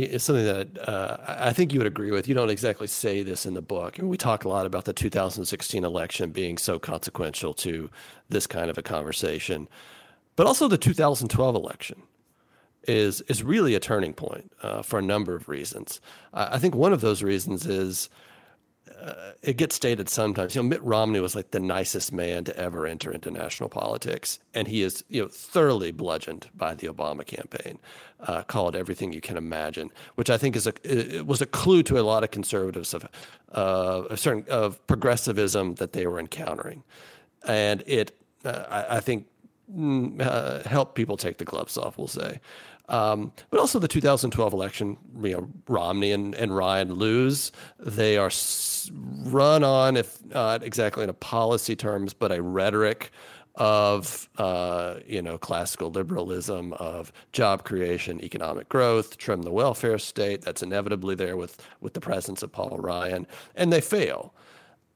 is 0.03 0.23
something 0.23 0.45
that 0.45 0.87
uh, 0.87 1.17
I 1.27 1.53
think 1.53 1.73
you 1.73 1.79
would 1.79 1.87
agree 1.87 2.11
with. 2.11 2.27
You 2.27 2.35
don't 2.35 2.49
exactly 2.49 2.87
say 2.87 3.23
this 3.23 3.45
in 3.45 3.53
the 3.53 3.61
book. 3.61 3.97
we 3.99 4.17
talk 4.17 4.43
a 4.43 4.49
lot 4.49 4.65
about 4.65 4.85
the 4.85 4.93
2016 4.93 5.83
election 5.83 6.31
being 6.31 6.57
so 6.57 6.79
consequential 6.79 7.53
to 7.55 7.89
this 8.29 8.45
kind 8.45 8.69
of 8.69 8.77
a 8.77 8.81
conversation, 8.81 9.67
but 10.35 10.45
also 10.47 10.67
the 10.67 10.77
2012 10.77 11.55
election 11.55 12.03
is 12.87 13.21
is 13.21 13.41
really 13.41 13.73
a 13.73 13.79
turning 13.79 14.13
point 14.13 14.51
uh, 14.61 14.81
for 14.81 14.99
a 14.99 15.01
number 15.01 15.33
of 15.33 15.49
reasons. 15.49 15.99
I 16.33 16.59
think 16.59 16.75
one 16.75 16.93
of 16.93 17.01
those 17.01 17.23
reasons 17.23 17.65
is 17.65 18.09
uh, 19.05 19.33
it 19.43 19.57
gets 19.57 19.75
stated 19.75 20.09
sometimes. 20.09 20.55
You 20.55 20.63
know, 20.63 20.69
Mitt 20.69 20.83
Romney 20.83 21.19
was 21.19 21.35
like 21.35 21.51
the 21.51 21.59
nicest 21.59 22.11
man 22.11 22.43
to 22.45 22.57
ever 22.57 22.87
enter 22.87 23.11
into 23.11 23.29
national 23.29 23.69
politics, 23.69 24.39
and 24.53 24.67
he 24.67 24.81
is 24.81 25.03
you 25.09 25.21
know 25.21 25.27
thoroughly 25.27 25.91
bludgeoned 25.91 26.49
by 26.55 26.73
the 26.73 26.87
Obama 26.87 27.25
campaign, 27.25 27.77
uh, 28.21 28.41
called 28.43 28.75
everything 28.75 29.13
you 29.13 29.21
can 29.21 29.37
imagine, 29.37 29.91
which 30.15 30.29
I 30.29 30.37
think 30.37 30.55
is 30.55 30.65
a 30.65 30.73
it 30.83 31.27
was 31.27 31.41
a 31.41 31.45
clue 31.45 31.83
to 31.83 31.99
a 31.99 32.01
lot 32.01 32.23
of 32.23 32.31
conservatives 32.31 32.93
of 32.95 33.07
uh, 33.51 34.03
a 34.09 34.17
certain 34.17 34.45
of 34.49 34.85
progressivism 34.87 35.75
that 35.75 35.93
they 35.93 36.07
were 36.07 36.19
encountering, 36.19 36.83
and 37.47 37.83
it 37.85 38.17
uh, 38.43 38.65
I, 38.69 38.97
I, 38.97 38.99
think 39.01 39.27
mm, 39.71 40.19
uh, 40.19 40.67
helped 40.67 40.95
people 40.95 41.17
take 41.17 41.37
the 41.37 41.45
gloves 41.45 41.77
off. 41.77 41.97
We'll 41.97 42.07
say. 42.07 42.39
Um, 42.87 43.31
but 43.49 43.59
also 43.59 43.79
the 43.79 43.87
2012 43.87 44.53
election, 44.53 44.97
you 45.21 45.31
know, 45.31 45.49
Romney 45.67 46.11
and, 46.11 46.35
and 46.35 46.55
Ryan 46.55 46.93
lose. 46.93 47.51
They 47.79 48.17
are 48.17 48.31
run 49.23 49.63
on, 49.63 49.97
if 49.97 50.23
not 50.25 50.63
exactly 50.63 51.03
in 51.03 51.09
a 51.09 51.13
policy 51.13 51.75
terms, 51.75 52.13
but 52.13 52.31
a 52.31 52.41
rhetoric 52.41 53.11
of 53.55 54.29
uh, 54.37 54.95
you 55.07 55.21
know 55.21 55.37
classical 55.37 55.89
liberalism 55.89 56.73
of 56.73 57.11
job 57.31 57.63
creation, 57.63 58.21
economic 58.23 58.69
growth, 58.69 59.17
trim 59.17 59.43
the 59.43 59.51
welfare 59.51 59.97
state. 59.97 60.41
That's 60.41 60.61
inevitably 60.61 61.15
there 61.15 61.37
with 61.37 61.57
with 61.81 61.93
the 61.93 62.01
presence 62.01 62.43
of 62.43 62.51
Paul 62.51 62.77
Ryan, 62.77 63.27
and 63.55 63.71
they 63.71 63.81
fail. 63.81 64.33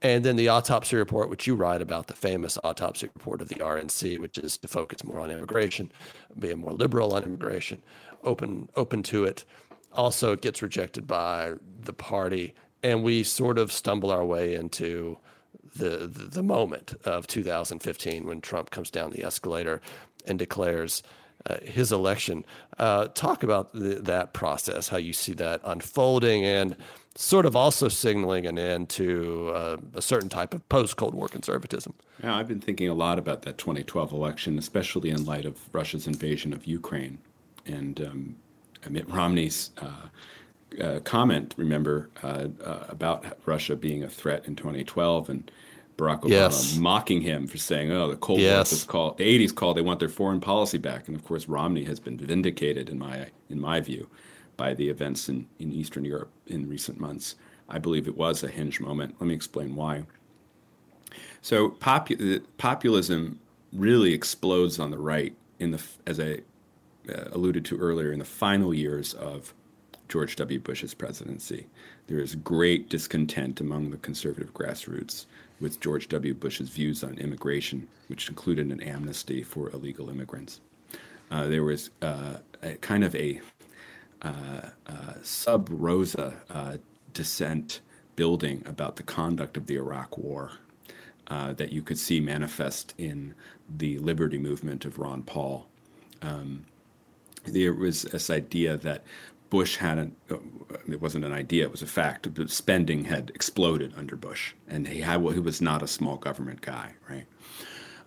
And 0.01 0.23
then 0.23 0.37
the 0.37 0.47
autopsy 0.47 0.95
report, 0.95 1.29
which 1.29 1.45
you 1.45 1.55
write 1.55 1.81
about, 1.81 2.07
the 2.07 2.13
famous 2.13 2.57
autopsy 2.63 3.09
report 3.13 3.41
of 3.41 3.49
the 3.49 3.55
RNC, 3.55 4.19
which 4.19 4.37
is 4.37 4.57
to 4.59 4.67
focus 4.67 5.03
more 5.03 5.19
on 5.19 5.29
immigration, 5.29 5.91
being 6.37 6.59
more 6.59 6.71
liberal 6.71 7.13
on 7.13 7.23
immigration, 7.23 7.81
open 8.23 8.69
open 8.75 9.03
to 9.03 9.25
it. 9.25 9.43
Also, 9.91 10.31
it 10.33 10.41
gets 10.41 10.61
rejected 10.61 11.05
by 11.05 11.53
the 11.81 11.93
party, 11.93 12.53
and 12.81 13.03
we 13.03 13.23
sort 13.23 13.57
of 13.57 13.71
stumble 13.71 14.11
our 14.11 14.23
way 14.23 14.55
into 14.55 15.17
the, 15.75 16.07
the, 16.07 16.25
the 16.25 16.43
moment 16.43 16.93
of 17.03 17.27
2015 17.27 18.25
when 18.25 18.39
Trump 18.41 18.69
comes 18.69 18.89
down 18.89 19.11
the 19.11 19.23
escalator 19.23 19.81
and 20.27 20.39
declares 20.39 21.03
uh, 21.47 21.57
his 21.63 21.91
election. 21.91 22.45
Uh, 22.77 23.07
talk 23.07 23.43
about 23.43 23.73
the, 23.73 23.95
that 23.95 24.33
process, 24.33 24.89
how 24.89 24.97
you 24.97 25.13
see 25.13 25.33
that 25.33 25.61
unfolding, 25.63 26.45
and 26.45 26.75
sort 27.19 27.45
of 27.45 27.53
also 27.53 27.89
signaling 27.89 28.45
an 28.45 28.57
end 28.57 28.87
to 28.87 29.51
uh, 29.53 29.77
a 29.93 30.01
certain 30.01 30.29
type 30.29 30.53
of 30.53 30.67
post 30.69 30.95
Cold 30.95 31.13
War 31.13 31.27
conservatism. 31.27 31.93
Yeah, 32.23 32.35
I've 32.35 32.47
been 32.47 32.61
thinking 32.61 32.87
a 32.87 32.93
lot 32.93 33.19
about 33.19 33.41
that 33.41 33.57
2012 33.57 34.13
election, 34.13 34.57
especially 34.57 35.09
in 35.09 35.25
light 35.25 35.45
of 35.45 35.57
Russia's 35.73 36.07
invasion 36.07 36.53
of 36.53 36.65
Ukraine. 36.65 37.17
And 37.65 37.99
um, 38.01 38.35
Mitt 38.89 39.09
Romney's 39.09 39.71
uh, 39.81 40.81
uh, 40.81 40.99
comment, 41.01 41.53
remember, 41.57 42.09
uh, 42.23 42.47
uh, 42.63 42.85
about 42.87 43.25
Russia 43.45 43.75
being 43.75 44.01
a 44.01 44.09
threat 44.09 44.45
in 44.45 44.55
2012 44.55 45.29
and 45.29 45.51
Barack 45.97 46.21
Obama 46.21 46.29
yes. 46.29 46.77
mocking 46.77 47.19
him 47.19 47.45
for 47.45 47.57
saying, 47.57 47.91
"Oh, 47.91 48.07
the 48.07 48.15
Cold 48.15 48.39
yes. 48.39 48.71
War 48.71 48.77
was 48.77 48.83
called 48.85 49.17
the 49.17 49.25
'80s 49.25 49.53
called. 49.53 49.75
They 49.75 49.81
want 49.81 49.99
their 49.99 50.07
foreign 50.07 50.39
policy 50.39 50.77
back." 50.77 51.09
And 51.09 51.17
of 51.17 51.25
course, 51.25 51.49
Romney 51.49 51.83
has 51.83 51.99
been 51.99 52.17
vindicated 52.17 52.87
in 52.87 52.97
my 52.97 53.27
in 53.49 53.59
my 53.59 53.81
view 53.81 54.07
by 54.59 54.73
the 54.73 54.89
events 54.89 55.29
in, 55.29 55.47
in 55.57 55.71
Eastern 55.71 56.03
Europe 56.03 56.29
in 56.47 56.67
recent 56.67 56.99
months. 56.99 57.35
I 57.69 57.79
believe 57.79 58.09
it 58.09 58.17
was 58.17 58.43
a 58.43 58.49
hinge 58.49 58.81
moment. 58.81 59.15
Let 59.17 59.27
me 59.27 59.33
explain 59.33 59.73
why. 59.73 60.03
So 61.41 61.69
popu- 61.69 62.43
populism 62.57 63.39
really 63.71 64.13
explodes 64.13 64.77
on 64.77 64.91
the 64.91 64.97
right 64.97 65.33
in 65.59 65.71
the 65.71 65.81
as 66.05 66.19
I 66.19 66.39
uh, 67.09 67.29
alluded 67.31 67.63
to 67.65 67.77
earlier 67.77 68.11
in 68.11 68.19
the 68.19 68.25
final 68.25 68.73
years 68.73 69.13
of 69.13 69.53
George 70.09 70.35
W. 70.35 70.59
Bush's 70.59 70.93
presidency. 70.93 71.67
There 72.07 72.19
is 72.19 72.35
great 72.35 72.89
discontent 72.89 73.61
among 73.61 73.91
the 73.91 73.97
conservative 73.97 74.53
grassroots 74.53 75.25
with 75.61 75.79
George 75.79 76.09
W. 76.09 76.33
Bush's 76.33 76.69
views 76.69 77.03
on 77.03 77.13
immigration, 77.17 77.87
which 78.07 78.27
included 78.27 78.71
an 78.71 78.81
amnesty 78.81 79.41
for 79.41 79.69
illegal 79.69 80.09
immigrants. 80.09 80.59
Uh, 81.31 81.47
there 81.47 81.63
was 81.63 81.91
uh, 82.01 82.37
a 82.61 82.73
kind 82.75 83.03
of 83.03 83.15
a 83.15 83.39
sub 85.23 85.67
rosa 85.71 86.41
uh, 86.49 86.77
dissent 87.13 87.81
building 88.15 88.63
about 88.65 88.95
the 88.97 89.03
conduct 89.03 89.57
of 89.57 89.67
the 89.67 89.75
Iraq 89.75 90.17
War 90.17 90.51
that 91.29 91.71
you 91.71 91.81
could 91.81 91.97
see 91.97 92.19
manifest 92.19 92.93
in 92.97 93.33
the 93.77 93.99
liberty 93.99 94.37
movement 94.37 94.85
of 94.85 94.97
Ron 94.99 95.23
Paul. 95.23 95.67
Um, 96.21 96.65
there 97.45 97.73
was 97.73 98.03
this 98.03 98.29
idea 98.29 98.77
that 98.77 99.03
Bush 99.49 99.77
hadn't, 99.77 100.15
it 100.87 101.01
wasn't 101.01 101.25
an 101.25 101.33
idea, 101.33 101.63
it 101.63 101.71
was 101.71 101.81
a 101.81 101.87
fact, 101.87 102.27
spending 102.49 103.05
had 103.05 103.31
exploded 103.33 103.93
under 103.97 104.15
Bush. 104.15 104.53
And 104.67 104.87
he, 104.87 105.01
had, 105.01 105.21
he 105.21 105.39
was 105.39 105.61
not 105.61 105.81
a 105.81 105.87
small 105.87 106.17
government 106.17 106.61
guy, 106.61 106.93
right? 107.09 107.25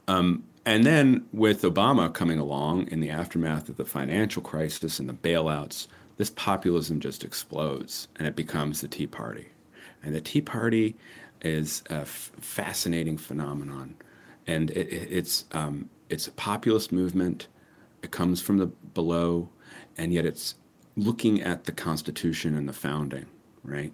Um, 0.09 0.45
and 0.65 0.85
then 0.85 1.27
with 1.33 1.63
Obama 1.63 2.13
coming 2.13 2.39
along 2.39 2.89
in 2.89 3.01
the 3.01 3.11
aftermath 3.11 3.69
of 3.69 3.77
the 3.77 3.85
financial 3.85 4.43
crisis 4.43 5.01
and 5.01 5.09
the 5.09 5.15
bailouts, 5.15 5.89
this 6.23 6.31
populism 6.31 7.01
just 7.01 7.25
explodes 7.25 8.07
and 8.15 8.29
it 8.29 8.37
becomes 8.37 8.81
the 8.81 8.87
Tea 8.87 9.09
Party. 9.09 9.49
And 10.05 10.15
the 10.15 10.21
Tea 10.21 10.41
Party 10.41 10.95
is 11.41 11.83
a 11.91 12.03
f- 12.03 12.31
fascinating 12.41 13.19
phenomenon. 13.19 13.97
And 14.47 14.71
it, 14.71 14.87
it, 14.87 15.09
it's, 15.11 15.47
um, 15.51 15.91
it's 16.11 16.29
a 16.29 16.31
populist 16.31 16.93
movement. 16.93 17.49
It 18.05 18.13
comes 18.13 18.41
from 18.41 18.59
the 18.59 18.67
below, 18.67 19.49
and 19.99 20.13
yet 20.13 20.25
it's 20.25 20.55
looking 20.97 21.43
at 21.43 21.65
the 21.65 21.73
Constitution 21.73 22.57
and 22.57 22.69
the 22.69 22.73
founding, 22.73 23.27
right? 23.65 23.93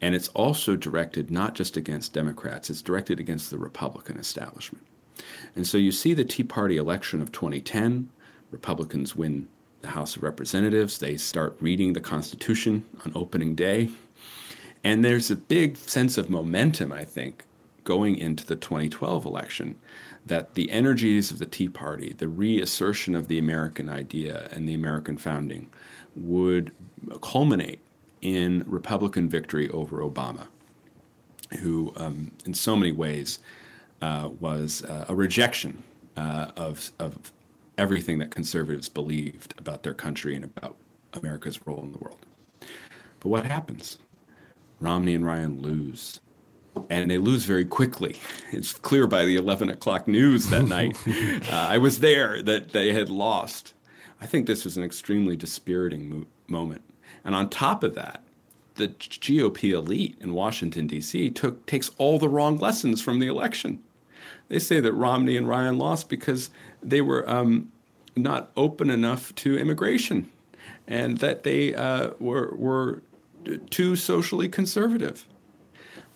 And 0.00 0.16
it's 0.16 0.26
also 0.30 0.74
directed 0.74 1.30
not 1.30 1.54
just 1.54 1.76
against 1.76 2.12
Democrats, 2.12 2.68
it's 2.68 2.82
directed 2.82 3.20
against 3.20 3.48
the 3.48 3.58
Republican 3.58 4.18
establishment. 4.18 4.84
And 5.54 5.64
so 5.68 5.78
you 5.78 5.92
see 5.92 6.14
the 6.14 6.24
Tea 6.24 6.42
Party 6.42 6.78
election 6.78 7.22
of 7.22 7.30
2010, 7.30 8.10
Republicans 8.50 9.14
win 9.14 9.46
the 9.82 9.88
House 9.88 10.16
of 10.16 10.22
Representatives. 10.22 10.98
They 10.98 11.16
start 11.16 11.56
reading 11.60 11.92
the 11.92 12.00
Constitution 12.00 12.84
on 13.04 13.12
opening 13.14 13.54
day. 13.54 13.90
And 14.84 15.04
there's 15.04 15.30
a 15.30 15.36
big 15.36 15.76
sense 15.76 16.16
of 16.18 16.30
momentum, 16.30 16.92
I 16.92 17.04
think, 17.04 17.44
going 17.84 18.16
into 18.16 18.46
the 18.46 18.56
2012 18.56 19.24
election 19.24 19.76
that 20.26 20.54
the 20.54 20.70
energies 20.70 21.30
of 21.30 21.38
the 21.38 21.46
Tea 21.46 21.68
Party, 21.68 22.14
the 22.16 22.28
reassertion 22.28 23.14
of 23.14 23.28
the 23.28 23.38
American 23.38 23.88
idea 23.88 24.48
and 24.52 24.68
the 24.68 24.74
American 24.74 25.16
founding, 25.16 25.70
would 26.14 26.72
culminate 27.22 27.80
in 28.20 28.64
Republican 28.66 29.28
victory 29.28 29.70
over 29.70 29.98
Obama, 29.98 30.46
who, 31.60 31.92
um, 31.96 32.30
in 32.44 32.52
so 32.52 32.76
many 32.76 32.92
ways, 32.92 33.38
uh, 34.02 34.28
was 34.40 34.84
uh, 34.84 35.06
a 35.08 35.14
rejection 35.14 35.82
uh, 36.16 36.50
of, 36.56 36.92
of 36.98 37.32
everything 37.80 38.18
that 38.18 38.30
conservatives 38.30 38.90
believed 38.90 39.54
about 39.56 39.82
their 39.82 39.94
country 39.94 40.36
and 40.36 40.44
about 40.44 40.76
America's 41.14 41.66
role 41.66 41.80
in 41.82 41.92
the 41.92 41.98
world. 41.98 42.26
But 43.20 43.30
what 43.30 43.46
happens? 43.46 43.98
Romney 44.80 45.14
and 45.14 45.24
Ryan 45.24 45.62
lose. 45.62 46.20
And 46.90 47.10
they 47.10 47.16
lose 47.16 47.46
very 47.46 47.64
quickly. 47.64 48.16
It's 48.52 48.74
clear 48.74 49.06
by 49.06 49.24
the 49.24 49.36
11 49.36 49.70
o'clock 49.70 50.06
news 50.06 50.48
that 50.50 50.62
night. 50.68 50.96
Uh, 51.50 51.56
I 51.56 51.78
was 51.78 52.00
there 52.00 52.42
that 52.42 52.72
they 52.72 52.92
had 52.92 53.08
lost. 53.08 53.72
I 54.20 54.26
think 54.26 54.46
this 54.46 54.64
was 54.64 54.76
an 54.76 54.84
extremely 54.84 55.34
dispiriting 55.34 56.10
mo- 56.10 56.26
moment. 56.48 56.82
And 57.24 57.34
on 57.34 57.48
top 57.48 57.82
of 57.82 57.94
that, 57.94 58.22
the 58.74 58.88
GOP 58.88 59.72
elite 59.72 60.18
in 60.20 60.34
Washington 60.34 60.86
D.C. 60.86 61.30
took 61.30 61.64
takes 61.64 61.90
all 61.96 62.18
the 62.18 62.28
wrong 62.28 62.58
lessons 62.58 63.00
from 63.00 63.20
the 63.20 63.26
election. 63.26 63.82
They 64.48 64.58
say 64.58 64.80
that 64.80 64.92
Romney 64.92 65.36
and 65.36 65.48
Ryan 65.48 65.78
lost 65.78 66.08
because 66.08 66.50
they 66.82 67.00
were 67.00 67.28
um, 67.28 67.72
not 68.16 68.50
open 68.56 68.90
enough 68.90 69.34
to 69.36 69.58
immigration, 69.58 70.30
and 70.86 71.18
that 71.18 71.42
they 71.42 71.74
uh, 71.74 72.10
were 72.18 72.54
were 72.56 73.02
too 73.70 73.96
socially 73.96 74.48
conservative. 74.48 75.26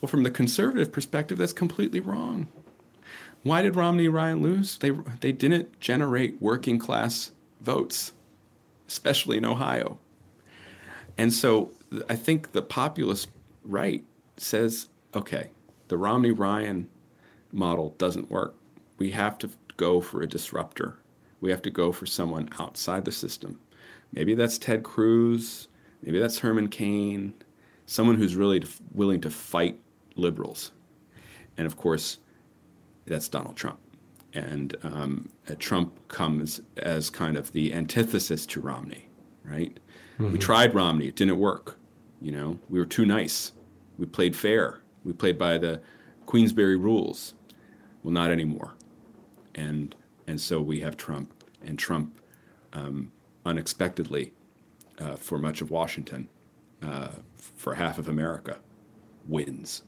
Well, 0.01 0.09
from 0.09 0.23
the 0.23 0.31
conservative 0.31 0.93
perspective, 0.93 1.39
that's 1.39 1.53
completely 1.53 2.01
wrong. 2.01 2.49
Why 3.43 3.63
did 3.63 3.77
Romney 3.77 4.09
Ryan 4.09 4.43
lose? 4.43 4.79
They 4.79 4.91
they 5.21 5.33
didn't 5.33 5.81
generate 5.81 6.41
working 6.41 6.79
class 6.79 7.31
votes, 7.61 8.13
especially 8.89 9.37
in 9.37 9.45
Ohio. 9.45 9.99
And 11.17 11.33
so 11.33 11.71
I 12.09 12.17
think 12.17 12.53
the 12.53 12.63
populist 12.63 13.29
right 13.65 14.05
says, 14.37 14.89
okay, 15.15 15.51
the 15.89 15.97
Romney 15.97 16.33
Ryan 16.33 16.89
model 17.53 17.95
doesn't 17.99 18.31
work. 18.31 18.55
We 18.99 19.11
have 19.13 19.39
to 19.39 19.51
go 19.77 20.01
for 20.01 20.23
a 20.23 20.29
disruptor. 20.29 20.99
We 21.41 21.51
have 21.51 21.63
to 21.63 21.71
go 21.71 21.93
for 21.93 22.07
someone 22.07 22.49
outside 22.59 23.05
the 23.05 23.13
system. 23.13 23.59
Maybe 24.13 24.35
that's 24.35 24.59
Ted 24.59 24.83
Cruz. 24.83 25.69
Maybe 26.03 26.19
that's 26.19 26.39
Herman 26.39 26.69
Cain. 26.69 27.35
Someone 27.87 28.17
who's 28.17 28.37
really 28.37 28.65
willing 28.93 29.21
to 29.23 29.31
fight 29.31 29.79
liberals. 30.17 30.73
And 31.57 31.67
of 31.67 31.77
course, 31.77 32.19
that's 33.07 33.29
Donald 33.29 33.57
Trump. 33.57 33.79
And 34.33 34.77
um, 34.83 35.29
Trump 35.59 36.09
comes 36.09 36.61
as 36.79 37.11
kind 37.11 37.37
of 37.37 37.53
the 37.53 37.73
antithesis 37.73 38.47
to 38.47 38.61
Romney, 38.61 39.09
right? 39.45 39.79
Mm-hmm. 40.19 40.33
We 40.33 40.39
tried 40.39 40.75
Romney, 40.75 41.09
it 41.09 41.17
didn't 41.17 41.39
work. 41.39 41.79
You 42.21 42.33
know, 42.33 42.59
we 42.69 42.79
were 42.79 42.87
too 42.87 43.05
nice. 43.05 43.53
We 43.99 44.07
played 44.07 44.35
fair. 44.35 44.81
We 45.05 45.13
played 45.13 45.39
by 45.39 45.59
the 45.59 45.81
Queensberry 46.27 46.77
rules. 46.77 47.35
Well, 48.03 48.13
not 48.13 48.31
anymore. 48.31 48.75
And 49.55 49.95
and 50.27 50.41
so 50.41 50.61
we 50.61 50.81
have 50.81 50.97
Trump, 50.97 51.33
and 51.63 51.79
Trump, 51.79 52.19
um, 52.73 53.13
unexpectedly, 53.45 54.33
uh, 54.99 55.17
for 55.17 55.39
much 55.39 55.61
of 55.61 55.71
Washington, 55.71 56.29
uh, 56.83 57.09
for 57.37 57.75
half 57.75 57.99
of 57.99 58.09
America, 58.09 58.59
wins. 59.29 59.83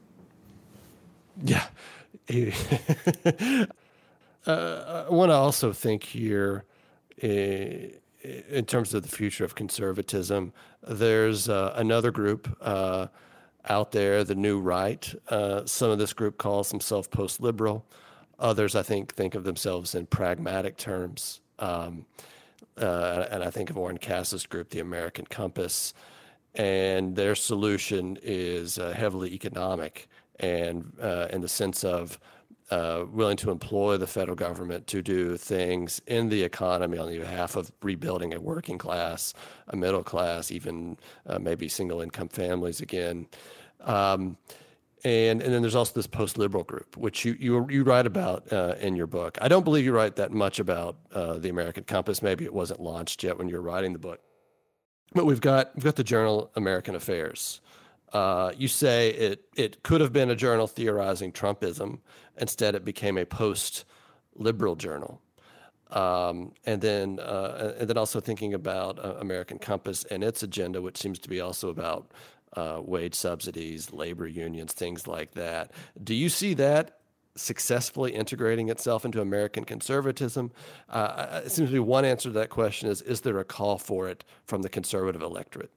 Yeah. 1.43 1.65
uh, 2.29 3.65
I 4.47 5.09
want 5.09 5.29
to 5.29 5.35
also 5.35 5.73
think 5.73 6.03
here. 6.03 6.65
Uh, 7.21 7.97
in 8.49 8.65
terms 8.65 8.93
of 8.93 9.03
the 9.03 9.09
future 9.09 9.45
of 9.45 9.55
conservatism, 9.55 10.53
there's 10.87 11.47
uh, 11.49 11.73
another 11.75 12.11
group 12.11 12.57
uh, 12.61 13.07
out 13.69 13.91
there, 13.91 14.23
the 14.23 14.35
New 14.35 14.59
Right. 14.59 15.13
Uh, 15.29 15.65
some 15.65 15.91
of 15.91 15.99
this 15.99 16.13
group 16.13 16.37
calls 16.37 16.69
themselves 16.69 17.07
post 17.07 17.41
liberal. 17.41 17.85
Others, 18.39 18.75
I 18.75 18.83
think, 18.83 19.13
think 19.13 19.35
of 19.35 19.43
themselves 19.43 19.95
in 19.95 20.05
pragmatic 20.05 20.77
terms. 20.77 21.41
Um, 21.59 22.05
uh, 22.79 23.25
and 23.31 23.43
I 23.43 23.49
think 23.49 23.69
of 23.69 23.77
Oren 23.77 23.97
Cass's 23.97 24.45
group, 24.45 24.69
the 24.69 24.79
American 24.79 25.25
Compass. 25.25 25.93
And 26.55 27.15
their 27.15 27.35
solution 27.35 28.17
is 28.21 28.77
uh, 28.77 28.93
heavily 28.93 29.33
economic 29.33 30.07
and 30.39 30.93
uh, 31.01 31.27
in 31.31 31.41
the 31.41 31.47
sense 31.47 31.83
of 31.83 32.19
uh, 32.69 33.05
willing 33.11 33.37
to 33.37 33.49
employ 33.49 33.97
the 33.97 34.07
federal 34.07 34.35
government 34.35 34.87
to 34.87 35.01
do 35.01 35.37
things 35.37 36.01
in 36.05 36.29
the 36.29 36.43
economy 36.43 36.97
on 36.97 37.09
the 37.09 37.17
behalf 37.17 37.55
of 37.55 37.71
rebuilding 37.81 38.33
a 38.33 38.39
working 38.39 38.77
class, 38.77 39.33
a 39.69 39.75
middle 39.75 40.03
class, 40.03 40.51
even 40.51 40.97
uh, 41.27 41.39
maybe 41.39 41.69
single 41.69 42.01
income 42.01 42.27
families 42.27 42.81
again. 42.81 43.25
Um, 43.81 44.37
and 45.03 45.41
and 45.41 45.53
then 45.53 45.61
there's 45.61 45.75
also 45.75 45.93
this 45.93 46.07
post 46.07 46.37
liberal 46.37 46.63
group, 46.63 46.97
which 46.97 47.25
you 47.25 47.35
you 47.39 47.67
you 47.69 47.83
write 47.83 48.05
about 48.05 48.51
uh, 48.51 48.75
in 48.79 48.95
your 48.95 49.07
book. 49.07 49.37
I 49.41 49.47
don't 49.47 49.63
believe 49.63 49.85
you 49.85 49.93
write 49.93 50.15
that 50.17 50.31
much 50.31 50.59
about 50.59 50.97
uh, 51.13 51.37
the 51.37 51.49
American 51.49 51.83
Compass. 51.83 52.21
Maybe 52.21 52.45
it 52.45 52.53
wasn't 52.53 52.79
launched 52.79 53.23
yet 53.23 53.37
when 53.37 53.47
you 53.49 53.55
were 53.55 53.61
writing 53.61 53.93
the 53.93 53.99
book, 53.99 54.19
but 55.13 55.25
we've 55.25 55.41
got 55.41 55.75
we've 55.75 55.83
got 55.83 55.95
the 55.95 56.03
journal 56.03 56.51
American 56.55 56.95
Affairs, 56.95 57.61
uh, 58.13 58.53
you 58.57 58.67
say 58.67 59.09
it 59.09 59.45
it 59.55 59.83
could 59.83 60.01
have 60.01 60.13
been 60.13 60.29
a 60.29 60.35
journal 60.35 60.67
theorizing 60.67 61.31
Trumpism. 61.31 61.99
Instead, 62.37 62.75
it 62.75 62.85
became 62.85 63.17
a 63.17 63.25
post 63.25 63.85
liberal 64.35 64.75
journal. 64.75 65.21
Um, 65.89 66.53
and 66.65 66.81
then 66.81 67.19
uh, 67.19 67.73
and 67.79 67.89
then 67.89 67.97
also 67.97 68.19
thinking 68.19 68.53
about 68.53 69.03
uh, 69.03 69.15
American 69.19 69.59
Compass 69.59 70.05
and 70.05 70.23
its 70.23 70.43
agenda, 70.43 70.81
which 70.81 70.97
seems 70.97 71.19
to 71.19 71.29
be 71.29 71.41
also 71.41 71.69
about 71.69 72.11
uh, 72.53 72.81
wage 72.83 73.15
subsidies, 73.15 73.91
labor 73.91 74.27
unions, 74.27 74.73
things 74.73 75.07
like 75.07 75.31
that. 75.33 75.71
Do 76.01 76.13
you 76.13 76.29
see 76.29 76.53
that 76.55 76.99
successfully 77.35 78.13
integrating 78.13 78.69
itself 78.69 79.05
into 79.05 79.21
American 79.21 79.63
conservatism? 79.63 80.51
Uh, 80.89 81.41
it 81.45 81.51
seems 81.51 81.69
to 81.69 81.73
be 81.73 81.79
one 81.79 82.05
answer 82.05 82.29
to 82.29 82.33
that 82.33 82.49
question 82.49 82.89
is: 82.89 83.01
Is 83.01 83.21
there 83.21 83.39
a 83.39 83.45
call 83.45 83.77
for 83.77 84.07
it 84.07 84.23
from 84.45 84.61
the 84.61 84.69
conservative 84.69 85.21
electorate? 85.21 85.71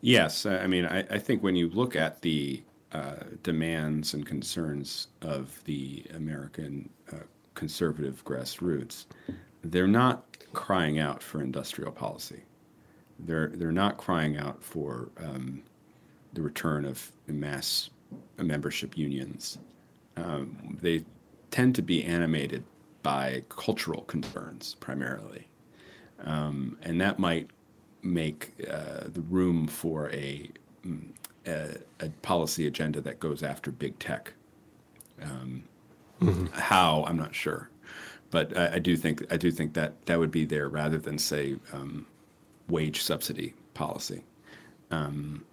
Yes, 0.00 0.46
I 0.46 0.66
mean, 0.66 0.86
I, 0.86 1.00
I 1.10 1.18
think 1.18 1.42
when 1.42 1.56
you 1.56 1.68
look 1.70 1.96
at 1.96 2.22
the 2.22 2.62
uh, 2.92 3.16
demands 3.42 4.14
and 4.14 4.24
concerns 4.24 5.08
of 5.22 5.62
the 5.64 6.04
American 6.14 6.88
uh, 7.12 7.16
conservative 7.54 8.24
grassroots, 8.24 9.06
they're 9.64 9.88
not 9.88 10.24
crying 10.52 10.98
out 10.98 11.22
for 11.22 11.42
industrial 11.42 11.90
policy. 11.90 12.42
They're 13.18 13.48
they're 13.54 13.72
not 13.72 13.96
crying 13.96 14.36
out 14.36 14.62
for 14.62 15.08
um, 15.18 15.62
the 16.32 16.42
return 16.42 16.84
of 16.84 17.10
mass 17.26 17.90
membership 18.36 18.96
unions. 18.96 19.58
Um, 20.16 20.78
they 20.80 21.04
tend 21.50 21.74
to 21.76 21.82
be 21.82 22.04
animated 22.04 22.64
by 23.02 23.42
cultural 23.48 24.02
concerns 24.02 24.76
primarily, 24.80 25.48
um, 26.24 26.76
and 26.82 27.00
that 27.00 27.18
might 27.18 27.48
make 28.02 28.52
uh, 28.70 29.04
the 29.06 29.20
room 29.22 29.66
for 29.66 30.10
a, 30.10 30.50
mm, 30.86 31.08
a, 31.46 31.76
a, 32.00 32.08
policy 32.22 32.66
agenda 32.66 33.00
that 33.00 33.18
goes 33.18 33.42
after 33.42 33.70
big 33.70 33.98
tech. 33.98 34.32
Um, 35.20 35.64
mm-hmm. 36.20 36.46
How 36.52 37.04
I'm 37.06 37.16
not 37.16 37.34
sure, 37.34 37.70
but 38.30 38.56
I, 38.56 38.74
I, 38.74 38.78
do 38.78 38.96
think 38.96 39.24
I 39.32 39.36
do 39.36 39.50
think 39.50 39.74
that 39.74 40.06
that 40.06 40.18
would 40.18 40.30
be 40.30 40.44
there 40.44 40.68
rather 40.68 40.98
than 40.98 41.18
say 41.18 41.56
um, 41.72 42.06
wage 42.68 43.02
subsidy 43.02 43.54
policy. 43.74 44.24
Um, 44.90 45.44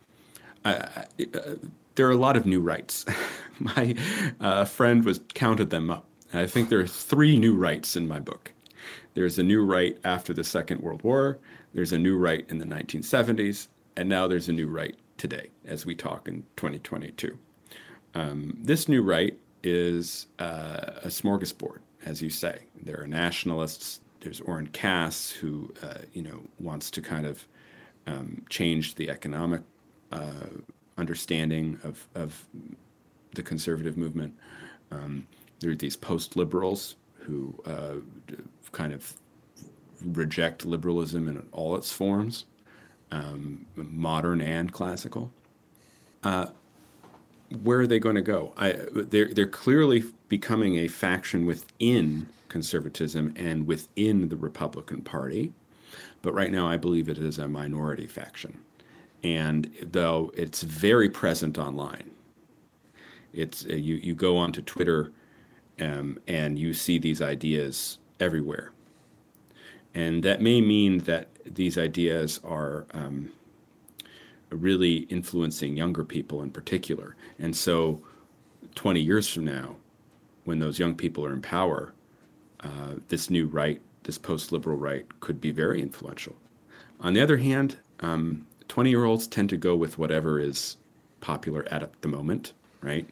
I, 0.63 0.73
I, 0.73 1.05
uh, 1.33 1.55
there 1.95 2.07
are 2.07 2.11
a 2.11 2.17
lot 2.17 2.37
of 2.37 2.45
new 2.45 2.59
rights. 2.59 3.05
my 3.59 3.95
uh, 4.39 4.65
friend 4.65 5.05
was 5.05 5.21
counted 5.33 5.69
them 5.69 5.89
up. 5.89 6.05
I 6.33 6.47
think 6.47 6.69
there 6.69 6.79
are 6.79 6.87
three 6.87 7.37
new 7.37 7.55
rights 7.55 7.95
in 7.95 8.07
my 8.07 8.19
book. 8.19 8.51
There's 9.13 9.39
a 9.39 9.43
new 9.43 9.63
right 9.63 9.97
after 10.03 10.33
the 10.33 10.43
Second 10.43 10.81
World 10.81 11.01
War. 11.03 11.39
There's 11.73 11.93
a 11.93 11.97
new 11.97 12.17
right 12.17 12.45
in 12.49 12.57
the 12.57 12.65
1970s, 12.65 13.67
and 13.95 14.09
now 14.09 14.27
there's 14.27 14.49
a 14.49 14.53
new 14.53 14.67
right 14.67 14.95
today 15.17 15.49
as 15.65 15.85
we 15.85 15.95
talk 15.95 16.27
in 16.27 16.43
2022. 16.57 17.37
Um, 18.13 18.57
this 18.61 18.89
new 18.89 19.01
right 19.01 19.37
is 19.63 20.27
uh, 20.39 20.99
a 21.03 21.07
smorgasbord, 21.07 21.79
as 22.05 22.21
you 22.21 22.29
say. 22.29 22.59
There 22.81 23.01
are 23.01 23.07
nationalists. 23.07 24.01
There's 24.25 24.41
Oren 24.41 24.65
Cass, 24.65 25.29
who 25.29 25.71
uh, 25.83 25.99
you 26.13 26.23
know 26.23 26.41
wants 26.59 26.89
to 26.89 27.01
kind 27.01 27.27
of 27.27 27.45
um, 28.07 28.43
change 28.49 28.95
the 28.95 29.11
economic 29.11 29.61
uh, 30.11 30.49
understanding 30.97 31.79
of 31.83 32.07
of 32.15 32.43
the 33.35 33.43
conservative 33.43 33.97
movement. 33.97 34.33
Um, 34.89 35.27
there 35.59 35.69
are 35.69 35.75
these 35.75 35.95
post-liberals 35.95 36.95
who 37.19 37.53
uh, 37.67 37.97
kind 38.71 38.93
of 38.93 39.13
reject 40.03 40.65
liberalism 40.65 41.27
in 41.27 41.45
all 41.51 41.75
its 41.75 41.91
forms, 41.91 42.45
um, 43.11 43.67
modern 43.75 44.41
and 44.41 44.71
classical. 44.71 45.31
Uh, 46.23 46.47
where 47.61 47.79
are 47.79 47.87
they 47.87 47.99
going 47.99 48.15
to 48.15 48.23
go? 48.23 48.53
I, 48.57 48.73
they're, 48.91 49.31
they're 49.31 49.45
clearly 49.45 50.03
becoming 50.29 50.77
a 50.77 50.87
faction 50.87 51.45
within 51.45 52.27
conservatism 52.49 53.33
and 53.35 53.67
within 53.67 54.29
the 54.29 54.35
Republican 54.35 55.01
Party. 55.01 55.53
But 56.21 56.33
right 56.33 56.51
now, 56.51 56.67
I 56.67 56.77
believe 56.77 57.09
it 57.09 57.17
is 57.17 57.37
a 57.37 57.47
minority 57.47 58.07
faction. 58.07 58.59
And 59.23 59.71
though 59.81 60.31
it's 60.35 60.61
very 60.61 61.09
present 61.09 61.57
online, 61.57 62.11
it's 63.33 63.65
uh, 63.65 63.73
you, 63.73 63.95
you 63.95 64.15
go 64.15 64.37
onto 64.37 64.61
Twitter 64.61 65.11
um, 65.79 66.19
and 66.27 66.57
you 66.57 66.73
see 66.73 66.99
these 66.99 67.21
ideas 67.21 67.97
everywhere. 68.19 68.71
And 69.93 70.23
that 70.23 70.41
may 70.41 70.61
mean 70.61 70.99
that 70.99 71.29
these 71.45 71.77
ideas 71.77 72.39
are 72.43 72.85
um, 72.93 73.31
really 74.49 74.97
influencing 75.09 75.75
younger 75.75 76.03
people 76.03 76.41
in 76.41 76.51
particular. 76.51 77.15
And 77.39 77.55
so 77.55 78.01
20 78.75 78.99
years 78.99 79.27
from 79.27 79.45
now, 79.45 79.75
when 80.45 80.59
those 80.59 80.79
young 80.79 80.95
people 80.95 81.25
are 81.25 81.33
in 81.33 81.41
power, 81.41 81.93
uh, 82.61 82.95
this 83.09 83.29
new 83.29 83.47
right, 83.47 83.81
this 84.03 84.17
post 84.17 84.51
liberal 84.51 84.77
right, 84.77 85.05
could 85.19 85.41
be 85.41 85.51
very 85.51 85.81
influential. 85.81 86.35
On 87.01 87.13
the 87.13 87.21
other 87.21 87.37
hand, 87.37 87.77
um, 87.99 88.47
20 88.69 88.89
year 88.89 89.03
olds 89.03 89.27
tend 89.27 89.49
to 89.49 89.57
go 89.57 89.75
with 89.75 89.97
whatever 89.97 90.39
is 90.39 90.77
popular 91.21 91.67
at 91.69 92.01
the 92.01 92.07
moment, 92.07 92.53
right? 92.81 93.07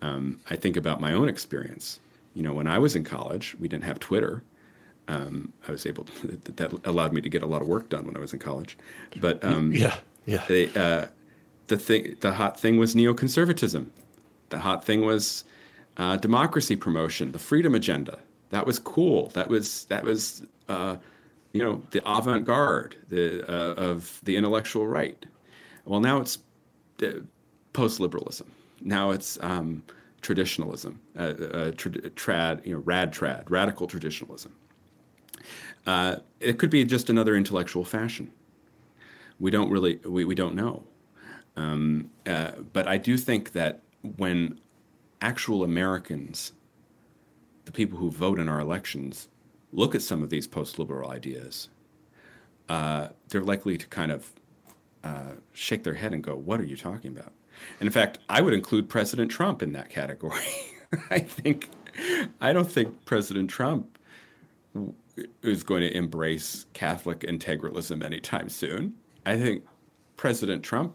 Um, 0.00 0.40
I 0.50 0.56
think 0.56 0.76
about 0.76 1.00
my 1.00 1.12
own 1.12 1.28
experience. 1.28 2.00
You 2.34 2.42
know, 2.42 2.54
when 2.54 2.66
I 2.66 2.78
was 2.78 2.96
in 2.96 3.04
college, 3.04 3.54
we 3.60 3.68
didn't 3.68 3.84
have 3.84 4.00
Twitter. 4.00 4.42
Um, 5.08 5.52
I 5.68 5.72
was 5.72 5.86
able 5.86 6.04
to, 6.04 6.40
that 6.56 6.72
allowed 6.84 7.12
me 7.12 7.20
to 7.20 7.28
get 7.28 7.42
a 7.42 7.46
lot 7.46 7.62
of 7.62 7.68
work 7.68 7.88
done 7.88 8.06
when 8.06 8.16
I 8.16 8.20
was 8.20 8.32
in 8.32 8.38
college. 8.38 8.76
But 9.20 9.44
um, 9.44 9.72
yeah, 9.72 9.96
yeah. 10.26 10.44
They, 10.48 10.68
uh, 10.74 11.06
the 11.68 11.76
thing, 11.76 12.16
the 12.20 12.32
hot 12.32 12.58
thing 12.58 12.78
was 12.78 12.94
neoconservatism. 12.94 13.86
The 14.48 14.58
hot 14.58 14.84
thing 14.84 15.02
was 15.02 15.44
uh, 15.96 16.16
democracy 16.16 16.76
promotion, 16.76 17.32
the 17.32 17.38
freedom 17.38 17.74
agenda. 17.74 18.18
That 18.50 18.66
was 18.66 18.78
cool. 18.78 19.28
That 19.30 19.48
was 19.48 19.84
that 19.86 20.04
was 20.04 20.42
uh, 20.68 20.96
you 21.52 21.62
know 21.62 21.82
the 21.90 22.02
avant-garde 22.06 22.96
the, 23.08 23.42
uh, 23.48 23.74
of 23.74 24.20
the 24.24 24.36
intellectual 24.36 24.86
right. 24.86 25.24
Well, 25.84 26.00
now 26.00 26.20
it's 26.20 26.38
post-liberalism. 27.72 28.50
Now 28.80 29.10
it's 29.10 29.38
um, 29.40 29.82
traditionalism, 30.20 31.00
uh, 31.18 31.22
uh, 31.22 31.70
trad, 31.72 32.64
you 32.64 32.74
know, 32.74 32.82
rad 32.84 33.12
trad, 33.12 33.44
radical 33.50 33.86
traditionalism. 33.86 34.52
Uh, 35.86 36.16
it 36.40 36.58
could 36.58 36.70
be 36.70 36.84
just 36.84 37.10
another 37.10 37.36
intellectual 37.36 37.84
fashion. 37.84 38.30
We 39.40 39.50
don't 39.50 39.70
really, 39.70 39.96
we, 40.04 40.24
we 40.24 40.34
don't 40.34 40.54
know. 40.54 40.84
Um, 41.56 42.10
uh, 42.26 42.52
but 42.72 42.86
I 42.86 42.96
do 42.96 43.18
think 43.18 43.52
that 43.52 43.80
when 44.16 44.60
actual 45.22 45.64
Americans, 45.64 46.52
the 47.64 47.72
people 47.72 47.98
who 47.98 48.10
vote 48.10 48.38
in 48.38 48.48
our 48.48 48.60
elections, 48.60 49.28
look 49.72 49.94
at 49.94 50.02
some 50.02 50.22
of 50.22 50.28
these 50.28 50.46
post-liberal 50.46 51.10
ideas, 51.10 51.70
uh, 52.68 53.08
they're 53.28 53.42
likely 53.42 53.78
to 53.78 53.86
kind 53.86 54.12
of 54.12 54.30
uh, 55.04 55.32
shake 55.52 55.84
their 55.84 55.94
head 55.94 56.12
and 56.12 56.22
go, 56.22 56.34
"What 56.34 56.60
are 56.60 56.64
you 56.64 56.76
talking 56.76 57.12
about?" 57.12 57.32
And 57.80 57.86
in 57.86 57.92
fact, 57.92 58.18
I 58.28 58.42
would 58.42 58.54
include 58.54 58.88
President 58.88 59.30
Trump 59.30 59.62
in 59.62 59.72
that 59.72 59.88
category. 59.88 60.42
I 61.10 61.20
think, 61.20 61.70
I 62.40 62.52
don't 62.52 62.70
think 62.70 63.04
President 63.04 63.48
Trump 63.48 63.98
is 65.42 65.62
going 65.62 65.82
to 65.82 65.96
embrace 65.96 66.66
Catholic 66.72 67.20
integralism 67.20 68.04
anytime 68.04 68.48
soon. 68.48 68.94
I 69.24 69.38
think 69.38 69.64
President 70.16 70.62
Trump 70.62 70.94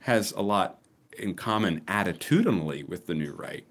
has 0.00 0.32
a 0.32 0.42
lot 0.42 0.81
in 1.18 1.34
common 1.34 1.80
attitudinally 1.82 2.86
with 2.88 3.06
the 3.06 3.14
new 3.14 3.32
right. 3.32 3.64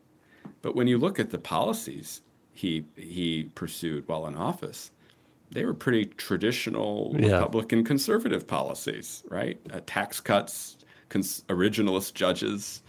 But 0.61 0.75
when 0.75 0.87
you 0.87 0.97
look 0.97 1.19
at 1.19 1.31
the 1.31 1.39
policies 1.39 2.21
he 2.53 2.85
he 2.95 3.49
pursued 3.55 4.07
while 4.07 4.27
in 4.27 4.35
office, 4.35 4.91
they 5.51 5.65
were 5.65 5.73
pretty 5.73 6.05
traditional 6.05 7.15
yeah. 7.17 7.37
Republican 7.37 7.83
conservative 7.83 8.47
policies, 8.47 9.23
right? 9.29 9.59
Uh, 9.73 9.81
tax 9.85 10.19
cuts, 10.19 10.77
cons- 11.09 11.43
originalist 11.49 12.13
judges, 12.13 12.83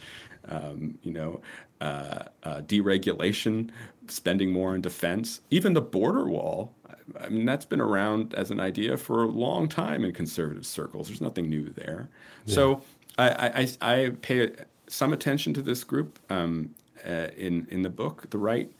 um, 0.48 0.98
you 1.02 1.12
know, 1.12 1.40
uh, 1.80 2.24
uh, 2.44 2.60
deregulation, 2.62 3.70
spending 4.06 4.52
more 4.52 4.74
on 4.74 4.80
defense, 4.80 5.40
even 5.50 5.72
the 5.72 5.80
border 5.80 6.26
wall. 6.28 6.74
I 7.20 7.28
mean, 7.28 7.44
that's 7.44 7.64
been 7.64 7.80
around 7.80 8.34
as 8.34 8.50
an 8.50 8.60
idea 8.60 8.96
for 8.96 9.24
a 9.24 9.26
long 9.26 9.68
time 9.68 10.04
in 10.04 10.12
conservative 10.12 10.64
circles. 10.64 11.08
There's 11.08 11.20
nothing 11.20 11.50
new 11.50 11.68
there. 11.70 12.08
Yeah. 12.46 12.54
So 12.54 12.82
I, 13.18 13.68
I, 13.82 13.94
I, 13.94 14.10
pay 14.22 14.50
some 14.88 15.12
attention 15.12 15.54
to 15.54 15.62
this 15.62 15.84
group 15.84 16.18
um, 16.30 16.74
uh, 17.06 17.28
in 17.36 17.66
in 17.70 17.82
the 17.82 17.90
book, 17.90 18.28
The 18.30 18.38
Right, 18.38 18.72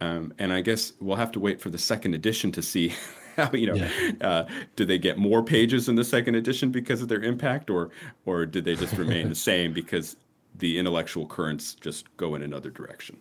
um, 0.00 0.32
and 0.38 0.52
I 0.52 0.60
guess 0.60 0.92
we'll 1.00 1.16
have 1.16 1.32
to 1.32 1.40
wait 1.40 1.60
for 1.60 1.70
the 1.70 1.78
second 1.78 2.14
edition 2.14 2.52
to 2.52 2.62
see 2.62 2.94
how 3.36 3.50
you 3.52 3.66
know 3.66 3.74
yeah. 3.74 4.10
uh, 4.20 4.46
do 4.76 4.84
they 4.84 4.98
get 4.98 5.18
more 5.18 5.42
pages 5.42 5.88
in 5.88 5.94
the 5.96 6.04
second 6.04 6.34
edition 6.34 6.70
because 6.70 7.02
of 7.02 7.08
their 7.08 7.22
impact, 7.22 7.70
or 7.70 7.90
or 8.26 8.46
did 8.46 8.64
they 8.64 8.76
just 8.76 8.96
remain 8.96 9.28
the 9.28 9.34
same 9.34 9.72
because 9.72 10.16
the 10.56 10.78
intellectual 10.78 11.26
currents 11.26 11.74
just 11.74 12.14
go 12.16 12.34
in 12.34 12.42
another 12.42 12.70
direction? 12.70 13.16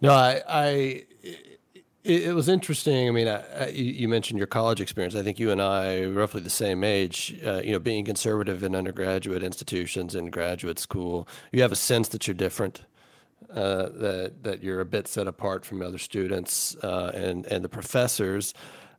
No, 0.00 0.12
I, 0.12 0.42
I 0.48 1.04
it, 2.04 2.22
it, 2.24 2.32
was 2.34 2.48
interesting. 2.48 3.08
I 3.08 3.10
mean, 3.10 3.28
I, 3.28 3.64
I, 3.64 3.68
you 3.68 4.08
mentioned 4.08 4.38
your 4.38 4.46
college 4.46 4.80
experience. 4.80 5.14
I 5.14 5.22
think 5.22 5.38
you 5.38 5.50
and 5.50 5.60
I 5.60 6.04
roughly 6.04 6.40
the 6.40 6.50
same 6.50 6.84
age. 6.84 7.38
Uh, 7.44 7.60
you 7.62 7.72
know, 7.72 7.78
being 7.78 8.04
conservative 8.04 8.62
in 8.62 8.74
undergraduate 8.74 9.42
institutions 9.42 10.14
and 10.14 10.32
graduate 10.32 10.78
school, 10.78 11.28
you 11.52 11.62
have 11.62 11.72
a 11.72 11.76
sense 11.76 12.08
that 12.08 12.26
you're 12.26 12.34
different. 12.34 12.82
Uh, 13.50 13.88
that 13.90 14.42
that 14.42 14.62
you're 14.62 14.80
a 14.80 14.84
bit 14.84 15.08
set 15.08 15.26
apart 15.26 15.64
from 15.64 15.80
other 15.80 15.96
students 15.96 16.76
uh, 16.82 17.12
and 17.14 17.46
and 17.46 17.64
the 17.64 17.68
professors. 17.68 18.52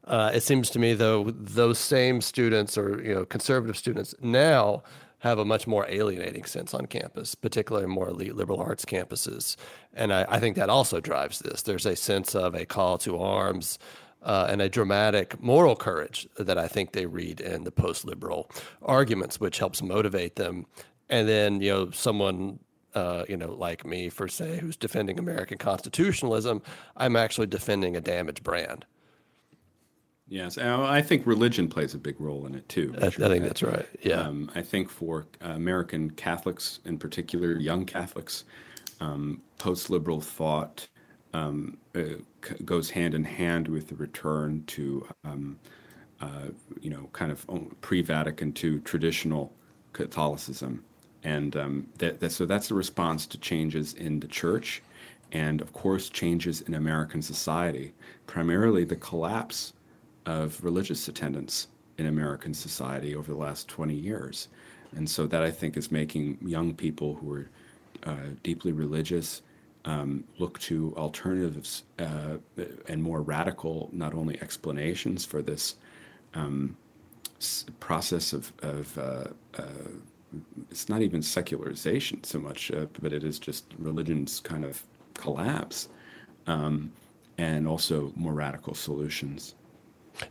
Uh, 0.05 0.31
it 0.33 0.41
seems 0.41 0.71
to 0.71 0.79
me, 0.79 0.93
though, 0.93 1.25
those 1.29 1.77
same 1.77 2.19
students 2.19 2.77
or 2.77 3.01
you 3.03 3.13
know 3.13 3.25
conservative 3.25 3.77
students 3.77 4.15
now 4.21 4.81
have 5.19 5.39
a 5.39 5.45
much 5.45 5.67
more 5.67 5.85
alienating 5.89 6.45
sense 6.45 6.73
on 6.73 6.85
campus, 6.85 7.35
particularly 7.35 7.87
more 7.87 8.09
elite 8.09 8.35
liberal 8.35 8.59
arts 8.59 8.85
campuses. 8.85 9.55
And 9.93 10.13
I, 10.13 10.25
I 10.29 10.39
think 10.39 10.55
that 10.55 10.69
also 10.69 10.99
drives 10.99 11.39
this. 11.39 11.61
There's 11.61 11.85
a 11.85 11.95
sense 11.95 12.35
of 12.35 12.55
a 12.55 12.65
call 12.65 12.97
to 12.99 13.19
arms 13.19 13.79
uh, 14.21 14.47
and 14.49 14.61
a 14.61 14.69
dramatic 14.69 15.41
moral 15.41 15.75
courage 15.75 16.27
that 16.37 16.57
I 16.57 16.67
think 16.67 16.91
they 16.91 17.05
read 17.05 17.41
in 17.41 17.63
the 17.63 17.71
post 17.71 18.05
liberal 18.05 18.49
arguments, 18.81 19.39
which 19.39 19.59
helps 19.59 19.81
motivate 19.81 20.35
them. 20.35 20.65
And 21.09 21.27
then, 21.27 21.61
you 21.61 21.71
know, 21.71 21.91
someone 21.91 22.59
uh, 22.95 23.23
you 23.29 23.37
know, 23.37 23.51
like 23.53 23.85
me, 23.85 24.09
for 24.09 24.27
say, 24.27 24.57
who's 24.57 24.75
defending 24.75 25.19
American 25.19 25.57
constitutionalism, 25.57 26.61
I'm 26.97 27.15
actually 27.15 27.47
defending 27.47 27.95
a 27.95 28.01
damaged 28.01 28.43
brand. 28.43 28.85
Yes, 30.29 30.59
I 30.59 31.01
think 31.01 31.25
religion 31.25 31.67
plays 31.67 31.95
a 31.95 31.97
big 31.97 32.19
role 32.21 32.45
in 32.45 32.53
it 32.53 32.69
too. 32.69 32.93
I, 33.01 33.07
I 33.07 33.09
think 33.09 33.43
that's 33.45 33.63
right. 33.63 33.87
Yeah, 34.03 34.21
um, 34.21 34.51
I 34.53 34.61
think 34.61 34.89
for 34.89 35.27
uh, 35.43 35.49
American 35.49 36.11
Catholics 36.11 36.79
in 36.85 36.99
particular, 36.99 37.53
young 37.57 37.85
Catholics, 37.85 38.43
um, 38.99 39.41
post-liberal 39.57 40.21
thought 40.21 40.87
um, 41.33 41.77
uh, 41.95 42.19
c- 42.45 42.63
goes 42.63 42.91
hand 42.91 43.15
in 43.15 43.23
hand 43.23 43.67
with 43.67 43.87
the 43.87 43.95
return 43.95 44.63
to, 44.67 45.07
um, 45.23 45.59
uh, 46.21 46.49
you 46.79 46.91
know, 46.91 47.09
kind 47.13 47.31
of 47.31 47.45
pre-Vatican 47.81 48.53
II 48.53 48.79
traditional 48.81 49.55
Catholicism, 49.93 50.83
and 51.23 51.55
um, 51.57 51.87
that, 51.97 52.19
that, 52.19 52.31
so 52.31 52.45
that's 52.45 52.67
the 52.67 52.75
response 52.75 53.25
to 53.27 53.37
changes 53.39 53.93
in 53.95 54.19
the 54.19 54.27
church, 54.27 54.83
and 55.31 55.61
of 55.61 55.73
course 55.73 56.09
changes 56.09 56.61
in 56.61 56.75
American 56.75 57.21
society, 57.21 57.93
primarily 58.27 58.83
the 58.83 58.95
collapse 58.95 59.73
of 60.29 60.63
religious 60.63 61.07
attendance 61.07 61.67
in 61.97 62.05
American 62.05 62.53
society 62.53 63.15
over 63.15 63.31
the 63.31 63.37
last 63.37 63.67
20 63.67 63.93
years. 63.93 64.47
And 64.95 65.09
so 65.09 65.27
that 65.27 65.41
I 65.41 65.51
think 65.51 65.75
is 65.75 65.91
making 65.91 66.37
young 66.41 66.73
people 66.73 67.15
who 67.15 67.33
are 67.33 67.49
uh, 68.03 68.29
deeply 68.43 68.71
religious 68.71 69.41
um, 69.85 70.23
look 70.37 70.59
to 70.59 70.93
alternatives 70.97 71.83
uh, 71.97 72.37
and 72.87 73.01
more 73.01 73.21
radical, 73.21 73.89
not 73.91 74.13
only 74.13 74.39
explanations 74.41 75.25
for 75.25 75.41
this 75.41 75.75
um, 76.35 76.77
process 77.79 78.33
of, 78.33 78.51
of 78.61 78.97
uh, 78.97 79.23
uh, 79.57 79.89
it's 80.69 80.89
not 80.89 81.01
even 81.01 81.23
secularization 81.23 82.23
so 82.23 82.39
much, 82.39 82.71
uh, 82.71 82.85
but 83.01 83.13
it 83.13 83.23
is 83.23 83.39
just 83.39 83.65
religion's 83.79 84.39
kind 84.41 84.63
of 84.63 84.83
collapse, 85.15 85.89
um, 86.45 86.91
and 87.39 87.67
also 87.67 88.13
more 88.15 88.33
radical 88.33 88.75
solutions. 88.75 89.55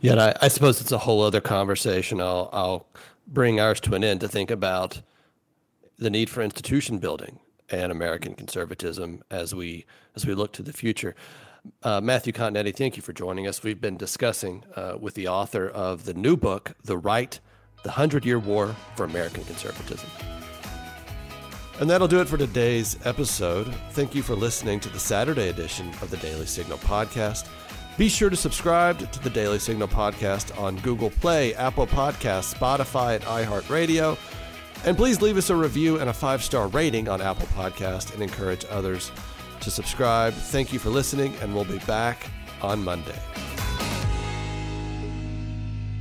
Yeah, 0.01 0.15
I, 0.15 0.45
I, 0.45 0.47
suppose 0.47 0.81
it's 0.81 0.91
a 0.91 0.99
whole 0.99 1.21
other 1.21 1.41
conversation. 1.41 2.21
I'll 2.21 2.49
I'll 2.53 2.87
bring 3.27 3.59
ours 3.59 3.79
to 3.81 3.95
an 3.95 4.03
end 4.03 4.21
to 4.21 4.27
think 4.27 4.51
about 4.51 5.01
the 5.97 6.09
need 6.09 6.29
for 6.29 6.41
institution 6.41 6.99
building 6.99 7.39
and 7.69 7.91
American 7.91 8.33
conservatism 8.33 9.23
as 9.29 9.53
we 9.53 9.85
as 10.15 10.25
we 10.25 10.33
look 10.33 10.53
to 10.53 10.63
the 10.63 10.73
future. 10.73 11.15
Uh, 11.83 11.99
Matthew 12.01 12.33
Continetti, 12.33 12.75
thank 12.75 12.95
you 12.95 13.03
for 13.03 13.13
joining 13.13 13.47
us. 13.47 13.63
We've 13.63 13.81
been 13.81 13.97
discussing 13.97 14.63
uh, 14.75 14.97
with 14.99 15.13
the 15.13 15.27
author 15.27 15.67
of 15.67 16.05
the 16.05 16.13
new 16.13 16.37
book, 16.37 16.73
The 16.83 16.97
Right, 16.97 17.37
The 17.83 17.91
Hundred 17.91 18.25
Year 18.25 18.39
War 18.39 18.75
for 18.95 19.03
American 19.03 19.43
Conservatism. 19.43 20.09
And 21.79 21.89
that'll 21.89 22.07
do 22.07 22.19
it 22.19 22.27
for 22.27 22.37
today's 22.37 22.97
episode. 23.05 23.73
Thank 23.91 24.13
you 24.13 24.21
for 24.21 24.35
listening 24.35 24.79
to 24.81 24.89
the 24.89 24.99
Saturday 24.99 25.49
edition 25.49 25.89
of 26.01 26.09
the 26.09 26.17
Daily 26.17 26.45
Signal 26.45 26.77
podcast. 26.79 27.47
Be 27.99 28.07
sure 28.07 28.29
to 28.29 28.35
subscribe 28.37 29.11
to 29.11 29.19
the 29.19 29.29
Daily 29.29 29.59
Signal 29.59 29.89
podcast 29.89 30.57
on 30.57 30.77
Google 30.77 31.09
Play, 31.09 31.53
Apple 31.55 31.85
Podcasts, 31.85 32.55
Spotify, 32.55 33.15
and 33.15 33.25
iHeartRadio. 33.25 34.17
And 34.85 34.95
please 34.95 35.21
leave 35.21 35.35
us 35.35 35.49
a 35.49 35.55
review 35.57 35.99
and 35.99 36.09
a 36.09 36.13
five 36.13 36.41
star 36.41 36.69
rating 36.69 37.09
on 37.09 37.21
Apple 37.21 37.47
Podcast 37.47 38.13
and 38.13 38.23
encourage 38.23 38.63
others 38.69 39.11
to 39.59 39.69
subscribe. 39.69 40.33
Thank 40.33 40.71
you 40.71 40.79
for 40.79 40.89
listening, 40.89 41.35
and 41.41 41.53
we'll 41.53 41.65
be 41.65 41.79
back 41.79 42.29
on 42.61 42.81
Monday. 42.85 43.19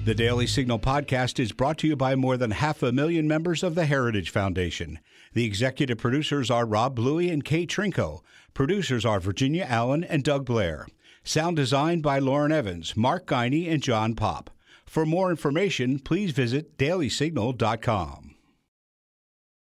The 0.05 0.15
Daily 0.15 0.47
Signal 0.47 0.79
podcast 0.79 1.41
is 1.41 1.51
brought 1.51 1.79
to 1.79 1.89
you 1.89 1.97
by 1.97 2.15
more 2.15 2.37
than 2.37 2.53
half 2.53 2.81
a 2.85 2.93
million 2.93 3.27
members 3.27 3.65
of 3.65 3.75
the 3.75 3.87
Heritage 3.87 4.31
Foundation. 4.31 5.01
The 5.35 5.45
executive 5.45 5.99
producers 5.99 6.49
are 6.49 6.65
Rob 6.65 6.95
Bluey 6.95 7.29
and 7.29 7.45
Kate 7.45 7.69
Trinko. 7.69 8.21
Producers 8.55 9.05
are 9.05 9.19
Virginia 9.19 9.67
Allen 9.69 10.05
and 10.05 10.23
Doug 10.23 10.47
Blair. 10.47 10.87
Sound 11.29 11.57
designed 11.57 12.03
by 12.03 12.21
Lauren 12.21 12.53
Evans, 12.53 12.97
Mark 12.97 13.27
Geiney, 13.27 13.71
and 13.71 13.83
John 13.83 14.15
Popp. 14.15 14.49
For 14.87 15.05
more 15.05 15.29
information, 15.29 15.99
please 15.99 16.31
visit 16.31 16.79
dailysignal.com. 16.79 18.28